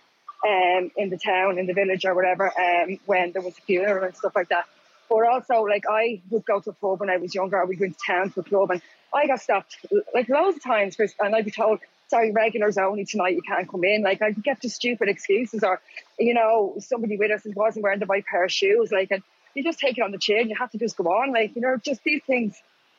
um, 0.48 0.92
in 0.98 1.10
the 1.10 1.18
town, 1.18 1.58
in 1.58 1.68
the 1.68 1.74
village, 1.74 2.06
or 2.06 2.16
whatever, 2.16 2.52
um, 2.58 3.00
when 3.06 3.32
there 3.32 3.42
was 3.42 3.58
a 3.58 3.62
funeral 3.62 4.04
and 4.06 4.16
stuff 4.16 4.36
like 4.36 4.50
that. 4.50 4.66
But 5.10 5.28
also, 5.28 5.64
like, 5.64 5.84
I 5.90 6.22
would 6.30 6.46
go 6.46 6.62
to 6.62 6.70
a 6.70 6.74
pub 6.74 7.02
when 7.02 7.10
I 7.10 7.18
was 7.18 7.36
younger. 7.36 7.62
I 7.62 7.66
would 7.66 7.78
go 7.78 7.86
into 7.86 8.00
town 8.06 8.32
to 8.32 8.40
a 8.40 8.44
club, 8.44 8.72
and 8.72 8.82
I 9.14 9.28
got 9.28 9.42
stopped 9.42 9.78
like 10.14 10.30
loads 10.30 10.58
of 10.58 10.64
times, 10.64 10.96
for, 10.96 11.06
and 11.20 11.36
I'd 11.36 11.46
be 11.46 11.52
told, 11.52 11.80
"Sorry, 12.08 12.32
regulars 12.32 12.78
only 12.78 13.06
tonight. 13.06 13.36
You 13.36 13.42
can't 13.42 13.70
come 13.70 13.84
in." 13.84 14.04
Like, 14.04 14.22
I'd 14.22 14.42
get 14.42 14.62
just 14.62 14.76
stupid 14.78 15.10
excuses, 15.10 15.64
or 15.64 15.82
you 16.18 16.34
know, 16.34 16.76
somebody 16.80 17.18
with 17.18 17.32
us 17.32 17.42
wasn't 17.46 17.84
wearing 17.84 18.00
the 18.00 18.06
right 18.06 18.26
pair 18.26 18.46
of 18.46 18.52
shoes. 18.52 18.90
Like, 18.92 19.12
and 19.12 19.22
you 19.54 19.64
just 19.64 19.80
take 19.80 19.98
it 19.98 20.02
on 20.02 20.12
the 20.12 20.18
chin. 20.18 20.50
You 20.50 20.56
have 20.58 20.72
to 20.72 20.78
just 20.78 20.96
go 20.96 21.04
on. 21.06 21.34
Like, 21.34 21.56
you 21.56 21.62
know, 21.62 21.76
just 21.76 22.04
these 22.06 22.24
things 22.26 22.56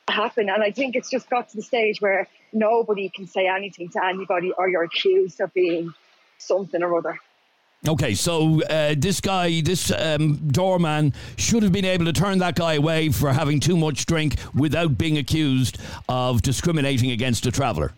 happen, 0.07 0.51
and 0.51 0.63
I 0.63 0.71
think 0.71 0.97
it's 0.97 1.11
just 1.11 1.31
got 1.31 1.49
to 1.49 1.57
the 1.57 1.63
stage 1.63 2.01
where 2.03 2.29
nobody 2.53 3.09
can 3.09 3.27
say 3.27 3.49
anything 3.49 3.89
to 3.91 4.05
anybody, 4.05 4.53
or 4.53 4.69
you're 4.69 4.85
accused 4.85 5.41
of 5.41 5.55
being 5.55 5.95
something 6.43 6.83
or 6.83 6.97
other. 6.97 7.19
Okay, 7.89 8.15
so 8.15 8.63
uh, 8.63 8.95
this 8.97 9.21
guy, 9.21 9.61
this 9.61 9.91
um, 9.91 10.37
doorman, 10.51 11.13
should 11.37 11.65
have 11.65 11.73
been 11.73 11.85
able 11.85 12.05
to 12.05 12.13
turn 12.13 12.39
that 12.39 12.55
guy 12.55 12.75
away 12.75 13.09
for 13.09 13.33
having 13.33 13.59
too 13.59 13.77
much 13.77 14.07
drink 14.07 14.37
without 14.55 14.97
being 14.97 15.19
accused 15.19 15.79
of 16.09 16.43
discriminating 16.43 17.11
against 17.11 17.45
a 17.47 17.51
traveller. 17.51 17.93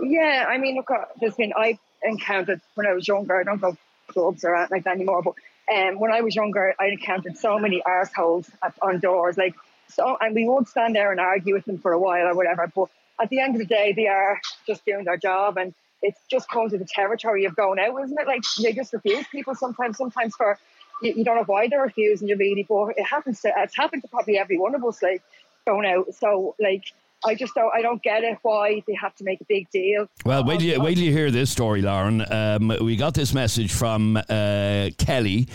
Yeah, 0.00 0.46
I 0.48 0.58
mean, 0.58 0.74
look, 0.74 0.90
uh, 0.90 1.04
there's 1.20 1.36
been 1.36 1.52
I 1.56 1.78
encountered 2.02 2.60
when 2.74 2.88
I 2.88 2.94
was 2.94 3.06
younger. 3.06 3.38
I 3.38 3.44
don't 3.44 3.60
go 3.60 3.76
clubs 4.08 4.42
or 4.42 4.56
anything 4.56 4.76
like 4.76 4.84
that 4.84 4.96
anymore, 4.96 5.22
but 5.22 5.34
um, 5.72 6.00
when 6.00 6.12
I 6.12 6.20
was 6.20 6.34
younger, 6.34 6.74
I 6.80 6.86
encountered 6.86 7.36
so 7.36 7.60
many 7.60 7.80
arseholes 7.82 8.50
on 8.82 8.98
doors, 8.98 9.36
like 9.36 9.54
so, 9.88 10.16
and 10.20 10.34
we 10.34 10.48
would 10.48 10.66
stand 10.66 10.96
there 10.96 11.12
and 11.12 11.20
argue 11.20 11.54
with 11.54 11.64
them 11.64 11.78
for 11.78 11.92
a 11.92 11.98
while 11.98 12.26
or 12.26 12.34
whatever. 12.34 12.70
But 12.74 12.88
at 13.20 13.28
the 13.28 13.38
end 13.38 13.54
of 13.54 13.60
the 13.60 13.66
day, 13.66 13.92
they 13.92 14.08
are 14.08 14.40
just 14.66 14.84
doing 14.84 15.04
their 15.04 15.16
job, 15.16 15.58
and 15.58 15.74
it 16.02 16.14
just 16.30 16.48
comes 16.50 16.72
with 16.72 16.80
the 16.80 16.86
territory 16.86 17.44
of 17.44 17.56
going 17.56 17.78
out, 17.78 17.96
isn't 18.02 18.18
it? 18.18 18.26
Like 18.26 18.42
they 18.62 18.72
just 18.72 18.92
refuse 18.92 19.26
people 19.28 19.54
sometimes. 19.54 19.96
Sometimes 19.96 20.34
for 20.36 20.58
you, 21.02 21.14
you 21.16 21.24
don't 21.24 21.36
know 21.36 21.44
why 21.44 21.68
they're 21.68 21.82
refusing 21.82 22.28
you 22.28 22.36
really, 22.36 22.64
but 22.68 22.90
it 22.96 23.04
happens 23.04 23.40
to 23.42 23.52
it's 23.56 23.76
happened 23.76 24.02
to 24.02 24.08
probably 24.08 24.38
every 24.38 24.58
one 24.58 24.74
of 24.74 24.84
us, 24.84 25.02
like 25.02 25.22
going 25.66 25.86
out. 25.86 26.14
So 26.14 26.54
like 26.60 26.84
I 27.24 27.34
just 27.34 27.54
don't 27.54 27.72
I 27.74 27.82
don't 27.82 28.02
get 28.02 28.22
it 28.22 28.38
why 28.42 28.82
they 28.86 28.94
have 28.94 29.14
to 29.16 29.24
make 29.24 29.40
a 29.40 29.44
big 29.44 29.70
deal. 29.70 30.08
Well, 30.24 30.44
wait 30.44 30.60
till 30.60 30.68
you, 30.68 30.80
wait 30.80 30.94
till 30.94 31.04
you 31.04 31.12
hear 31.12 31.30
this 31.30 31.50
story, 31.50 31.82
Lauren. 31.82 32.24
Um, 32.30 32.76
we 32.80 32.96
got 32.96 33.14
this 33.14 33.34
message 33.34 33.72
from 33.72 34.16
uh, 34.16 34.90
Kelly. 34.98 35.48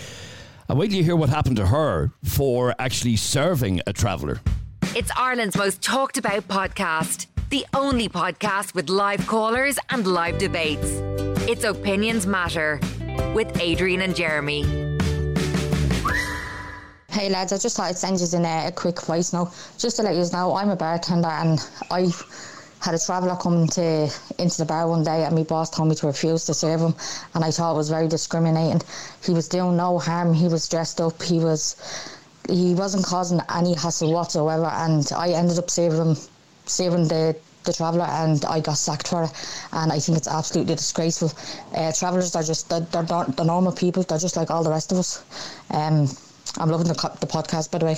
And 0.69 0.79
wait 0.79 0.87
till 0.87 0.97
you 0.97 1.03
hear 1.03 1.15
what 1.15 1.29
happened 1.29 1.57
to 1.57 1.67
her 1.67 2.11
for 2.23 2.73
actually 2.79 3.17
serving 3.17 3.81
a 3.85 3.91
traveller. 3.91 4.39
It's 4.95 5.11
Ireland's 5.17 5.57
most 5.57 5.81
talked 5.81 6.17
about 6.17 6.47
podcast 6.47 7.27
the 7.53 7.67
only 7.75 8.09
podcast 8.09 8.73
with 8.73 8.89
live 8.89 9.27
callers 9.27 9.77
and 9.91 10.07
live 10.07 10.39
debates. 10.39 10.89
It's 11.47 11.63
Opinions 11.63 12.25
Matter 12.25 12.79
with 13.35 13.61
Adrian 13.61 14.01
and 14.01 14.15
Jeremy. 14.15 14.63
Hey 17.09 17.29
lads, 17.29 17.53
I 17.53 17.59
just 17.59 17.77
thought 17.77 17.89
I'd 17.89 17.95
send 17.95 18.19
you 18.19 18.25
in 18.35 18.43
a, 18.43 18.69
a 18.69 18.71
quick 18.71 18.99
voice 19.03 19.33
note 19.33 19.51
just 19.77 19.97
to 19.97 20.01
let 20.01 20.15
you 20.15 20.25
know 20.33 20.55
I'm 20.55 20.71
a 20.71 20.75
bartender 20.75 21.27
and 21.27 21.59
I 21.91 22.09
had 22.81 22.95
a 22.95 22.99
traveller 22.99 23.35
come 23.35 23.67
to 23.67 24.09
into 24.39 24.57
the 24.57 24.65
bar 24.65 24.87
one 24.87 25.03
day 25.03 25.23
and 25.23 25.35
my 25.35 25.43
boss 25.43 25.69
told 25.69 25.89
me 25.89 25.95
to 25.97 26.07
refuse 26.07 26.45
to 26.45 26.55
serve 26.55 26.81
him 26.81 26.95
and 27.35 27.45
I 27.45 27.51
thought 27.51 27.75
it 27.75 27.77
was 27.77 27.91
very 27.91 28.07
discriminating. 28.07 28.81
He 29.23 29.31
was 29.31 29.47
doing 29.47 29.77
no 29.77 29.99
harm, 29.99 30.33
he 30.33 30.47
was 30.47 30.67
dressed 30.67 30.99
up, 30.99 31.21
he 31.21 31.37
was 31.37 31.75
he 32.49 32.73
wasn't 32.73 33.05
causing 33.05 33.41
any 33.55 33.75
hassle 33.75 34.11
whatsoever 34.11 34.65
and 34.65 35.07
I 35.15 35.29
ended 35.33 35.59
up 35.59 35.69
serving 35.69 35.99
him 35.99 36.15
saving 36.65 37.07
the 37.07 37.35
the 37.63 37.73
traveller 37.73 38.05
and 38.05 38.43
I 38.43 38.59
got 38.59 38.77
sacked 38.77 39.07
for 39.07 39.23
it 39.23 39.31
and 39.71 39.89
I 39.91 39.97
think 39.99 40.17
it's 40.17 40.27
absolutely 40.27 40.75
disgraceful 40.75 41.31
uh, 41.73 41.93
travellers 41.93 42.35
are 42.35 42.43
just 42.43 42.69
they're, 42.69 42.81
they're, 42.81 43.03
they're, 43.03 43.45
normal 43.45 43.71
people 43.71 44.03
they're 44.03 44.17
just 44.17 44.35
like 44.35 44.51
all 44.51 44.63
the 44.63 44.69
rest 44.69 44.91
of 44.91 44.97
us 44.97 45.23
um, 45.71 46.09
I'm 46.57 46.69
loving 46.69 46.87
the, 46.87 46.93
the 47.21 47.27
podcast 47.27 47.71
by 47.71 47.77
the 47.77 47.85
way 47.85 47.95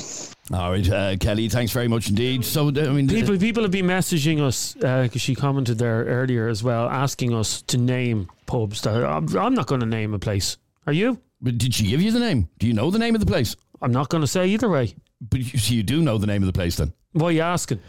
all 0.54 0.70
right, 0.70 0.90
uh, 0.92 1.18
Kelly. 1.18 1.50
Thanks 1.50 1.72
very 1.72 1.88
much 1.88 2.10
indeed. 2.10 2.46
So, 2.46 2.68
I 2.68 2.90
mean, 2.90 3.08
people 3.08 3.36
people 3.40 3.64
have 3.64 3.72
been 3.72 3.88
messaging 3.88 4.40
us 4.42 4.76
because 4.76 5.16
uh, 5.16 5.18
she 5.18 5.34
commented 5.34 5.80
there 5.80 6.06
earlier 6.06 6.48
as 6.48 6.62
well, 6.62 6.88
asking 6.88 7.34
us 7.34 7.64
to 7.64 7.80
name 7.80 8.30
pubs. 8.46 8.82
That 8.82 9.04
I'm, 9.04 9.36
I'm 9.36 9.56
not 9.56 9.66
going 9.66 9.82
to 9.82 9.88
name 9.88 10.14
a 10.14 10.20
place. 10.20 10.58
Are 10.86 10.94
you? 10.94 11.20
But 11.42 11.58
did 11.58 11.74
she 11.74 11.88
give 11.88 12.00
you 12.00 12.12
the 12.12 12.20
name? 12.20 12.48
Do 12.60 12.68
you 12.68 12.74
know 12.74 12.92
the 12.92 13.00
name 13.00 13.16
of 13.16 13.22
the 13.22 13.26
place? 13.26 13.56
I'm 13.82 13.92
not 13.92 14.10
going 14.10 14.22
to 14.22 14.28
say 14.28 14.46
either 14.48 14.70
way. 14.70 14.94
But 15.20 15.40
you, 15.40 15.60
so 15.60 15.74
you 15.74 15.82
do 15.82 16.02
know 16.04 16.20
the 16.20 16.28
name 16.28 16.44
of 16.44 16.48
the 16.48 16.54
place 16.54 16.76
then? 16.76 16.94
Why 17.14 17.30
are 17.30 17.32
you 17.32 17.42
asking? 17.42 17.80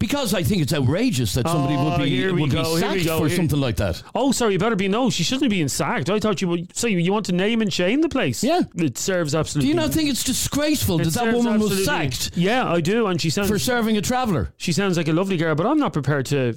Because 0.00 0.32
I 0.34 0.42
think 0.42 0.62
it's 0.62 0.72
outrageous 0.72 1.34
that 1.34 1.46
somebody 1.46 1.74
Oh, 1.76 1.90
would 1.90 2.02
be 2.02 2.26
would 2.32 2.50
go, 2.50 2.74
be 2.74 2.80
sacked 2.80 3.02
for 3.18 3.28
here- 3.28 3.36
something 3.36 3.60
like 3.60 3.76
that. 3.76 4.02
Oh, 4.14 4.32
sorry, 4.32 4.54
you 4.54 4.58
better 4.58 4.74
be 4.74 4.88
no. 4.88 5.10
She 5.10 5.22
shouldn't 5.22 5.42
be 5.50 5.56
being 5.58 5.68
sacked. 5.68 6.08
I 6.08 6.18
thought 6.18 6.40
you 6.40 6.48
would. 6.48 6.74
So 6.74 6.86
you 6.86 7.12
want 7.12 7.26
to 7.26 7.32
name 7.32 7.60
and 7.60 7.70
shame 7.72 8.00
the 8.00 8.08
place? 8.08 8.42
Yeah, 8.42 8.62
it 8.76 8.96
serves 8.96 9.34
absolutely. 9.34 9.66
Do 9.66 9.68
you 9.68 9.74
not 9.74 9.92
think 9.92 10.08
it's 10.08 10.24
disgraceful 10.24 11.00
It 11.00 11.04
that 11.04 11.12
that 11.12 11.34
woman 11.34 11.60
was 11.60 11.84
sacked 11.84 12.30
Yeah, 12.34 12.66
I 12.66 12.80
do, 12.80 13.06
and 13.08 13.20
she 13.20 13.28
sounds 13.30 13.48
for 13.50 13.58
serving 13.58 13.98
a 13.98 14.00
traveller? 14.00 14.52
She 14.56 14.72
sounds 14.72 14.96
like 14.96 15.06
a 15.08 15.12
lovely 15.12 15.36
girl, 15.36 15.54
but 15.54 15.66
I'm 15.66 15.78
not 15.78 15.92
prepared 15.92 16.24
to. 16.26 16.54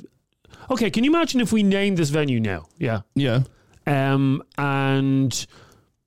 Okay, 0.72 0.90
can 0.90 1.04
you 1.04 1.12
imagine 1.12 1.42
if 1.42 1.52
we 1.52 1.64
named 1.64 1.98
this 1.98 2.10
venue 2.10 2.40
now? 2.40 2.68
Yeah, 2.80 3.02
Yeah. 3.14 3.42
um, 3.86 4.42
and 4.58 5.46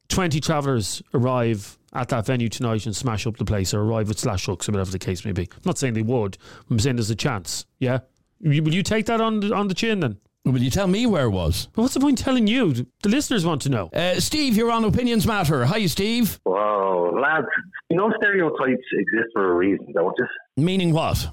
twenty 0.09 0.41
travellers 0.41 1.03
arrive 1.13 1.76
at 1.97 2.09
that 2.11 2.27
venue 2.27 2.49
tonight 2.49 2.87
and 2.87 2.95
smash 2.95 3.27
up 3.27 3.37
the 3.37 3.45
place, 3.45 3.73
or 3.75 3.81
arrive 3.83 4.09
with 4.09 4.19
slash 4.19 4.47
hooks, 4.47 4.69
or 4.69 4.73
whatever 4.73 4.91
the 4.91 4.99
case 4.99 5.25
may 5.25 5.33
be. 5.33 5.43
I'm 5.53 5.63
not 5.65 5.79
saying 5.79 5.95
they 5.95 6.03
would. 6.03 6.37
I'm 6.71 6.79
saying 6.79 6.97
there's 6.97 7.11
a 7.11 7.15
chance. 7.17 7.67
Yeah, 7.79 7.99
You- 8.41 8.63
will 8.63 8.75
you 8.75 8.83
take 8.83 9.07
that 9.07 9.21
on 9.21 9.41
the, 9.41 9.55
on 9.55 9.69
the 9.69 9.75
chin 9.75 10.01
then? 10.01 10.19
Will 10.45 10.63
you 10.63 10.71
tell 10.71 10.87
me 10.87 11.07
where 11.07 11.25
it 11.25 11.31
was? 11.31 11.69
What's 11.75 11.95
the 11.95 11.99
point 12.01 12.19
telling 12.19 12.47
you? 12.47 12.73
The 13.03 13.09
listeners 13.09 13.45
want 13.45 13.63
to 13.63 13.69
know. 13.69 13.89
Uh, 13.93 14.21
Steve, 14.21 14.57
you're 14.57 14.71
on 14.71 14.85
Opinions 14.85 15.27
Matter. 15.27 15.65
Hi, 15.65 15.85
Steve. 15.87 16.39
Whoa, 16.45 17.19
lads, 17.21 17.49
you 17.91 17.97
know 17.97 18.13
stereotypes 18.23 18.85
exist 18.93 19.29
for 19.33 19.51
a 19.51 19.55
reason, 19.55 19.93
don't 19.93 20.15
you? 20.17 20.27
Meaning 20.65 20.93
what? 20.93 21.29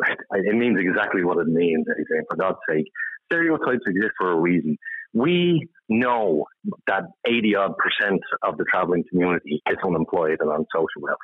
It 0.32 0.54
means 0.56 0.78
exactly 0.80 1.24
what 1.24 1.38
it 1.38 1.48
means, 1.48 1.84
Adrian, 1.90 2.24
for 2.30 2.36
God's 2.36 2.58
sake. 2.68 2.86
Stereotypes 3.26 3.82
exist 3.86 4.12
for 4.18 4.30
a 4.32 4.36
reason. 4.36 4.76
We 5.12 5.68
know 5.88 6.44
that 6.86 7.04
80 7.26 7.56
odd 7.56 7.72
percent 7.76 8.20
of 8.42 8.56
the 8.56 8.64
travelling 8.70 9.04
community 9.10 9.62
is 9.68 9.76
unemployed 9.84 10.38
and 10.40 10.50
on 10.50 10.66
social 10.74 11.02
welfare. 11.02 11.16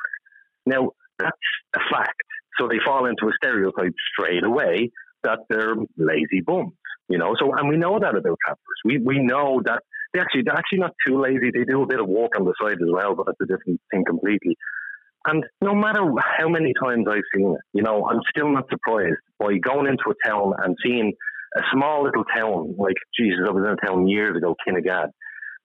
Now, 0.67 0.91
that's 1.19 1.37
a 1.77 1.81
fact. 1.91 2.17
So 2.59 2.69
they 2.69 2.79
fall 2.85 3.07
into 3.07 3.27
a 3.27 3.33
stereotype 3.43 3.95
straight 4.13 4.45
away 4.45 4.91
that 5.23 5.41
they're 5.49 5.75
lazy 5.97 6.41
bums, 6.47 6.73
you 7.09 7.19
know. 7.19 7.35
So, 7.39 7.53
and 7.55 7.69
we 7.69 7.77
know 7.77 7.99
that 7.99 8.17
about 8.17 8.39
travellers. 8.45 8.81
We, 8.85 8.99
we 8.99 9.19
know 9.19 9.61
that 9.65 9.83
they 10.13 10.21
actually, 10.21 10.43
they're 10.45 10.57
actually 10.57 10.79
not 10.79 10.93
too 11.07 11.21
lazy. 11.21 11.51
They 11.53 11.65
do 11.65 11.83
a 11.83 11.87
bit 11.87 12.01
of 12.01 12.09
work 12.09 12.33
on 12.39 12.45
the 12.45 12.55
side 12.61 12.81
as 12.81 12.89
well, 12.91 13.15
but 13.15 13.27
that's 13.27 13.41
a 13.43 13.47
different 13.47 13.81
thing 13.91 14.05
completely. 14.07 14.57
And 15.27 15.45
no 15.63 15.75
matter 15.75 16.03
how 16.39 16.49
many 16.49 16.73
times 16.81 17.07
I've 17.11 17.23
seen 17.35 17.55
it, 17.55 17.61
you 17.73 17.83
know, 17.83 18.07
I'm 18.07 18.21
still 18.31 18.53
not 18.53 18.69
surprised 18.71 19.17
by 19.39 19.57
going 19.57 19.87
into 19.87 20.05
a 20.11 20.29
town 20.29 20.53
and 20.63 20.77
seeing 20.85 21.15
a 21.57 21.61
small 21.73 22.05
little 22.05 22.25
town, 22.25 22.75
like, 22.79 22.97
Jesus, 23.19 23.41
I 23.47 23.53
was 23.53 23.65
in 23.65 23.77
a 23.79 23.87
town 23.87 24.09
years 24.09 24.37
ago, 24.37 24.57
Kinnegad, 24.67 25.09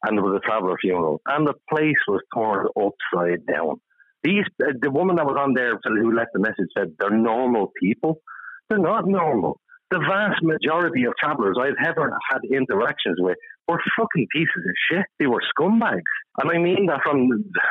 and 0.04 0.18
there 0.18 0.24
was 0.24 0.40
a 0.42 0.48
traveller 0.48 0.78
funeral, 0.82 1.22
and 1.26 1.48
the 1.48 1.56
place 1.70 1.98
was 2.08 2.22
turned 2.34 2.70
upside 2.78 3.46
down. 3.46 3.82
These, 4.24 4.46
uh, 4.62 4.74
the 4.82 4.92
woman 4.92 5.16
that 5.16 5.26
was 5.26 5.38
on 5.40 5.54
there 5.54 5.80
who 5.84 6.16
left 6.16 6.32
the 6.34 6.40
message 6.40 6.68
said 6.78 6.94
they're 7.00 7.10
normal 7.10 7.72
people. 7.82 8.22
They're 8.70 8.78
not 8.78 9.08
normal. 9.08 9.60
The 9.92 10.00
vast 10.00 10.44
majority 10.44 11.06
of 11.06 11.14
travellers 11.18 11.58
I've 11.60 11.88
ever 11.88 12.16
had 12.30 12.42
interactions 12.44 13.18
with 13.20 13.38
were 13.68 13.82
fucking 13.98 14.28
pieces 14.32 14.50
of 14.58 14.76
shit. 14.92 15.06
They 15.18 15.26
were 15.26 15.42
scumbags. 15.58 16.02
And 16.38 16.52
I 16.52 16.60
mean 16.60 16.86
that 16.88 17.00
from, 17.04 17.30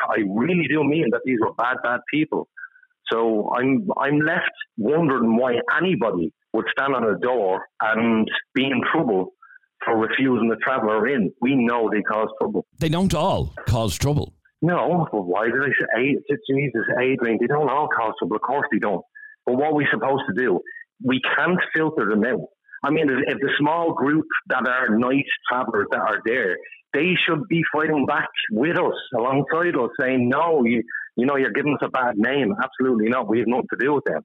I 0.09 0.23
really 0.27 0.67
do 0.69 0.83
mean 0.83 1.07
that 1.13 1.21
these 1.25 1.39
were 1.41 1.53
bad, 1.53 1.77
bad 1.85 2.01
people. 2.13 2.49
So 3.13 3.53
I'm, 3.55 3.89
I'm 3.97 4.19
left 4.21 4.51
wondering 4.77 5.37
why 5.37 5.61
anybody 5.77 6.33
would 6.59 6.66
stand 6.77 6.94
on 6.94 7.05
a 7.05 7.18
door 7.18 7.66
and 7.81 8.29
be 8.55 8.64
in 8.64 8.83
trouble 8.92 9.33
for 9.85 9.97
refusing 9.97 10.49
the 10.49 10.57
traveller 10.57 11.07
in. 11.07 11.33
We 11.40 11.55
know 11.55 11.88
they 11.90 12.03
cause 12.03 12.29
trouble. 12.40 12.66
They 12.79 12.88
don't 12.88 13.14
all 13.14 13.55
cause 13.66 13.97
trouble. 13.97 14.35
No, 14.61 15.07
but 15.12 15.23
why 15.23 15.47
did 15.47 15.62
I 15.62 15.68
say? 15.68 16.16
Jesus, 16.51 16.83
Adrian, 17.01 17.38
they 17.40 17.47
don't 17.47 17.71
all 17.71 17.88
cause 17.88 18.12
trouble. 18.18 18.37
Of 18.37 18.42
course 18.42 18.66
they 18.73 18.81
don't. 18.81 19.05
But 19.47 19.55
what 19.55 19.68
are 19.68 19.75
we 19.75 19.87
supposed 19.92 20.25
to 20.29 20.35
do? 20.35 20.61
We 21.03 21.21
can't 21.37 21.61
filter 21.75 22.07
them 22.11 22.25
out. 22.25 22.49
I 22.85 22.90
mean, 22.90 23.09
if 23.09 23.18
if 23.27 23.38
the 23.40 23.51
small 23.59 23.94
group 23.94 24.27
that 24.49 24.66
are 24.68 24.99
nice 24.99 25.31
travellers 25.49 25.87
that 25.92 26.01
are 26.01 26.21
there, 26.25 26.57
they 26.92 27.14
should 27.27 27.47
be 27.49 27.62
fighting 27.73 28.05
back 28.07 28.29
with 28.51 28.77
us, 28.79 28.94
alongside 29.16 29.77
us, 29.77 29.90
saying, 30.01 30.29
no, 30.29 30.64
you, 30.64 30.83
you 31.16 31.27
know, 31.27 31.37
you're 31.37 31.53
giving 31.53 31.75
us 31.75 31.87
a 31.87 31.90
bad 31.90 32.16
name. 32.16 32.53
Absolutely 32.62 33.09
not. 33.09 33.29
We 33.29 33.38
have 33.38 33.49
nothing 33.49 33.68
to 33.71 33.85
do 33.85 33.94
with 33.94 34.05
them. 34.05 34.23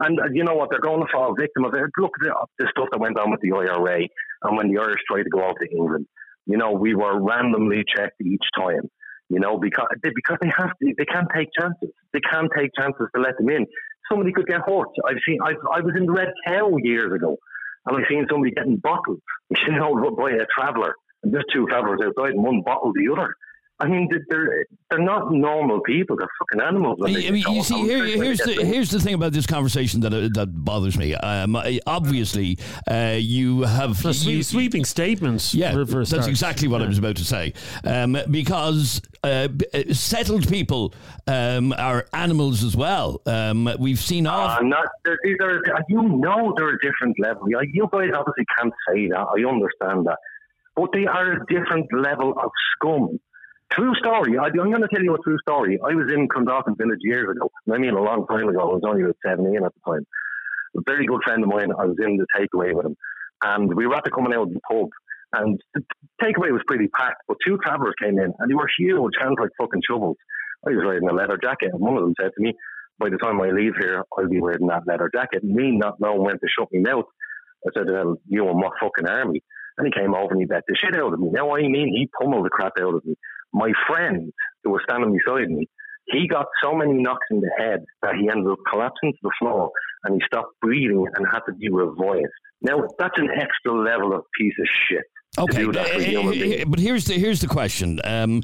And 0.00 0.18
uh, 0.20 0.24
you 0.32 0.44
know 0.44 0.54
what? 0.54 0.70
They're 0.70 0.80
going 0.80 1.00
to 1.00 1.12
fall 1.12 1.34
victim 1.34 1.64
of 1.64 1.74
it. 1.74 1.90
Look, 1.98 2.12
the, 2.20 2.34
the 2.58 2.68
stuff 2.70 2.88
that 2.92 3.00
went 3.00 3.18
on 3.18 3.30
with 3.30 3.40
the 3.40 3.52
IRA 3.52 4.06
and 4.42 4.56
when 4.56 4.68
the 4.72 4.78
Irish 4.78 5.00
tried 5.08 5.24
to 5.24 5.30
go 5.30 5.42
out 5.42 5.56
to 5.60 5.68
England, 5.70 6.06
you 6.46 6.56
know, 6.56 6.72
we 6.72 6.94
were 6.94 7.20
randomly 7.20 7.84
checked 7.84 8.20
each 8.20 8.44
time. 8.56 8.88
You 9.28 9.40
know, 9.40 9.58
because 9.58 9.88
they, 10.02 10.10
because 10.14 10.38
they 10.40 10.50
have 10.56 10.70
to, 10.70 10.94
they 10.96 11.04
can't 11.04 11.28
take 11.34 11.48
chances. 11.58 11.90
They 12.14 12.20
can't 12.20 12.48
take 12.56 12.70
chances 12.78 13.08
to 13.14 13.20
let 13.20 13.36
them 13.36 13.50
in. 13.50 13.66
Somebody 14.10 14.32
could 14.32 14.46
get 14.46 14.62
hurt. 14.64 14.88
I've 15.06 15.20
seen. 15.26 15.38
I've, 15.44 15.60
I 15.70 15.80
was 15.80 15.92
in 15.98 16.06
the 16.06 16.12
Red 16.12 16.32
Cow 16.46 16.78
years 16.82 17.12
ago, 17.12 17.36
and 17.84 17.96
I've 17.96 18.08
seen 18.08 18.26
somebody 18.30 18.52
getting 18.52 18.76
bottled. 18.76 19.20
You 19.66 19.72
know, 19.72 19.94
by 20.16 20.30
a 20.30 20.46
traveller. 20.58 20.94
And 21.22 21.32
there's 21.32 21.44
two 21.52 21.66
travellers 21.66 22.00
outside, 22.04 22.32
and 22.32 22.42
one 22.42 22.62
bottled 22.64 22.94
the 22.94 23.12
other. 23.12 23.34
I 23.80 23.86
mean, 23.86 24.08
they're 24.28 24.66
they're 24.90 24.98
not 24.98 25.30
normal 25.32 25.80
people. 25.82 26.16
They're 26.16 26.28
fucking 26.40 26.66
animals. 26.66 26.98
I 27.00 27.12
mean, 27.12 27.36
you 27.36 27.62
see, 27.62 27.76
here, 27.82 28.04
here's 28.04 28.38
the 28.38 28.54
here's 28.64 28.90
the 28.90 28.98
thing 28.98 29.14
about 29.14 29.32
this 29.32 29.46
conversation 29.46 30.00
that 30.00 30.12
uh, 30.12 30.28
that 30.34 30.48
bothers 30.52 30.98
me. 30.98 31.14
Um, 31.14 31.56
obviously, 31.86 32.58
uh, 32.90 33.16
you 33.20 33.62
have 33.62 34.02
The 34.02 34.12
sweep- 34.12 34.36
you- 34.38 34.42
sweeping 34.42 34.84
statements. 34.84 35.54
Yeah, 35.54 35.72
for, 35.74 35.86
for 35.86 35.98
that's 35.98 36.10
start. 36.10 36.28
exactly 36.28 36.66
what 36.66 36.82
I 36.82 36.86
was 36.86 36.98
about 36.98 37.16
to 37.16 37.24
say. 37.24 37.52
Um, 37.84 38.16
because 38.30 39.00
uh, 39.22 39.46
uh, 39.72 39.82
settled 39.92 40.48
people 40.48 40.92
um, 41.28 41.72
are 41.78 42.06
animals 42.12 42.64
as 42.64 42.76
well. 42.76 43.20
Um, 43.26 43.70
we've 43.78 44.00
seen 44.00 44.26
off. 44.26 44.58
Uh, 44.58 44.62
not, 44.64 44.88
there- 45.04 45.18
these 45.22 45.36
are, 45.40 45.60
you 45.88 46.02
know 46.02 46.52
they're 46.56 46.74
a 46.74 46.78
different 46.80 47.16
level. 47.20 47.48
You 47.48 47.88
guys 47.92 48.10
obviously 48.12 48.44
can't 48.58 48.74
say 48.88 49.06
that. 49.08 49.18
I 49.36 49.48
understand 49.48 50.06
that. 50.06 50.18
But 50.74 50.90
they 50.92 51.06
are 51.06 51.32
a 51.32 51.46
different 51.46 51.86
level 51.92 52.34
of 52.42 52.50
scum. 52.74 53.20
True 53.72 53.94
story. 53.96 54.38
I, 54.38 54.46
I'm 54.46 54.70
going 54.70 54.82
to 54.82 54.88
tell 54.92 55.02
you 55.02 55.14
a 55.14 55.22
true 55.22 55.38
story. 55.42 55.78
I 55.84 55.94
was 55.94 56.10
in 56.12 56.28
Clondalkin 56.28 56.76
Village 56.78 57.00
years 57.02 57.28
ago. 57.36 57.50
I 57.72 57.78
mean, 57.78 57.94
a 57.94 58.02
long 58.02 58.26
time 58.26 58.48
ago. 58.48 58.60
I 58.60 58.64
was 58.64 58.82
only 58.86 59.02
about 59.02 59.16
17 59.26 59.56
at 59.56 59.72
the 59.74 59.92
time. 59.92 60.06
A 60.76 60.80
very 60.86 61.06
good 61.06 61.20
friend 61.24 61.42
of 61.42 61.50
mine. 61.50 61.70
I 61.78 61.84
was 61.84 61.96
in 61.98 62.16
the 62.16 62.26
takeaway 62.36 62.74
with 62.74 62.86
him. 62.86 62.96
And 63.42 63.74
we 63.74 63.86
were 63.86 63.94
at 63.94 64.04
the 64.04 64.10
coming 64.10 64.32
out 64.32 64.48
of 64.48 64.54
the 64.54 64.60
pub. 64.68 64.88
And 65.34 65.60
the 65.74 65.82
takeaway 66.22 66.50
was 66.50 66.62
pretty 66.66 66.88
packed. 66.88 67.22
But 67.28 67.36
two 67.44 67.58
travellers 67.58 67.94
came 68.02 68.18
in. 68.18 68.32
And 68.38 68.50
they 68.50 68.54
were 68.54 68.68
huge, 68.78 69.12
hands 69.20 69.36
like 69.38 69.50
fucking 69.60 69.82
shovels. 69.88 70.16
I 70.66 70.70
was 70.70 70.84
wearing 70.84 71.08
a 71.08 71.12
leather 71.14 71.38
jacket. 71.42 71.70
And 71.72 71.80
one 71.80 71.96
of 71.96 72.02
them 72.02 72.14
said 72.20 72.32
to 72.34 72.42
me, 72.42 72.54
by 72.98 73.10
the 73.10 73.18
time 73.18 73.40
I 73.40 73.50
leave 73.50 73.74
here, 73.78 74.02
I'll 74.16 74.28
be 74.28 74.40
wearing 74.40 74.66
that 74.68 74.86
leather 74.86 75.10
jacket. 75.14 75.44
Me 75.44 75.76
not 75.76 76.00
knowing 76.00 76.24
when 76.24 76.38
to 76.38 76.48
shut 76.48 76.72
me 76.72 76.80
mouth. 76.80 77.04
I 77.66 77.70
said, 77.74 77.86
well, 77.90 78.16
you 78.26 78.48
and 78.48 78.58
my 78.58 78.70
fucking 78.80 79.06
army. 79.06 79.42
And 79.76 79.86
he 79.86 80.00
came 80.00 80.14
over 80.14 80.32
and 80.32 80.40
he 80.40 80.46
bet 80.46 80.64
the 80.66 80.74
shit 80.74 80.98
out 80.98 81.12
of 81.12 81.20
me. 81.20 81.28
Now, 81.30 81.54
I 81.54 81.60
mean, 81.60 81.94
he 81.94 82.10
pummeled 82.20 82.46
the 82.46 82.50
crap 82.50 82.72
out 82.80 82.94
of 82.94 83.04
me. 83.04 83.14
My 83.52 83.72
friend 83.86 84.32
who 84.64 84.70
was 84.70 84.82
standing 84.88 85.16
beside 85.16 85.48
me, 85.48 85.68
he 86.06 86.26
got 86.26 86.46
so 86.62 86.74
many 86.74 86.94
knocks 86.94 87.26
in 87.30 87.40
the 87.40 87.50
head 87.58 87.84
that 88.02 88.14
he 88.14 88.28
ended 88.30 88.50
up 88.50 88.58
collapsing 88.70 89.12
to 89.12 89.18
the 89.22 89.30
floor 89.38 89.70
and 90.04 90.14
he 90.14 90.20
stopped 90.26 90.52
breathing 90.62 91.06
and 91.16 91.26
had 91.30 91.40
to 91.46 91.52
be 91.52 91.68
revived. 91.68 92.32
Now, 92.62 92.82
that's 92.98 93.18
an 93.18 93.28
extra 93.30 93.72
level 93.72 94.14
of 94.14 94.22
piece 94.38 94.54
of 94.58 94.66
shit. 94.88 95.04
Okay, 95.38 95.58
do 95.58 95.72
that 95.72 95.86
for 95.88 96.00
uh, 96.00 96.62
uh, 96.62 96.64
but 96.66 96.80
here's 96.80 97.04
the 97.04 97.14
here's 97.14 97.40
the 97.40 97.46
question. 97.46 98.00
Um, 98.02 98.42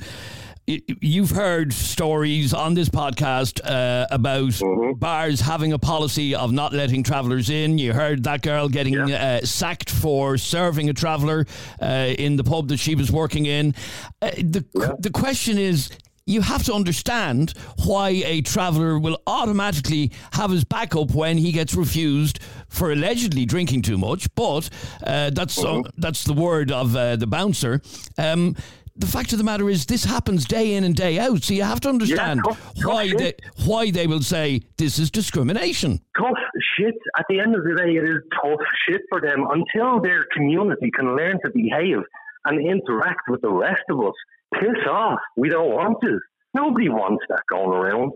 You've 0.66 1.30
heard 1.30 1.74
stories 1.74 2.54
on 2.54 2.72
this 2.74 2.88
podcast 2.88 3.60
uh, 3.64 4.06
about 4.10 4.44
Mm-hmm. 4.44 4.98
bars 4.98 5.40
having 5.40 5.72
a 5.72 5.78
policy 5.78 6.34
of 6.34 6.52
not 6.52 6.72
letting 6.72 7.02
travellers 7.02 7.50
in. 7.50 7.76
You 7.78 7.92
heard 7.92 8.24
that 8.24 8.40
girl 8.42 8.68
getting 8.68 8.98
uh, 9.10 9.40
sacked 9.42 9.90
for 9.90 10.38
serving 10.38 10.88
a 10.88 10.94
traveller 10.94 11.46
uh, 11.82 12.14
in 12.18 12.36
the 12.36 12.44
pub 12.44 12.68
that 12.68 12.78
she 12.78 12.94
was 12.94 13.12
working 13.12 13.44
in. 13.46 13.74
Uh, 14.22 14.30
the 14.36 14.64
the 14.98 15.10
question 15.10 15.58
is. 15.58 15.90
You 16.26 16.40
have 16.40 16.62
to 16.64 16.72
understand 16.72 17.52
why 17.84 18.08
a 18.24 18.40
traveller 18.40 18.98
will 18.98 19.18
automatically 19.26 20.10
have 20.32 20.50
his 20.50 20.64
backup 20.64 21.10
when 21.10 21.36
he 21.36 21.52
gets 21.52 21.74
refused 21.74 22.38
for 22.70 22.90
allegedly 22.92 23.44
drinking 23.44 23.82
too 23.82 23.98
much. 23.98 24.34
But 24.34 24.70
uh, 25.06 25.28
that's 25.34 25.62
uh, 25.62 25.82
that's 25.98 26.24
the 26.24 26.32
word 26.32 26.72
of 26.72 26.96
uh, 26.96 27.16
the 27.16 27.26
bouncer. 27.26 27.82
Um, 28.16 28.56
the 28.96 29.06
fact 29.06 29.32
of 29.32 29.38
the 29.38 29.44
matter 29.44 29.68
is, 29.68 29.86
this 29.86 30.04
happens 30.04 30.44
day 30.44 30.74
in 30.74 30.84
and 30.84 30.94
day 30.94 31.18
out. 31.18 31.42
So 31.42 31.54
you 31.54 31.64
have 31.64 31.80
to 31.80 31.88
understand 31.88 32.42
why 32.82 33.12
they 33.16 33.34
why 33.64 33.90
they 33.90 34.06
will 34.06 34.22
say 34.22 34.62
this 34.78 34.98
is 34.98 35.10
discrimination. 35.10 36.00
tough 36.16 36.38
shit. 36.76 36.94
At 37.18 37.26
the 37.28 37.40
end 37.40 37.56
of 37.56 37.64
the 37.64 37.74
day, 37.74 37.96
it 37.96 38.04
is 38.04 38.22
tough 38.42 38.60
shit 38.86 39.02
for 39.08 39.20
them 39.20 39.46
until 39.50 40.00
their 40.00 40.24
community 40.32 40.90
can 40.94 41.16
learn 41.16 41.38
to 41.44 41.50
behave 41.50 41.98
and 42.44 42.60
interact 42.60 43.28
with 43.28 43.40
the 43.42 43.50
rest 43.50 43.82
of 43.90 44.00
us. 44.00 44.14
Piss 44.54 44.86
off. 44.88 45.18
We 45.36 45.48
don't 45.48 45.70
want 45.70 45.98
it. 46.02 46.22
Nobody 46.54 46.88
wants 46.88 47.24
that 47.28 47.42
going 47.50 47.70
around. 47.70 48.12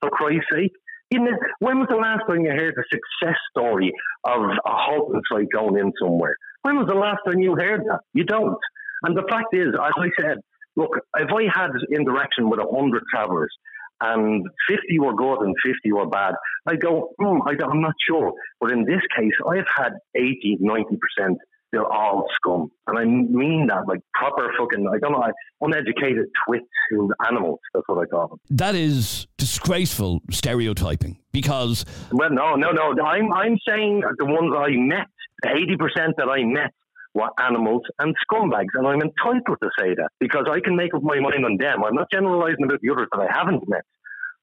For 0.00 0.10
Christ's 0.10 0.46
sake. 0.52 0.72
You 1.10 1.20
know, 1.20 1.36
when 1.58 1.78
was 1.78 1.88
the 1.90 1.96
last 1.96 2.22
time 2.26 2.40
you 2.40 2.50
heard 2.50 2.74
a 2.74 2.82
success 2.90 3.36
story 3.50 3.92
of 4.24 4.42
a 4.42 4.58
halting 4.64 5.20
site 5.30 5.48
going 5.54 5.78
in 5.78 5.92
somewhere? 6.02 6.36
When 6.62 6.76
was 6.76 6.86
the 6.88 6.94
last 6.94 7.18
time 7.26 7.40
you 7.40 7.54
heard 7.54 7.82
that? 7.86 8.00
You 8.14 8.24
don't. 8.24 8.56
And 9.02 9.16
the 9.16 9.24
fact 9.28 9.54
is, 9.54 9.68
as 9.74 9.92
I 9.96 10.08
said, 10.20 10.38
look, 10.76 10.90
if 11.16 11.30
I 11.30 11.42
had 11.52 11.70
interaction 11.90 12.48
with 12.48 12.60
a 12.60 12.66
hundred 12.70 13.02
travellers 13.12 13.52
and 14.02 14.46
50 14.68 14.98
were 14.98 15.14
good 15.14 15.40
and 15.42 15.54
50 15.64 15.92
were 15.92 16.06
bad. 16.06 16.34
I 16.66 16.76
go, 16.76 17.10
hmm, 17.18 17.40
I, 17.46 17.52
am 17.52 17.80
not 17.80 17.94
sure. 18.06 18.32
But 18.60 18.72
in 18.72 18.84
this 18.84 19.00
case, 19.16 19.32
I've 19.48 19.64
had 19.74 19.92
80, 20.14 20.58
90%. 20.60 21.36
They're 21.70 21.90
all 21.90 22.28
scum. 22.34 22.70
And 22.86 22.98
I 22.98 23.04
mean 23.04 23.68
that, 23.68 23.88
like 23.88 24.00
proper 24.12 24.52
fucking, 24.58 24.86
I 24.92 24.98
don't 24.98 25.12
know, 25.12 25.24
uneducated 25.62 26.26
twits 26.46 26.66
and 26.90 27.10
animals. 27.26 27.60
That's 27.72 27.84
what 27.88 28.02
I 28.02 28.06
call 28.06 28.28
them. 28.28 28.40
That 28.50 28.74
is 28.74 29.26
disgraceful 29.38 30.20
stereotyping 30.30 31.18
because. 31.32 31.86
Well, 32.10 32.30
no, 32.30 32.56
no, 32.56 32.72
no. 32.72 33.02
I'm, 33.02 33.32
I'm 33.32 33.56
saying 33.66 34.02
the 34.18 34.26
ones 34.26 34.52
I 34.54 34.76
met, 34.76 35.06
the 35.42 35.48
80% 35.48 36.16
that 36.18 36.28
I 36.28 36.44
met 36.44 36.74
were 37.14 37.28
animals 37.38 37.82
and 37.98 38.14
scumbags, 38.26 38.72
and 38.74 38.86
I'm 38.86 39.00
entitled 39.00 39.58
to 39.62 39.70
say 39.78 39.94
that 39.94 40.08
because 40.18 40.46
I 40.50 40.60
can 40.60 40.76
make 40.76 40.94
up 40.94 41.02
my 41.02 41.20
mind 41.20 41.44
on 41.44 41.56
them. 41.58 41.84
I'm 41.84 41.94
not 41.94 42.08
generalising 42.12 42.64
about 42.64 42.80
the 42.80 42.90
others 42.90 43.08
that 43.12 43.20
I 43.20 43.38
haven't 43.38 43.68
met. 43.68 43.84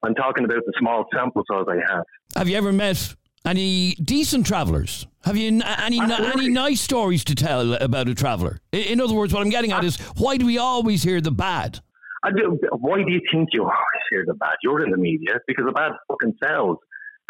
I'm 0.02 0.14
talking 0.14 0.44
about 0.44 0.62
the 0.64 0.72
small 0.78 1.04
sample 1.14 1.42
size 1.50 1.66
I 1.68 1.92
have. 1.92 2.04
Have 2.36 2.48
you 2.48 2.56
ever 2.56 2.72
met 2.72 3.14
any 3.44 3.94
decent 3.94 4.46
travellers? 4.46 5.06
Have 5.24 5.36
you 5.36 5.48
n- 5.48 5.62
any 5.62 6.00
n- 6.00 6.10
any 6.12 6.48
nice 6.48 6.80
stories 6.80 7.24
to 7.24 7.34
tell 7.34 7.74
about 7.74 8.08
a 8.08 8.14
traveller? 8.14 8.60
In, 8.72 8.82
in 8.82 9.00
other 9.00 9.14
words, 9.14 9.34
what 9.34 9.42
I'm 9.42 9.50
getting 9.50 9.72
at 9.72 9.84
is 9.84 9.96
why 10.16 10.36
do 10.36 10.46
we 10.46 10.58
always 10.58 11.02
hear 11.02 11.20
the 11.20 11.30
bad? 11.30 11.80
Do, 12.36 12.58
why 12.78 13.02
do 13.02 13.10
you 13.10 13.20
think 13.32 13.48
you 13.52 13.62
always 13.62 14.04
hear 14.10 14.24
the 14.26 14.34
bad? 14.34 14.54
You're 14.62 14.84
in 14.84 14.90
the 14.90 14.98
media 14.98 15.34
because 15.46 15.64
the 15.66 15.72
bad 15.72 15.92
fucking 16.08 16.34
sells. 16.42 16.78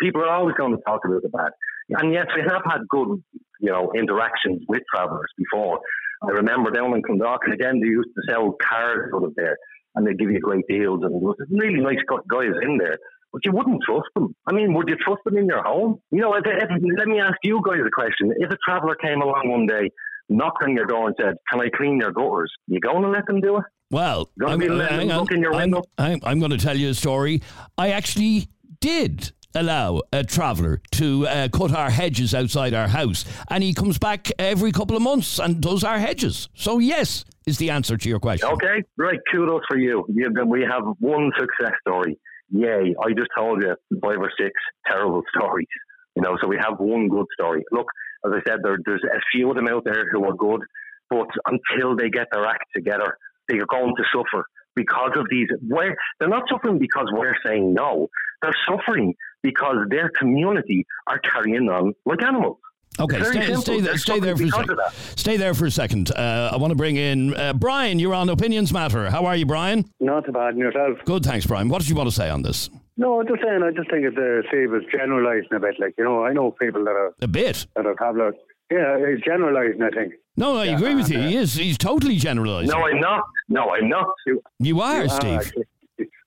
People 0.01 0.23
are 0.23 0.31
always 0.31 0.55
going 0.57 0.77
to 0.77 0.83
talk 0.83 1.01
about 1.05 1.23
the 1.23 1.29
bad. 1.29 1.51
And 1.99 2.13
yes, 2.13 2.27
we 2.35 2.43
have 2.43 2.63
had 2.65 2.87
good, 2.89 3.23
you 3.61 3.71
know, 3.71 3.93
interactions 3.95 4.63
with 4.69 4.83
travellers 4.95 5.31
before. 5.37 5.81
I 6.23 6.31
remember 6.31 6.71
down 6.71 6.95
in 6.95 7.03
Clondalkin 7.03 7.53
again, 7.55 7.81
they 7.81 7.89
used 7.89 8.11
to 8.15 8.23
sell 8.33 8.55
cars 8.63 9.11
out 9.15 9.25
of 9.25 9.35
there, 9.37 9.57
and 9.95 10.07
they 10.07 10.15
give 10.15 10.31
you 10.31 10.41
great 10.41 10.67
deals, 10.69 11.01
and 11.03 11.13
there 11.13 11.21
was 11.21 11.37
really 11.51 11.81
nice 11.81 11.99
guys 12.31 12.53
in 12.63 12.79
there. 12.79 12.99
But 13.33 13.45
you 13.45 13.53
wouldn't 13.53 13.81
trust 13.87 14.09
them. 14.15 14.35
I 14.47 14.53
mean, 14.53 14.75
would 14.75 14.89
you 14.89 14.97
trust 14.97 15.23
them 15.25 15.39
in 15.39 15.47
your 15.47 15.63
home? 15.63 16.01
You 16.11 16.21
know, 16.21 16.35
if, 16.35 16.43
if, 16.45 16.69
let 16.99 17.07
me 17.07 17.21
ask 17.21 17.37
you 17.45 17.63
guys 17.65 17.79
a 17.87 17.91
question. 17.91 18.33
If 18.37 18.51
a 18.51 18.57
traveller 18.65 18.97
came 18.97 19.23
along 19.23 19.43
one 19.45 19.67
day, 19.67 19.91
knocked 20.29 20.65
on 20.65 20.75
your 20.75 20.87
door 20.87 21.09
and 21.09 21.17
said, 21.19 21.35
"Can 21.51 21.61
I 21.61 21.69
clean 21.75 21.99
your 22.01 22.13
gutters?" 22.13 22.53
You 22.67 22.81
going 22.81 23.03
to 23.03 23.09
let 23.09 23.27
them 23.27 23.41
do 23.41 23.59
it? 23.59 23.65
Well, 23.91 24.31
I'm, 24.47 24.61
hang 24.61 25.11
on, 25.11 25.27
I'm, 25.55 25.75
I'm, 25.99 26.21
I'm 26.23 26.39
going 26.39 26.53
to 26.53 26.59
tell 26.59 26.77
you 26.77 26.91
a 26.91 26.95
story. 26.95 27.43
I 27.77 27.91
actually 27.91 28.49
did 28.81 29.33
allow 29.55 30.03
a 30.13 30.25
traveller 30.25 30.81
to 30.93 31.27
uh, 31.27 31.49
cut 31.49 31.73
our 31.75 31.91
hedges 31.91 32.35
outside 32.35 32.75
our 32.75 32.89
house, 32.89 33.25
and 33.49 33.63
he 33.63 33.75
comes 33.75 33.99
back 33.99 34.31
every 34.39 34.73
couple 34.73 34.97
of 34.97 35.03
months 35.03 35.39
and 35.39 35.61
does 35.61 35.85
our 35.85 35.99
hedges. 35.99 36.49
So 36.55 36.79
yes, 36.79 37.25
is 37.47 37.59
the 37.59 37.71
answer 37.71 37.97
to 37.97 38.09
your 38.09 38.21
question. 38.21 38.49
Okay, 38.49 38.83
right. 38.97 39.19
Kudos 39.33 39.63
for 39.69 39.79
you. 39.79 40.05
We 40.09 40.63
have 40.63 40.83
one 40.99 41.31
success 41.39 41.75
story. 41.87 42.19
Yay! 42.51 42.95
I 43.01 43.13
just 43.17 43.31
told 43.37 43.63
you 43.63 43.75
five 44.03 44.19
or 44.19 44.31
six 44.39 44.53
terrible 44.87 45.23
stories. 45.37 45.69
You 46.17 46.23
know, 46.23 46.37
so 46.41 46.49
we 46.49 46.57
have 46.57 46.79
one 46.79 47.09
good 47.09 47.27
story. 47.35 47.63
Look, 47.71 47.87
as 48.27 48.33
I 48.35 48.41
said, 48.47 48.59
there, 48.63 48.79
there's 48.85 49.03
a 49.05 49.21
few 49.33 49.49
of 49.51 49.57
them 49.57 49.69
out 49.69 49.85
there 49.85 50.11
who 50.13 50.25
are 50.25 50.35
good, 50.35 50.61
but 51.09 51.29
until 51.47 51.97
they 51.97 52.11
get 52.11 52.27
their 52.33 52.45
act 52.47 52.65
together, 52.75 53.17
they 53.49 53.59
are 53.59 53.67
going 53.67 53.95
to 53.97 54.05
suffer 54.13 54.45
because 54.75 55.13
of 55.17 55.27
these. 55.31 55.49
Where 55.67 55.97
they're 56.19 56.29
not 56.29 56.45
suffering 56.51 56.79
because 56.79 57.07
we're 57.13 57.37
saying 57.47 57.75
no. 57.75 58.09
They're 58.43 58.57
suffering 58.69 59.15
because 59.43 59.77
their 59.89 60.11
community 60.11 60.87
are 61.07 61.19
carrying 61.19 61.69
on 61.69 61.95
like 62.05 62.23
animals. 62.23 62.59
Okay, 62.99 63.23
stay, 63.23 63.55
stay, 63.55 63.81
there, 63.81 63.97
stay 63.97 64.21
there 64.21 64.37
for 64.37 64.45
a 64.45 64.49
second. 64.49 64.79
Stay 65.17 65.37
there 65.37 65.55
for 65.55 65.67
a 65.67 65.71
second. 65.71 66.11
Uh, 66.11 66.51
I 66.53 66.57
want 66.57 66.73
to 66.73 66.75
bring 66.75 66.97
in 66.97 67.35
uh, 67.35 67.53
Brian. 67.53 67.99
You're 67.99 68.15
on 68.15 68.29
Opinions 68.29 68.73
Matter. 68.73 69.09
How 69.09 69.25
are 69.27 69.37
you, 69.37 69.47
Brian? 69.47 69.89
Not 70.01 70.27
too 70.27 70.33
bad. 70.33 70.51
And 70.51 70.59
yourself? 70.59 70.99
Good, 71.05 71.25
thanks, 71.25 71.47
Brian. 71.47 71.69
What 71.69 71.81
did 71.81 71.89
you 71.89 71.95
want 71.95 72.09
to 72.09 72.15
say 72.15 72.29
on 72.29 72.43
this? 72.43 72.69
No, 72.97 73.21
I'm 73.21 73.27
just 73.27 73.41
saying. 73.43 73.63
I 73.63 73.71
just 73.71 73.91
think 73.91 74.05
it's 74.05 74.17
uh, 74.19 74.47
Steve 74.49 74.75
is 74.75 74.83
generalising 74.93 75.49
a 75.55 75.61
bit. 75.61 75.77
Like 75.79 75.95
you 75.97 76.05
know, 76.05 76.25
I 76.25 76.33
know 76.35 76.51
people 76.51 76.85
that 76.85 76.91
are 76.91 77.15
a 77.23 77.29
bit 77.29 77.67
that 77.75 77.87
are 77.87 77.95
travellers. 77.95 78.35
Yeah, 78.71 78.99
he's 79.09 79.25
generalising. 79.25 79.83
I 79.83 79.91
think. 79.91 80.15
No, 80.37 80.57
I 80.59 80.65
yeah, 80.65 80.77
agree 80.77 80.95
with 80.95 81.09
you. 81.11 81.21
He 81.21 81.37
is. 81.37 81.55
He's 81.55 81.79
totally 81.79 82.17
generalising. 82.17 82.71
No, 82.71 82.87
I'm 82.87 83.01
not. 83.01 83.23
No, 83.49 83.71
I'm 83.71 83.89
not. 83.89 84.07
You, 84.27 84.43
you 84.59 84.81
are, 84.81 85.05
you 85.05 85.09
Steve. 85.09 85.39
Are, 85.57 85.63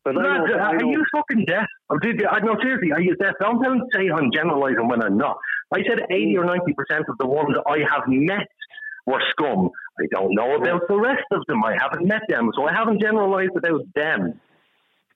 but 0.04 0.16
Lad, 0.16 0.48
know, 0.48 0.58
are 0.58 0.84
you 0.84 1.04
fucking 1.14 1.46
deaf? 1.46 1.66
I 1.90 2.40
know 2.40 2.56
seriously, 2.62 2.92
are 2.92 3.02
you 3.02 3.16
deaf? 3.16 3.34
Don't 3.40 3.62
tell 3.62 3.76
me 3.76 3.82
say 3.94 4.10
I'm 4.10 4.32
generalising 4.34 4.88
when 4.88 5.04
I'm 5.04 5.18
not. 5.18 5.38
I 5.74 5.80
said 5.88 6.00
mm. 6.00 6.16
80 6.16 6.38
or 6.38 6.46
90 6.46 6.74
percent 6.74 7.06
of 7.10 7.18
the 7.18 7.28
ones 7.28 7.56
I 7.68 7.80
have 7.90 8.04
met 8.08 8.48
were 9.06 9.22
scum. 9.32 9.70
I 10.00 10.06
don't 10.12 10.34
know 10.34 10.56
about 10.56 10.82
the 10.88 11.00
rest 11.00 11.26
of 11.32 11.44
them. 11.48 11.64
I 11.64 11.76
haven't 11.80 12.08
met 12.08 12.22
them, 12.28 12.52
so 12.56 12.66
I 12.66 12.74
haven't 12.74 13.02
generalised 13.02 13.56
about 13.56 13.82
them. 13.96 14.40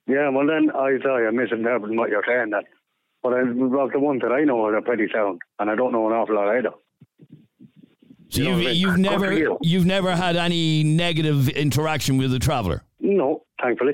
Yeah, 0.08 0.30
well 0.30 0.48
then 0.48 0.72
I 0.72 0.98
sorry, 1.04 1.28
I 1.28 1.32
misinterpreted 1.32 1.98
what 1.98 2.10
you're 2.10 2.24
saying. 2.28 2.52
That, 2.52 2.66
but 3.24 3.34
I, 3.34 3.42
of 3.42 3.92
the 3.92 4.00
ones 4.00 4.22
that 4.22 4.32
I 4.32 4.44
know 4.44 4.66
are 4.66 4.82
pretty 4.82 5.08
sound, 5.14 5.42
and 5.60 5.70
I 5.70 5.76
don't 5.76 5.92
know 5.92 6.08
an 6.08 6.14
awful 6.14 6.36
lot 6.36 6.56
either. 6.56 6.72
So 8.30 8.42
you 8.42 8.58
you've, 8.58 8.76
you've 8.76 8.98
never 8.98 9.34
you. 9.34 9.58
you've 9.62 9.86
never 9.86 10.16
had 10.16 10.36
any 10.36 10.84
negative 10.84 11.50
interaction 11.50 12.18
with 12.18 12.34
a 12.34 12.40
traveller. 12.40 12.84
No, 13.00 13.44
thankfully. 13.62 13.94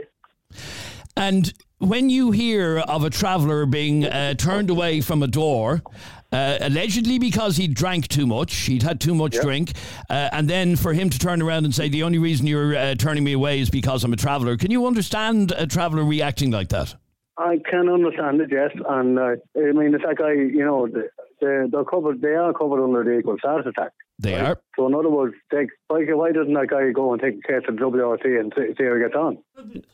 And 1.16 1.54
when 1.80 2.10
you 2.10 2.32
hear 2.32 2.80
of 2.80 3.04
a 3.04 3.10
traveller 3.10 3.66
being 3.66 4.06
uh, 4.06 4.34
turned 4.36 4.70
away 4.70 5.02
from 5.02 5.22
a 5.22 5.28
door, 5.28 5.82
uh, 6.32 6.58
allegedly 6.62 7.20
because 7.20 7.58
he 7.58 7.68
drank 7.68 8.08
too 8.08 8.26
much, 8.26 8.54
he'd 8.66 8.82
had 8.82 9.00
too 9.00 9.14
much 9.14 9.36
yep. 9.36 9.44
drink, 9.44 9.74
uh, 10.10 10.30
and 10.32 10.50
then 10.50 10.76
for 10.76 10.94
him 10.94 11.10
to 11.10 11.20
turn 11.20 11.42
around 11.42 11.66
and 11.66 11.76
say, 11.76 11.90
The 11.90 12.04
only 12.04 12.18
reason 12.18 12.48
you're 12.48 12.76
uh, 12.76 12.96
turning 12.96 13.24
me 13.24 13.34
away 13.34 13.60
is 13.60 13.70
because 13.70 14.04
I'm 14.04 14.14
a 14.14 14.18
traveller, 14.18 14.58
can 14.58 14.72
you 14.72 14.88
understand 14.88 15.52
a 15.56 15.68
traveller 15.68 16.04
reacting 16.04 16.50
like 16.50 16.70
that? 16.70 16.96
I 17.38 17.60
can 17.70 17.90
understand 17.90 18.42
it, 18.42 18.50
yes. 18.52 18.72
And 18.88 19.20
uh, 19.20 19.36
I 19.58 19.72
mean, 19.74 19.94
it's 19.94 20.04
like 20.04 20.22
I, 20.22 20.34
you 20.34 20.66
know, 20.66 20.88
they, 20.88 21.68
they're 21.72 21.86
covered, 21.86 22.22
they 22.22 22.36
are 22.36 22.54
covered 22.54 22.84
under 22.84 23.04
the 23.04 23.20
Equal 23.20 23.38
Status 23.40 23.74
Act. 23.80 23.96
They 24.20 24.34
right? 24.34 24.52
are. 24.52 24.62
So 24.76 24.88
in 24.88 24.96
other 24.96 25.10
words, 25.10 25.36
take, 25.52 25.70
why, 25.88 26.04
why 26.06 26.32
doesn't 26.32 26.54
that 26.54 26.68
guy 26.68 26.92
go 26.92 27.14
and 27.14 27.22
take 27.22 27.36
a 27.38 27.48
case 27.48 27.68
of 27.68 27.76
WRC 27.76 28.40
and 28.40 28.52
see, 28.56 28.74
see 28.76 28.86
how 28.86 28.96
he 28.96 29.02
gets 29.02 29.16
on? 29.16 29.38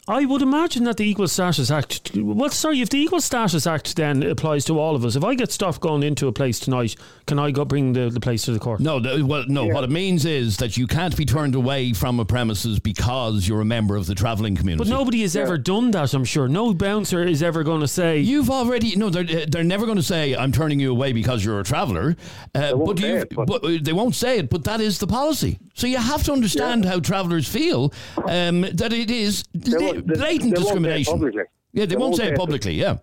I 0.08 0.26
would 0.26 0.42
imagine 0.42 0.86
that 0.86 0.98
the 0.98 1.04
Equal 1.04 1.28
Status 1.28 1.70
Act. 1.70 2.12
Well, 2.16 2.50
sorry, 2.50 2.80
if 2.80 2.90
the 2.90 2.98
Equal 2.98 3.20
Status 3.20 3.68
Act 3.68 3.96
then 3.98 4.24
applies 4.24 4.64
to 4.66 4.80
all 4.80 4.96
of 4.96 5.04
us, 5.04 5.18
if 5.18 5.24
I 5.24 5.36
get 5.36 5.52
stuff 5.52 5.80
going 5.82 6.04
into 6.04 6.28
a 6.28 6.32
place 6.32 6.60
tonight, 6.60 6.96
can 7.28 7.40
I 7.40 7.52
go 7.52 7.66
bring 7.66 7.92
the, 7.92 8.10
the 8.10 8.22
place 8.22 8.44
to 8.44 8.52
the 8.52 8.60
court? 8.60 8.80
No, 8.80 9.00
the, 9.00 9.26
well, 9.26 9.44
no. 9.48 9.66
Yeah. 9.66 9.74
What 9.74 9.84
it 9.84 9.90
means 9.90 10.26
is 10.26 10.58
that 10.58 10.78
you 10.78 10.88
can't 10.88 11.16
be 11.16 11.26
turned 11.26 11.56
away 11.56 11.92
from 11.92 12.20
a 12.20 12.26
premises 12.26 12.80
because 12.80 13.48
you're 13.48 13.62
a 13.62 13.66
member 13.66 13.98
of 13.98 14.06
the 14.06 14.16
travelling 14.16 14.56
community. 14.56 14.90
But 14.90 14.98
nobody 14.98 15.24
has 15.24 15.36
yeah. 15.36 15.42
ever 15.42 15.58
done 15.58 15.92
that. 15.92 16.14
I'm 16.14 16.26
sure 16.26 16.48
no 16.48 16.74
bouncer 16.74 17.24
is 17.24 17.44
ever 17.44 17.64
going 17.64 17.82
to 17.82 17.88
say 17.88 18.20
you've 18.20 18.50
already. 18.50 18.96
No, 18.96 19.10
they're 19.10 19.46
they're 19.46 19.64
never 19.64 19.86
going 19.86 19.98
to 19.98 20.04
say 20.04 20.36
I'm 20.36 20.54
turning 20.54 20.80
you 20.80 20.92
away 20.92 21.12
because 21.12 21.44
you're 21.44 21.60
a 21.60 21.64
traveller. 21.64 22.16
Uh, 22.56 22.76
but, 22.76 23.02
but, 23.36 23.48
but 23.48 23.84
they 23.84 23.94
won't 23.94 24.09
say 24.14 24.40
it. 24.40 24.50
But 24.50 24.64
that 24.66 24.82
is 24.82 25.00
the 25.00 25.08
policy. 25.08 25.60
So 25.74 25.88
you 25.88 25.98
have 25.98 26.24
to 26.24 26.34
understand 26.34 26.84
yeah. 26.84 26.92
how 26.92 27.00
travellers 27.00 27.48
feel 27.48 27.94
um, 28.26 28.62
that 28.62 28.94
it 28.94 29.10
is 29.10 29.44
blatant 29.44 30.56
they 30.56 30.62
discrimination. 30.62 31.22
Yeah, 31.22 31.42
they, 31.74 31.86
they 31.86 31.96
won't, 31.96 32.12
won't, 32.12 32.16
say 32.18 32.30
it 32.30 32.38
publicly. 32.38 32.74
Yeah. 32.74 32.98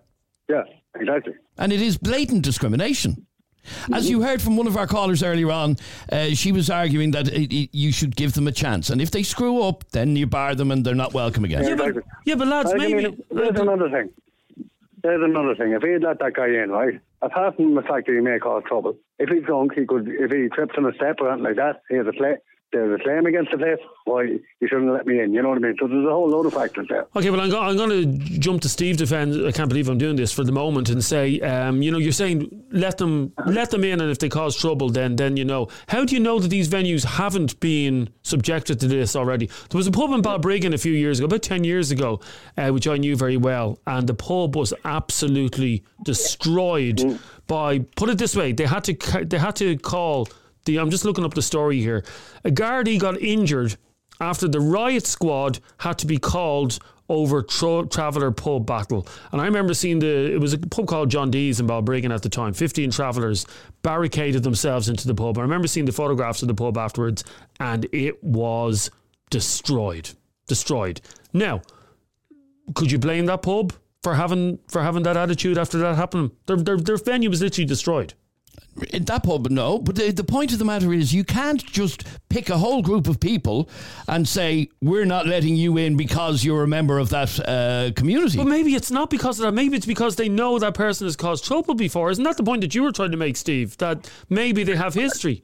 Yeah, 0.49 0.63
exactly. 0.95 1.33
And 1.57 1.73
it 1.73 1.81
is 1.81 1.97
blatant 1.97 2.43
discrimination. 2.43 3.25
As 3.93 4.09
you 4.09 4.21
heard 4.21 4.41
from 4.41 4.57
one 4.57 4.67
of 4.67 4.77
our 4.77 4.87
callers 4.87 5.23
earlier 5.23 5.51
on, 5.51 5.77
uh, 6.11 6.27
she 6.29 6.51
was 6.51 6.69
arguing 6.69 7.11
that 7.11 7.27
it, 7.27 7.53
it, 7.53 7.69
you 7.73 7.91
should 7.91 8.15
give 8.15 8.33
them 8.33 8.47
a 8.47 8.51
chance, 8.51 8.89
and 8.89 9.01
if 9.01 9.11
they 9.11 9.23
screw 9.23 9.61
up, 9.61 9.83
then 9.91 10.15
you 10.15 10.25
bar 10.25 10.55
them 10.55 10.71
and 10.71 10.85
they're 10.85 10.95
not 10.95 11.13
welcome 11.13 11.43
again. 11.43 11.63
Yeah, 11.63 11.75
but, 11.75 12.03
yeah, 12.25 12.35
but 12.35 12.47
lads, 12.47 12.73
maybe 12.73 13.07
mean, 13.07 13.23
there's 13.29 13.59
another 13.59 13.89
thing. 13.89 14.09
There's 15.03 15.21
another 15.23 15.55
thing. 15.55 15.73
If 15.73 15.83
he'd 15.83 16.03
let 16.03 16.19
that 16.19 16.33
guy 16.33 16.47
in, 16.47 16.71
right, 16.71 16.99
apart 17.21 17.55
from 17.55 17.75
the 17.75 17.81
fact 17.81 18.07
that 18.07 18.13
he 18.13 18.21
may 18.21 18.39
cause 18.39 18.63
trouble, 18.67 18.97
if 19.19 19.29
he's 19.29 19.43
drunk, 19.43 19.73
he 19.75 19.85
could, 19.85 20.07
if 20.07 20.31
he 20.31 20.49
trips 20.49 20.73
on 20.77 20.85
a 20.85 20.93
step 20.95 21.17
or 21.19 21.29
anything 21.29 21.45
like 21.45 21.55
that, 21.57 21.81
he 21.89 21.97
has 21.97 22.07
a 22.07 22.13
play, 22.13 22.37
there's 22.71 22.99
a 22.99 23.03
claim 23.03 23.25
against 23.25 23.51
the 23.51 23.57
place, 23.57 23.79
why 24.03 24.23
you 24.23 24.67
shouldn't 24.67 24.91
let 24.91 25.07
me 25.07 25.21
in. 25.21 25.33
You 25.33 25.41
know 25.41 25.49
what 25.49 25.57
I 25.57 25.61
mean? 25.61 25.75
So 25.79 25.87
there's 25.87 26.05
a 26.05 26.09
whole 26.09 26.29
load 26.29 26.45
of 26.45 26.53
factors 26.53 26.85
there. 26.89 27.07
Okay, 27.15 27.29
well, 27.29 27.39
I'm, 27.39 27.49
go- 27.49 27.61
I'm 27.61 27.77
going 27.77 27.89
to 27.89 28.39
jump 28.39 28.61
to 28.63 28.69
Steve 28.69 28.97
defend. 28.97 29.47
I 29.47 29.51
can't 29.53 29.69
believe 29.69 29.87
I'm 29.87 29.97
doing 29.97 30.17
this 30.17 30.33
for 30.33 30.43
the 30.43 30.51
moment 30.51 30.89
and 30.89 31.01
say, 31.03 31.39
um, 31.39 31.81
you 31.81 31.91
know, 31.91 31.97
you're 31.97 32.11
saying 32.11 32.65
let 32.71 32.97
them 32.97 33.31
let 33.45 33.71
them 33.71 33.83
in, 33.85 34.01
and 34.01 34.11
if 34.11 34.19
they 34.19 34.27
cause 34.27 34.55
trouble, 34.55 34.89
then 34.89 35.15
then 35.15 35.37
you 35.37 35.45
know. 35.45 35.69
How 35.87 36.03
do 36.03 36.13
you 36.13 36.19
know 36.19 36.39
that 36.39 36.49
these 36.49 36.67
venues 36.67 37.05
haven't 37.05 37.57
been 37.61 38.09
subjected 38.23 38.79
to 38.81 38.87
this 38.87 39.15
already? 39.15 39.47
There 39.69 39.77
was 39.77 39.87
a 39.87 39.91
pub 39.91 40.11
in 40.11 40.21
Balbriggan 40.21 40.73
a 40.73 40.77
few 40.77 40.93
years 40.93 41.19
ago, 41.19 41.25
about 41.25 41.43
ten 41.43 41.63
years 41.63 41.91
ago, 41.91 42.19
uh, 42.57 42.69
which 42.69 42.87
I 42.87 42.97
knew 42.97 43.15
very 43.15 43.37
well, 43.37 43.79
and 43.87 44.07
the 44.07 44.13
pub 44.13 44.57
was 44.57 44.73
absolutely 44.83 45.85
destroyed 46.03 46.97
mm. 46.97 47.19
by. 47.47 47.79
Put 47.95 48.09
it 48.09 48.17
this 48.17 48.35
way, 48.35 48.51
they 48.51 48.65
had 48.65 48.83
to 48.85 49.25
they 49.25 49.37
had 49.37 49.55
to 49.57 49.77
call 49.77 50.27
the, 50.67 50.77
I'm 50.79 50.91
just 50.91 51.03
looking 51.03 51.25
up 51.25 51.33
the 51.33 51.41
story 51.41 51.81
here. 51.81 52.03
A 52.45 52.51
Gardaí 52.51 52.99
got 52.99 53.19
injured 53.19 53.75
after 54.21 54.47
the 54.47 54.59
riot 54.59 55.07
squad 55.07 55.59
had 55.79 55.97
to 55.99 56.07
be 56.07 56.17
called 56.19 56.77
over 57.09 57.41
tra- 57.41 57.87
traveller 57.89 58.31
pub 58.31 58.67
battle. 58.67 59.07
And 59.31 59.41
I 59.41 59.45
remember 59.45 59.73
seeing 59.73 59.99
the, 59.99 60.33
it 60.33 60.39
was 60.39 60.53
a 60.53 60.59
pub 60.59 60.87
called 60.87 61.09
John 61.09 61.31
Dee's 61.31 61.59
in 61.59 61.65
Balbriggan 61.67 62.13
at 62.13 62.21
the 62.21 62.29
time. 62.29 62.53
15 62.53 62.91
travellers 62.91 63.47
barricaded 63.81 64.43
themselves 64.43 64.89
into 64.89 65.07
the 65.07 65.15
pub. 65.15 65.39
I 65.39 65.41
remember 65.41 65.67
seeing 65.67 65.85
the 65.87 65.91
photographs 65.91 66.43
of 66.43 66.47
the 66.47 66.53
pub 66.53 66.77
afterwards 66.77 67.23
and 67.59 67.87
it 67.91 68.23
was 68.23 68.91
destroyed. 69.31 70.11
Destroyed. 70.47 71.01
Now, 71.33 71.61
could 72.75 72.91
you 72.91 72.99
blame 72.99 73.25
that 73.25 73.41
pub? 73.41 73.73
for 74.07 74.15
having 74.15 74.57
for 74.69 74.81
having 74.81 75.03
that 75.03 75.17
attitude 75.17 75.57
after 75.57 75.77
that 75.79 75.95
happened. 75.95 76.31
Their 76.45 76.55
their, 76.55 76.77
their 76.77 76.97
venue 76.97 77.29
was 77.29 77.41
literally 77.41 77.65
destroyed. 77.65 78.13
In 78.93 79.05
that 79.05 79.23
pub, 79.23 79.49
no. 79.49 79.79
But 79.79 79.95
the, 79.95 80.11
the 80.11 80.23
point 80.23 80.53
of 80.53 80.59
the 80.59 80.65
matter 80.65 80.93
is, 80.93 81.13
you 81.13 81.23
can't 81.23 81.63
just 81.65 82.03
pick 82.29 82.49
a 82.49 82.57
whole 82.57 82.81
group 82.83 83.07
of 83.07 83.19
people 83.19 83.69
and 84.07 84.27
say 84.27 84.69
we're 84.81 85.05
not 85.05 85.25
letting 85.25 85.55
you 85.55 85.77
in 85.77 85.97
because 85.97 86.43
you're 86.43 86.63
a 86.63 86.67
member 86.67 86.99
of 86.99 87.09
that 87.09 87.39
uh, 87.39 87.91
community. 87.95 88.37
But 88.37 88.47
maybe 88.47 88.75
it's 88.75 88.91
not 88.91 89.09
because 89.09 89.39
of 89.39 89.45
that. 89.45 89.53
Maybe 89.53 89.77
it's 89.77 89.87
because 89.87 90.15
they 90.15 90.29
know 90.29 90.59
that 90.59 90.75
person 90.75 91.07
has 91.07 91.15
caused 91.15 91.45
trouble 91.45 91.73
before. 91.73 92.11
Isn't 92.11 92.23
that 92.23 92.37
the 92.37 92.43
point 92.43 92.61
that 92.61 92.75
you 92.75 92.83
were 92.83 92.91
trying 92.91 93.11
to 93.11 93.17
make, 93.17 93.35
Steve? 93.35 93.77
That 93.77 94.09
maybe 94.29 94.63
they 94.63 94.75
have 94.75 94.93
history. 94.93 95.43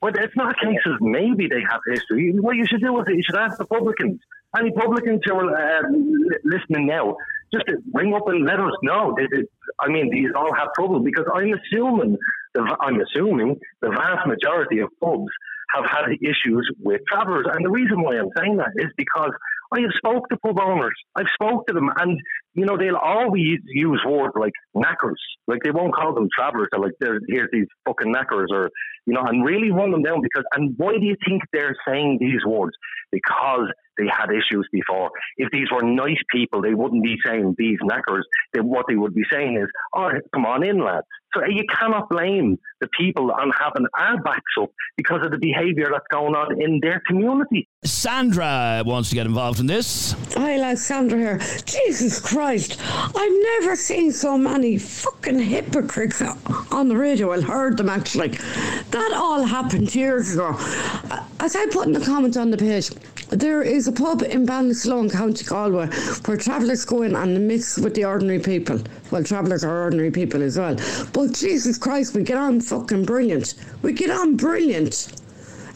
Well, 0.00 0.12
it's 0.14 0.36
not 0.36 0.54
a 0.56 0.66
case 0.66 0.80
of 0.86 1.00
maybe 1.00 1.46
they 1.46 1.62
have 1.70 1.80
history. 1.86 2.32
What 2.38 2.56
you 2.56 2.66
should 2.66 2.80
do 2.80 2.98
is 3.00 3.04
you 3.08 3.22
should 3.22 3.36
ask 3.36 3.58
the 3.58 3.66
publicans. 3.66 4.20
Any 4.56 4.70
publicans 4.72 5.20
who 5.24 5.34
are 5.34 5.54
uh, 5.54 5.82
listening 6.44 6.86
now, 6.86 7.16
just 7.52 7.64
ring 7.92 8.14
up 8.14 8.26
and 8.26 8.44
let 8.44 8.60
us 8.60 8.72
know. 8.82 9.14
I 9.80 9.88
mean, 9.88 10.10
these 10.10 10.30
all 10.36 10.54
have 10.54 10.68
trouble 10.74 11.00
because 11.00 11.26
I'm 11.34 11.52
assuming 11.52 12.16
the, 12.54 12.76
I'm 12.80 13.00
assuming 13.00 13.56
the 13.80 13.90
vast 13.90 14.26
majority 14.26 14.80
of 14.80 14.88
pubs 15.00 15.30
have 15.74 15.84
had 15.84 16.10
issues 16.20 16.68
with 16.80 17.00
travellers. 17.08 17.46
And 17.52 17.64
the 17.64 17.70
reason 17.70 18.02
why 18.02 18.18
I'm 18.18 18.30
saying 18.36 18.56
that 18.56 18.72
is 18.76 18.90
because 18.96 19.30
I 19.72 19.80
have 19.80 19.90
spoke 19.96 20.28
to 20.28 20.36
pub 20.38 20.58
owners. 20.60 20.94
I've 21.14 21.30
spoke 21.32 21.66
to 21.68 21.72
them, 21.72 21.90
and 21.96 22.18
you 22.54 22.66
know 22.66 22.76
they'll 22.76 22.96
always 22.96 23.58
use 23.66 24.02
words 24.04 24.34
like 24.38 24.52
knackers. 24.74 25.20
Like 25.46 25.62
they 25.62 25.70
won't 25.70 25.94
call 25.94 26.14
them 26.14 26.28
travellers. 26.36 26.68
They're 26.72 26.80
like, 26.80 27.22
here's 27.28 27.50
these 27.52 27.66
fucking 27.86 28.10
knackers, 28.10 28.50
or 28.52 28.70
you 29.06 29.14
know, 29.14 29.22
and 29.22 29.44
really 29.44 29.70
run 29.70 29.92
them 29.92 30.02
down 30.02 30.22
because. 30.22 30.44
And 30.54 30.74
why 30.76 30.94
do 30.94 31.04
you 31.04 31.16
think 31.26 31.42
they're 31.52 31.76
saying 31.86 32.18
these 32.20 32.44
words? 32.44 32.72
Because 33.12 33.68
they 33.98 34.06
had 34.06 34.30
issues 34.30 34.68
before. 34.72 35.10
If 35.36 35.50
these 35.50 35.68
were 35.70 35.82
nice 35.82 36.22
people, 36.32 36.62
they 36.62 36.74
wouldn't 36.74 37.02
be 37.02 37.16
saying 37.24 37.54
these 37.58 37.78
knackers. 37.82 38.26
They, 38.52 38.60
what 38.60 38.86
they 38.88 38.96
would 38.96 39.14
be 39.14 39.24
saying 39.30 39.56
is, 39.56 39.68
"Oh, 39.94 40.10
come 40.34 40.46
on 40.46 40.64
in, 40.64 40.82
lads." 40.82 41.06
So 41.34 41.42
eh, 41.42 41.48
you 41.50 41.64
cannot 41.78 42.08
blame 42.08 42.58
the 42.80 42.88
people 42.98 43.30
on 43.30 43.52
having 43.58 43.86
our 43.98 44.20
backs 44.22 44.52
up 44.60 44.70
because 44.96 45.20
of 45.24 45.30
the 45.30 45.38
behaviour 45.38 45.88
that's 45.90 46.06
going 46.10 46.34
on 46.34 46.60
in 46.60 46.80
their 46.82 47.00
community. 47.06 47.68
Sandra 47.84 48.82
wants 48.84 49.10
to 49.10 49.14
get 49.14 49.26
involved 49.26 49.60
in 49.60 49.66
this. 49.66 50.14
Hi, 50.34 50.56
lads, 50.56 50.84
Sandra 50.84 51.18
here. 51.18 51.38
Jesus 51.66 52.20
Christ, 52.20 52.80
I've 52.80 53.42
never 53.42 53.76
seen 53.76 54.12
so 54.12 54.36
many 54.36 54.78
fucking 54.78 55.38
hypocrites 55.38 56.22
on 56.72 56.88
the 56.88 56.96
radio. 56.96 57.32
I 57.32 57.40
heard 57.40 57.76
them 57.76 57.88
actually. 57.88 58.28
That 58.90 59.12
all 59.14 59.44
happened 59.44 59.94
years 59.94 60.34
ago. 60.34 60.56
Uh, 60.58 61.24
as 61.38 61.54
I 61.54 61.66
put 61.66 61.86
in 61.86 61.92
the 61.92 62.00
comments 62.00 62.36
on 62.36 62.50
the 62.50 62.56
page, 62.56 62.90
there 63.30 63.62
is 63.62 63.86
a 63.86 63.92
pub 63.92 64.22
in 64.22 64.46
Ballinasloe, 64.46 65.10
County 65.10 65.44
Galway, 65.44 65.86
where 66.24 66.36
travellers 66.36 66.84
go 66.84 67.02
in 67.02 67.14
and 67.14 67.46
mix 67.46 67.78
with 67.78 67.94
the 67.94 68.04
ordinary 68.04 68.40
people. 68.40 68.80
Well, 69.10 69.24
travellers 69.24 69.64
are 69.64 69.82
ordinary 69.82 70.10
people 70.10 70.42
as 70.42 70.58
well. 70.58 70.76
But 71.12 71.32
Jesus 71.32 71.78
Christ, 71.78 72.14
we 72.14 72.22
get 72.22 72.38
on 72.38 72.60
fucking 72.60 73.04
brilliant. 73.04 73.54
We 73.82 73.92
get 73.92 74.10
on 74.10 74.36
brilliant. 74.36 75.19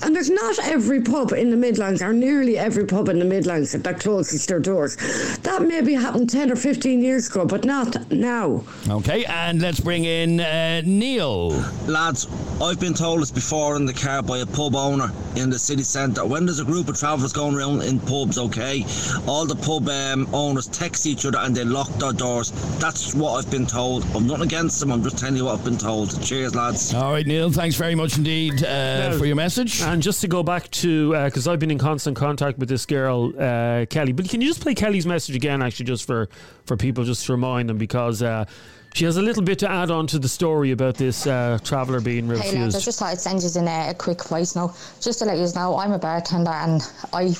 And 0.02 0.14
there's 0.14 0.30
not 0.30 0.58
every 0.64 1.00
pub 1.00 1.32
in 1.32 1.50
the 1.50 1.56
Midlands, 1.56 2.02
or 2.02 2.12
nearly 2.12 2.58
every 2.58 2.86
pub 2.86 3.08
in 3.08 3.18
the 3.18 3.24
Midlands, 3.24 3.72
that 3.72 4.00
closes 4.00 4.46
their 4.46 4.60
doors. 4.60 4.96
That 5.38 5.62
maybe 5.62 5.94
happened 5.94 6.30
10 6.30 6.50
or 6.50 6.56
15 6.56 7.00
years 7.00 7.28
ago, 7.28 7.44
but 7.44 7.64
not 7.64 8.10
now. 8.10 8.64
Okay, 8.88 9.24
and 9.26 9.60
let's 9.60 9.80
bring 9.80 10.04
in 10.04 10.40
uh, 10.40 10.82
Neil. 10.84 11.50
Lads, 11.86 12.26
I've 12.60 12.80
been 12.80 12.94
told 12.94 13.20
this 13.20 13.30
before 13.30 13.76
in 13.76 13.86
the 13.86 13.92
car 13.92 14.22
by 14.22 14.38
a 14.38 14.46
pub 14.46 14.74
owner 14.74 15.10
in 15.36 15.50
the 15.50 15.58
city 15.58 15.82
centre. 15.82 16.24
When 16.24 16.46
there's 16.46 16.60
a 16.60 16.64
group 16.64 16.88
of 16.88 16.98
travellers 16.98 17.32
going 17.32 17.54
around 17.54 17.82
in 17.82 17.98
pubs, 18.00 18.38
okay, 18.38 18.84
all 19.26 19.46
the 19.46 19.56
pub 19.56 19.88
um, 19.88 20.28
owners 20.34 20.66
text 20.68 21.06
each 21.06 21.26
other 21.26 21.38
and 21.38 21.54
they 21.54 21.64
lock 21.64 21.88
their 21.98 22.12
doors. 22.12 22.52
That's 22.78 23.14
what 23.14 23.32
I've 23.38 23.50
been 23.50 23.66
told. 23.66 24.04
I'm 24.14 24.26
not 24.26 24.40
against 24.42 24.80
them, 24.80 24.92
I'm 24.92 25.02
just 25.02 25.18
telling 25.18 25.36
you 25.36 25.46
what 25.46 25.58
I've 25.58 25.64
been 25.64 25.78
told. 25.78 26.22
Cheers, 26.22 26.54
lads. 26.54 26.94
All 26.94 27.12
right, 27.12 27.26
Neil, 27.26 27.50
thanks 27.50 27.76
very 27.76 27.94
much 27.94 28.16
indeed 28.16 28.64
uh, 28.64 29.16
for 29.18 29.26
your 29.26 29.36
message. 29.36 29.83
And 29.84 30.02
just 30.02 30.22
to 30.22 30.28
go 30.28 30.42
back 30.42 30.70
to, 30.70 31.12
because 31.24 31.46
uh, 31.46 31.52
I've 31.52 31.58
been 31.58 31.70
in 31.70 31.78
constant 31.78 32.16
contact 32.16 32.58
with 32.58 32.68
this 32.68 32.86
girl, 32.86 33.32
uh, 33.38 33.84
Kelly, 33.86 34.12
but 34.12 34.28
can 34.28 34.40
you 34.40 34.48
just 34.48 34.60
play 34.60 34.74
Kelly's 34.74 35.06
message 35.06 35.36
again, 35.36 35.62
actually, 35.62 35.86
just 35.86 36.06
for, 36.06 36.28
for 36.64 36.76
people, 36.76 37.04
just 37.04 37.26
to 37.26 37.32
remind 37.32 37.68
them, 37.68 37.76
because 37.76 38.22
uh, 38.22 38.46
she 38.94 39.04
has 39.04 39.18
a 39.18 39.22
little 39.22 39.42
bit 39.42 39.58
to 39.58 39.70
add 39.70 39.90
on 39.90 40.06
to 40.06 40.18
the 40.18 40.28
story 40.28 40.70
about 40.70 40.94
this 40.94 41.26
uh, 41.26 41.58
traveller 41.62 42.00
being 42.00 42.26
refused. 42.26 42.54
Hey, 42.54 42.62
lads, 42.62 42.76
I 42.76 42.80
just 42.80 42.98
thought 42.98 43.08
I'd 43.08 43.20
send 43.20 43.42
you 43.42 43.60
in 43.60 43.68
a, 43.68 43.90
a 43.90 43.94
quick 43.94 44.24
voice 44.24 44.56
note, 44.56 44.72
just 45.00 45.18
to 45.18 45.26
let 45.26 45.36
you 45.36 45.46
know, 45.54 45.76
I'm 45.76 45.92
a 45.92 45.98
bartender 45.98 46.50
and 46.50 46.80
I 47.12 47.34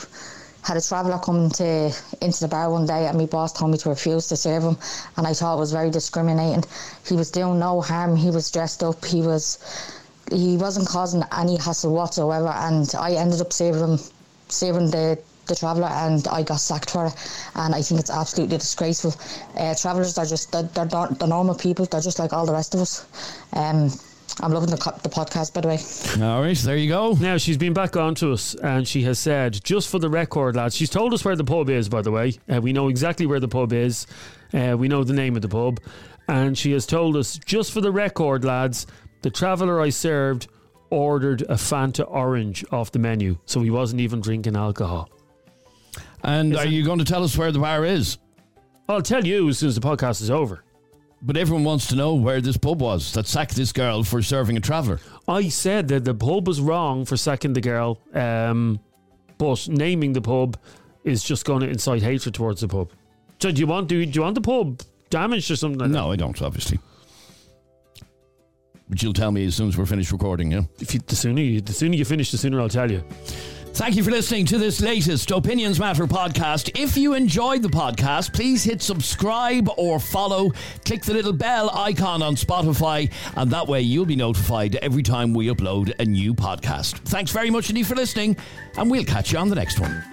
had 0.62 0.76
a 0.76 0.80
traveller 0.80 1.18
come 1.18 1.50
to 1.50 1.92
into 2.20 2.40
the 2.40 2.48
bar 2.48 2.70
one 2.70 2.86
day 2.86 3.06
and 3.06 3.18
my 3.18 3.26
boss 3.26 3.52
told 3.52 3.70
me 3.70 3.78
to 3.78 3.88
refuse 3.88 4.26
to 4.28 4.36
serve 4.36 4.62
him 4.62 4.76
and 5.16 5.26
I 5.26 5.32
thought 5.32 5.56
it 5.56 5.60
was 5.60 5.72
very 5.72 5.90
discriminating. 5.90 6.64
He 7.06 7.14
was 7.14 7.30
doing 7.30 7.58
no 7.58 7.80
harm, 7.80 8.16
he 8.16 8.30
was 8.30 8.50
dressed 8.50 8.82
up, 8.82 9.04
he 9.04 9.20
was 9.20 9.58
he 10.32 10.56
wasn't 10.56 10.88
causing 10.88 11.22
any 11.36 11.56
hassle 11.56 11.94
whatsoever, 11.94 12.48
and 12.48 12.92
I 12.98 13.12
ended 13.12 13.40
up 13.40 13.52
saving 13.52 13.80
him, 13.80 13.98
saving 14.48 14.90
the 14.90 15.18
the 15.46 15.54
traveller, 15.54 15.88
and 15.88 16.26
I 16.28 16.42
got 16.42 16.56
sacked 16.60 16.90
for 16.90 17.06
it. 17.06 17.14
And 17.54 17.74
I 17.74 17.82
think 17.82 18.00
it's 18.00 18.10
absolutely 18.10 18.56
disgraceful. 18.56 19.14
Uh, 19.58 19.74
travellers 19.74 20.16
are 20.16 20.24
just 20.24 20.52
they're, 20.52 20.62
they're, 20.62 20.86
they're 20.86 21.28
normal 21.28 21.54
people. 21.54 21.84
They're 21.84 22.00
just 22.00 22.18
like 22.18 22.32
all 22.32 22.46
the 22.46 22.52
rest 22.52 22.74
of 22.74 22.80
us. 22.80 23.06
Um, 23.52 23.90
I'm 24.40 24.52
loving 24.52 24.70
the, 24.70 24.76
the 25.02 25.08
podcast, 25.08 25.54
by 25.54 25.60
the 25.60 25.68
way. 25.68 26.24
All 26.26 26.42
right, 26.42 26.56
there 26.56 26.76
you 26.76 26.88
go. 26.88 27.12
Now, 27.12 27.36
she's 27.36 27.56
been 27.56 27.72
back 27.72 27.96
on 27.96 28.14
to 28.16 28.32
us 28.32 28.54
and 28.54 28.88
she 28.88 29.02
has 29.02 29.18
said, 29.18 29.62
just 29.62 29.88
for 29.88 29.98
the 29.98 30.08
record, 30.08 30.56
lads, 30.56 30.74
she's 30.74 30.90
told 30.90 31.14
us 31.14 31.24
where 31.24 31.36
the 31.36 31.44
pub 31.44 31.70
is, 31.70 31.88
by 31.88 32.02
the 32.02 32.10
way. 32.10 32.32
Uh, 32.52 32.60
we 32.60 32.72
know 32.72 32.88
exactly 32.88 33.26
where 33.26 33.38
the 33.38 33.48
pub 33.48 33.72
is. 33.72 34.06
Uh, 34.52 34.76
we 34.76 34.88
know 34.88 35.04
the 35.04 35.12
name 35.12 35.36
of 35.36 35.42
the 35.42 35.48
pub. 35.48 35.78
And 36.26 36.56
she 36.56 36.72
has 36.72 36.86
told 36.86 37.16
us, 37.16 37.38
just 37.44 37.70
for 37.70 37.80
the 37.80 37.92
record, 37.92 38.44
lads, 38.44 38.86
the 39.24 39.30
traveller 39.30 39.80
I 39.80 39.88
served 39.88 40.48
ordered 40.90 41.42
a 41.42 41.54
Fanta 41.54 42.04
orange 42.06 42.62
off 42.70 42.92
the 42.92 42.98
menu, 42.98 43.38
so 43.46 43.62
he 43.62 43.70
wasn't 43.70 44.02
even 44.02 44.20
drinking 44.20 44.54
alcohol. 44.54 45.08
And 46.22 46.52
is 46.52 46.58
are 46.58 46.66
you 46.66 46.84
going 46.84 46.98
to 46.98 47.06
tell 47.06 47.24
us 47.24 47.36
where 47.36 47.50
the 47.50 47.58
bar 47.58 47.86
is? 47.86 48.18
I'll 48.86 49.00
tell 49.00 49.26
you 49.26 49.48
as 49.48 49.58
soon 49.58 49.70
as 49.70 49.76
the 49.76 49.80
podcast 49.80 50.20
is 50.20 50.30
over. 50.30 50.62
But 51.22 51.38
everyone 51.38 51.64
wants 51.64 51.86
to 51.86 51.96
know 51.96 52.14
where 52.14 52.42
this 52.42 52.58
pub 52.58 52.82
was 52.82 53.14
that 53.14 53.26
sacked 53.26 53.56
this 53.56 53.72
girl 53.72 54.04
for 54.04 54.20
serving 54.20 54.58
a 54.58 54.60
traveller. 54.60 55.00
I 55.26 55.48
said 55.48 55.88
that 55.88 56.04
the 56.04 56.14
pub 56.14 56.46
was 56.46 56.60
wrong 56.60 57.06
for 57.06 57.16
sacking 57.16 57.54
the 57.54 57.62
girl, 57.62 57.98
um, 58.12 58.78
but 59.38 59.66
naming 59.68 60.12
the 60.12 60.20
pub 60.20 60.58
is 61.02 61.24
just 61.24 61.46
going 61.46 61.60
to 61.60 61.68
incite 61.68 62.02
hatred 62.02 62.34
towards 62.34 62.60
the 62.60 62.68
pub. 62.68 62.90
So 63.40 63.50
do 63.50 63.58
you 63.58 63.66
want 63.66 63.88
do, 63.88 64.04
do 64.04 64.12
you 64.18 64.22
want 64.22 64.34
the 64.34 64.42
pub 64.42 64.82
damaged 65.08 65.50
or 65.50 65.56
something? 65.56 65.80
Like 65.80 65.90
no, 65.90 66.08
that? 66.08 66.12
I 66.12 66.16
don't. 66.16 66.42
Obviously. 66.42 66.78
But 68.88 69.02
you'll 69.02 69.12
tell 69.12 69.32
me 69.32 69.46
as 69.46 69.54
soon 69.54 69.68
as 69.68 69.78
we're 69.78 69.86
finished 69.86 70.12
recording, 70.12 70.52
yeah? 70.52 70.62
If 70.78 70.94
you, 70.94 71.00
the 71.06 71.16
sooner 71.16 71.40
you, 71.40 71.60
the 71.60 71.72
sooner 71.72 71.94
you 71.94 72.04
finish, 72.04 72.30
the 72.30 72.38
sooner 72.38 72.60
I'll 72.60 72.68
tell 72.68 72.90
you. 72.90 73.02
Thank 73.74 73.96
you 73.96 74.04
for 74.04 74.12
listening 74.12 74.46
to 74.46 74.58
this 74.58 74.80
latest 74.80 75.32
Opinions 75.32 75.80
Matter 75.80 76.06
podcast. 76.06 76.70
If 76.80 76.96
you 76.96 77.14
enjoyed 77.14 77.60
the 77.60 77.68
podcast, 77.68 78.32
please 78.32 78.62
hit 78.62 78.80
subscribe 78.80 79.68
or 79.76 79.98
follow. 79.98 80.52
Click 80.84 81.02
the 81.02 81.12
little 81.12 81.32
bell 81.32 81.70
icon 81.70 82.22
on 82.22 82.36
Spotify, 82.36 83.10
and 83.34 83.50
that 83.50 83.66
way 83.66 83.80
you'll 83.80 84.06
be 84.06 84.14
notified 84.14 84.76
every 84.76 85.02
time 85.02 85.34
we 85.34 85.48
upload 85.48 85.92
a 85.98 86.04
new 86.04 86.34
podcast. 86.34 86.98
Thanks 87.00 87.32
very 87.32 87.50
much 87.50 87.68
indeed 87.68 87.88
for 87.88 87.96
listening, 87.96 88.36
and 88.76 88.88
we'll 88.88 89.04
catch 89.04 89.32
you 89.32 89.40
on 89.40 89.48
the 89.48 89.56
next 89.56 89.80
one. 89.80 90.04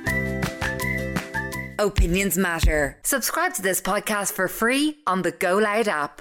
Opinions 1.77 2.39
Matter. 2.39 2.97
Subscribe 3.03 3.53
to 3.53 3.61
this 3.61 3.79
podcast 3.79 4.31
for 4.31 4.47
free 4.47 4.97
on 5.05 5.21
the 5.21 5.31
Go 5.31 5.59
Loud 5.59 5.87
app. 5.87 6.19